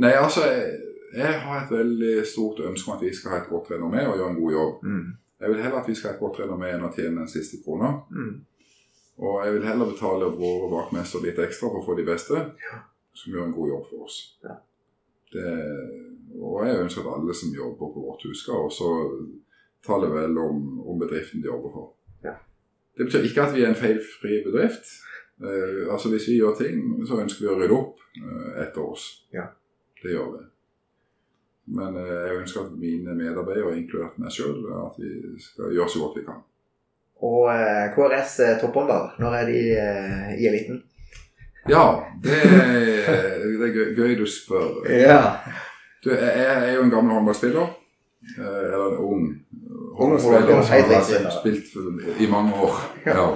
Nei, 0.00 0.14
altså, 0.18 0.46
jeg, 0.48 0.78
jeg 1.16 1.40
har 1.44 1.60
et 1.60 1.74
veldig 1.74 2.14
stort 2.26 2.62
ønske 2.64 2.90
om 2.90 2.96
at 2.96 3.04
vi 3.04 3.12
skal 3.14 3.34
ha 3.34 3.42
et 3.42 3.50
godt 3.50 3.70
renommé 3.74 4.06
og 4.06 4.16
gjøre 4.18 4.32
en 4.32 4.40
god 4.40 4.56
jobb. 4.56 4.82
Mm. 4.86 5.06
Jeg 5.40 5.50
vil 5.52 5.62
heller 5.62 5.80
at 5.82 5.88
vi 5.90 5.94
skal 5.98 6.10
ha 6.10 6.16
et 6.16 6.22
godt 6.22 6.40
renommé 6.42 6.70
enn 6.74 6.86
å 6.86 6.92
tjene 6.94 7.20
den 7.20 7.30
siste 7.30 7.60
krona. 7.64 7.90
Mm. 8.14 8.34
Og 9.24 9.40
jeg 9.44 9.54
vil 9.54 9.66
heller 9.68 9.90
betale 9.90 10.30
våre 10.34 10.70
vaktmestere 10.72 11.28
litt 11.28 11.42
ekstra 11.42 11.70
for 11.70 11.82
å 11.82 11.86
få 11.86 11.98
de 11.98 12.06
beste, 12.08 12.40
som 13.14 13.34
gjør 13.34 13.48
en 13.48 13.54
god 13.54 13.70
jobb 13.70 13.84
for 13.90 14.06
oss. 14.08 14.16
Ja. 14.42 14.56
Det, 15.34 15.52
og 16.38 16.64
jeg 16.66 16.80
ønsker 16.84 17.04
at 17.04 17.18
alle 17.18 17.34
som 17.34 17.54
jobber 17.54 17.90
på 17.94 18.06
vårt 18.06 18.24
hus, 18.26 18.42
skal 18.42 18.66
også 18.66 18.90
tale 19.86 20.10
vel 20.10 20.38
om, 20.38 20.64
om 20.82 20.98
bedriften 20.98 21.42
de 21.42 21.50
jobber 21.50 21.74
for. 21.74 21.92
Det 22.96 23.08
betyr 23.08 23.26
ikke 23.26 23.42
at 23.42 23.54
vi 23.56 23.64
er 23.64 23.72
en 23.72 23.78
feilfri 23.78 24.40
bedrift. 24.44 24.86
Uh, 25.42 25.92
altså 25.92 26.08
Hvis 26.08 26.28
vi 26.28 26.38
gjør 26.38 26.54
ting, 26.58 26.82
så 27.06 27.18
ønsker 27.20 27.44
vi 27.44 27.50
å 27.50 27.58
rydde 27.58 27.74
opp 27.76 28.02
uh, 28.22 28.50
etter 28.62 28.82
oss. 28.84 29.06
Ja. 29.34 29.48
Det 30.02 30.14
gjør 30.14 30.30
vi. 30.36 30.42
Men 31.74 31.98
uh, 31.98 32.14
jeg 32.28 32.40
ønsker 32.42 32.66
at 32.66 32.78
mine 32.78 33.16
medarbeidere, 33.18 33.76
inkludert 33.80 34.18
meg 34.22 34.34
sjøl, 34.34 34.62
at 34.84 34.98
vi 35.00 35.34
skal 35.42 35.74
gjøre 35.74 35.90
så 35.90 36.04
godt 36.04 36.18
vi 36.20 36.26
kan. 36.28 36.42
Og 37.24 37.46
KRS 37.94 38.34
topphåndball, 38.60 39.14
når 39.22 39.36
er 39.38 39.46
de 39.48 39.60
i 40.34 40.48
eliten? 40.50 40.82
Ja, 41.70 41.84
det 42.20 42.36
er, 42.36 43.38
det 43.40 43.68
er 43.68 43.72
gøy, 43.72 43.86
gøy 43.96 44.16
du 44.18 44.26
spør. 44.28 44.82
Ja. 44.90 45.38
Du, 46.04 46.10
jeg, 46.12 46.20
jeg 46.20 46.58
er 46.58 46.74
jo 46.74 46.82
en 46.84 46.92
gammel 46.92 47.14
håndballspiller. 47.16 47.70
Eller 48.34 48.84
en 48.90 48.98
ung 49.00 49.24
som 50.20 50.32
helt 50.32 50.48
har 50.48 51.00
riktig. 51.00 51.32
spilt 51.40 51.66
for- 51.72 52.22
i 52.22 52.26
mange 52.30 52.52
år. 52.54 52.74
Ja. 53.06 53.26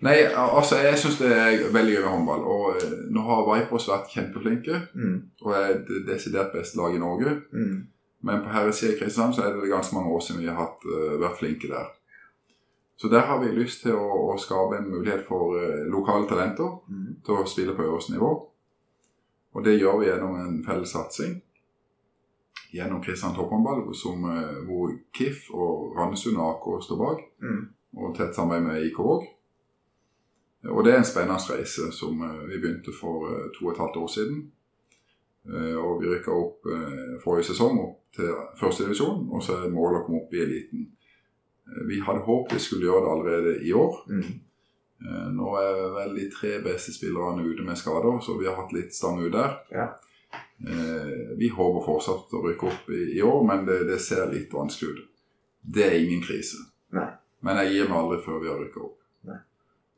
Nei, 0.00 0.16
altså 0.36 0.76
jeg 0.76 0.98
syns 1.00 1.18
det 1.18 1.30
er 1.32 1.70
veldig 1.72 1.94
gøy 1.96 2.02
med 2.04 2.10
håndball. 2.12 2.42
Og 2.44 2.76
eh, 2.76 2.90
nå 3.10 3.20
har 3.24 3.46
Vipers 3.48 3.86
vært 3.88 4.10
kjempeflinke 4.12 4.80
Mm. 4.94 5.22
og 5.42 5.52
er 5.56 5.72
det 5.88 6.02
desidert 6.06 6.52
beste 6.52 6.76
lag 6.76 6.94
i 6.94 6.98
Norge. 6.98 7.32
Mm. 7.52 7.86
Men 8.22 8.42
på 8.42 8.48
herresida 8.52 8.92
i 8.92 8.98
Kristiansand 8.98 9.34
så 9.34 9.42
er 9.46 9.54
det 9.60 9.70
ganske 9.70 9.94
mange 9.94 10.10
år 10.10 10.20
siden 10.20 10.40
vi 10.42 10.46
har 10.48 10.56
hatt, 10.60 10.84
uh, 10.84 11.16
vært 11.20 11.38
flinke 11.38 11.68
der. 11.68 11.86
Så 12.98 13.08
der 13.08 13.20
har 13.20 13.38
vi 13.40 13.48
lyst 13.56 13.82
til 13.82 13.92
å, 13.92 14.32
å 14.34 14.38
skape 14.40 14.76
en 14.78 14.90
mulighet 14.90 15.24
for 15.28 15.54
uh, 15.56 15.84
lokale 15.92 16.28
talenter 16.28 16.80
Mm. 16.88 17.16
til 17.24 17.34
å 17.34 17.46
spille 17.48 17.74
på 17.76 17.82
øverste 17.88 18.12
nivå. 18.12 18.30
Og 19.54 19.64
det 19.64 19.78
gjør 19.80 19.98
vi 20.00 20.06
gjennom 20.06 20.34
en 20.40 20.64
felles 20.66 20.88
satsing. 20.92 21.40
Gjennom 22.70 23.02
Kristian 23.02 23.34
Topphåndball, 23.34 23.78
eh, 23.78 24.64
hvor 24.66 24.92
KIF 25.14 25.50
og 25.50 25.96
Randesund 25.96 26.36
og 26.36 26.50
AK 26.50 26.84
står 26.84 26.98
bak. 27.00 27.22
Mm. 27.42 27.62
Og 27.96 28.16
tett 28.16 28.34
samarbeid 28.34 28.66
med 28.66 28.86
IK 28.86 28.98
Våg. 28.98 29.26
Og 30.66 30.84
det 30.84 30.92
er 30.92 30.98
en 30.98 31.06
spennende 31.06 31.54
reise 31.54 31.92
som 31.94 32.22
eh, 32.22 32.42
vi 32.50 32.60
begynte 32.60 32.94
for 33.00 33.28
eh, 33.30 33.48
to 33.54 33.66
og 33.66 33.72
et 33.72 33.82
halvt 33.84 34.00
år 34.02 34.12
siden. 34.18 34.44
Og 35.46 36.00
vi 36.02 36.08
rykka 36.10 36.32
opp 36.34 36.64
forrige 37.22 37.52
sesong 37.52 37.76
opp 37.78 38.16
til 38.16 38.32
førstedivisjon, 38.58 39.28
og 39.30 39.44
så 39.46 39.60
er 39.60 39.68
målet 39.70 40.00
å 40.00 40.02
komme 40.02 40.24
opp 40.24 40.32
i 40.34 40.40
eliten. 40.42 40.88
Vi 41.86 42.00
hadde 42.02 42.24
håpet 42.26 42.56
vi 42.56 42.64
skulle 42.64 42.88
gjøre 42.88 43.04
det 43.04 43.12
allerede 43.12 43.52
i 43.62 43.70
år. 43.78 44.00
Mm. 44.10 45.36
Nå 45.36 45.52
er 45.60 45.78
vel 46.00 46.18
de 46.18 46.26
tre 46.34 46.56
beste 46.64 46.96
spillerne 46.96 47.46
ute 47.46 47.62
med 47.62 47.78
skader, 47.78 48.18
så 48.26 48.34
vi 48.40 48.48
har 48.50 48.58
hatt 48.58 48.74
litt 48.74 48.90
stang 48.98 49.22
ut 49.22 49.30
der. 49.36 49.54
Ja. 49.70 49.86
Eh, 50.34 51.36
Vi 51.38 51.48
håper 51.52 51.84
fortsatt 51.86 52.32
å 52.32 52.42
rykke 52.46 52.66
opp 52.70 52.90
i, 52.90 53.02
i 53.18 53.22
år, 53.22 53.42
men 53.46 53.66
det, 53.66 53.82
det 53.90 53.98
ser 54.00 54.30
litt 54.32 54.52
vanskelig 54.54 54.94
ut. 54.96 55.02
Det 55.60 55.84
er 55.86 55.98
ingen 56.00 56.22
krise. 56.24 56.56
Nei. 56.96 57.08
Men 57.44 57.60
jeg 57.62 57.74
gir 57.74 57.90
meg 57.90 57.98
aldri 57.98 58.22
før 58.24 58.40
vi 58.42 58.48
har 58.50 58.62
rykka 58.62 58.80
opp. 58.86 58.98
Nei. 59.28 59.38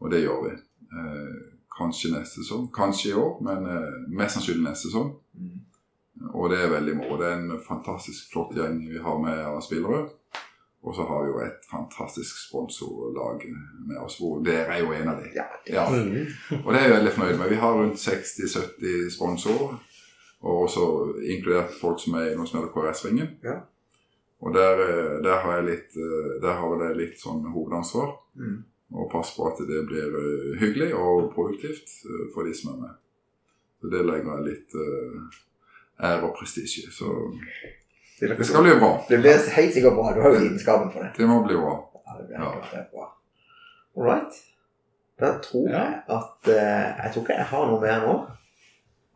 Og 0.03 0.11
det 0.13 0.23
gjør 0.25 0.43
vi. 0.49 0.55
Eh, 0.99 1.39
kanskje 1.79 2.11
neste 2.17 2.43
sesong, 2.43 2.69
kanskje 2.75 3.13
i 3.13 3.17
år, 3.21 3.37
men 3.47 3.67
eh, 3.71 3.99
mest 4.19 4.39
sannsynlig 4.39 4.65
neste 4.67 4.89
sesong. 4.89 5.13
Mm. 5.39 5.59
Og 6.35 6.49
det 6.51 6.59
er 6.65 6.73
veldig 6.73 6.97
moro. 6.99 7.19
Det 7.21 7.29
er 7.31 7.37
en 7.39 7.61
fantastisk 7.63 8.33
flott 8.33 8.57
gjeng 8.59 8.81
vi 8.91 8.99
har 9.05 9.21
med 9.23 9.45
av 9.47 9.61
spillere. 9.63 10.09
Og 10.83 10.95
så 10.95 11.05
har 11.07 11.25
vi 11.25 11.31
jo 11.33 11.39
et 11.43 11.65
fantastisk 11.71 12.37
sponsorlag 12.49 13.43
med 13.87 13.99
oss, 13.99 14.17
hvor 14.21 14.39
dere 14.47 14.77
er 14.77 14.83
jo 14.85 14.93
en 14.95 15.09
av 15.11 15.21
dem. 15.23 15.31
Ja, 15.35 15.47
Ja. 15.67 15.85
Mm. 15.91 16.27
Og 16.65 16.69
det 16.73 16.81
er 16.81 16.85
jeg 16.89 16.95
veldig 16.97 17.13
fornøyd 17.17 17.39
med. 17.39 17.51
Vi 17.51 17.59
har 17.63 17.75
rundt 17.79 17.99
60-70 18.03 19.11
sponsorer. 19.15 19.79
Og 20.43 20.63
også 20.69 20.83
inkludert 21.27 21.73
folk 21.81 21.99
som 22.01 22.15
er 22.15 22.31
i 22.33 22.37
noe 22.39 22.47
som 22.47 22.61
heter 22.61 22.71
KRS-ringen. 22.75 23.31
Ja. 23.43 23.57
Og 24.41 24.55
der, 24.55 24.79
eh, 24.85 25.23
der 25.25 25.41
har 25.43 25.57
jeg 25.57 25.65
litt 25.67 25.97
eh, 25.99 26.41
Der 26.43 26.53
har 26.61 26.83
jeg 26.85 26.97
litt 26.97 27.17
sånn 27.19 27.43
hovedansvar. 27.51 28.13
Mm. 28.39 28.61
Og 28.95 29.11
passe 29.13 29.35
på 29.37 29.49
at 29.51 29.59
det 29.67 29.81
blir 29.89 30.15
eh, 30.21 30.53
hyggelig 30.61 30.93
og 30.95 31.33
produktivt 31.35 31.91
for 32.35 32.47
de 32.47 32.55
som 32.55 32.77
er 32.77 32.81
med. 32.85 32.95
Så 33.81 33.91
det 33.91 34.05
legger 34.07 34.31
jeg 34.39 34.45
litt, 34.47 34.73
ære 36.03 36.23
og 36.27 36.33
prestisje. 36.39 36.89
Så 36.91 37.07
Det 38.21 38.31
det 38.39 38.47
skal 38.47 38.63
bli 38.67 38.73
bra. 38.79 38.93
Det 39.09 39.21
blir 39.21 39.37
helt 39.55 39.75
sikkert 39.75 39.95
bra. 39.95 40.15
Du 40.15 40.21
har 40.23 40.33
jo 40.35 40.41
lidenskapen 40.41 40.91
for 40.91 41.03
det. 41.05 41.11
Det 41.19 41.29
må 41.31 41.37
bli 41.47 41.55
bra. 41.55 41.75
Ja, 42.07 42.17
det 42.19 42.27
blir 42.27 42.39
Ja. 42.39 42.85
bra. 42.95 43.07
All 43.97 44.05
right. 44.11 44.35
Da 45.21 45.39
tror 45.43 45.69
Ja. 45.69 45.79
jeg 45.79 46.03
at 46.09 46.47
Jeg 47.05 47.13
tror 47.15 47.23
ikke 47.23 47.37
jeg 47.39 47.45
har 47.47 47.67
noe 47.71 47.81
mer 47.81 48.01
nå. 48.07 48.17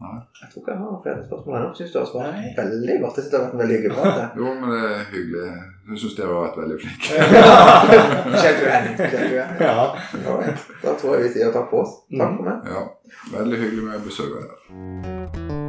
Nei. 0.03 0.19
Jeg 0.43 0.49
tror 0.53 0.63
ikke 0.63 0.73
jeg 0.73 0.81
har 0.83 0.97
flere 1.05 1.25
spørsmål 1.29 1.57
ennå. 1.59 1.69
Syns 1.79 1.93
du 1.95 1.99
har 2.01 2.09
svart 2.11 2.35
Nei. 2.35 2.51
veldig 2.57 2.97
godt. 3.03 3.17
Jeg 3.17 3.25
synes 3.25 3.31
det 3.33 3.39
har 3.39 3.45
vært 3.47 3.55
en 3.55 3.63
veldig 3.63 3.77
hyggelig 3.77 3.95
prat. 3.97 4.15
Jo, 4.41 4.49
men 4.59 4.67
det 4.75 4.81
er 4.91 5.05
hyggelig. 5.15 5.47
Jeg 5.93 5.99
syns 6.03 6.17
dere 6.19 6.33
har 6.33 6.43
vært 6.47 6.61
veldig 6.63 6.77
flinke. 6.83 7.09
kjent 8.43 8.61
uenig. 8.67 8.93
Ja. 9.63 9.79
Da 10.85 10.91
tror 10.99 11.15
jeg 11.17 11.23
vi 11.29 11.33
sier 11.39 11.55
takk 11.55 11.69
for 11.71 11.87
oss. 11.87 11.97
Takk 12.11 12.37
for 12.39 12.45
meg. 12.51 12.71
Ja, 12.75 12.83
veldig 13.39 13.63
hyggelig 13.65 13.85
med 13.91 14.07
besøk. 14.07 15.61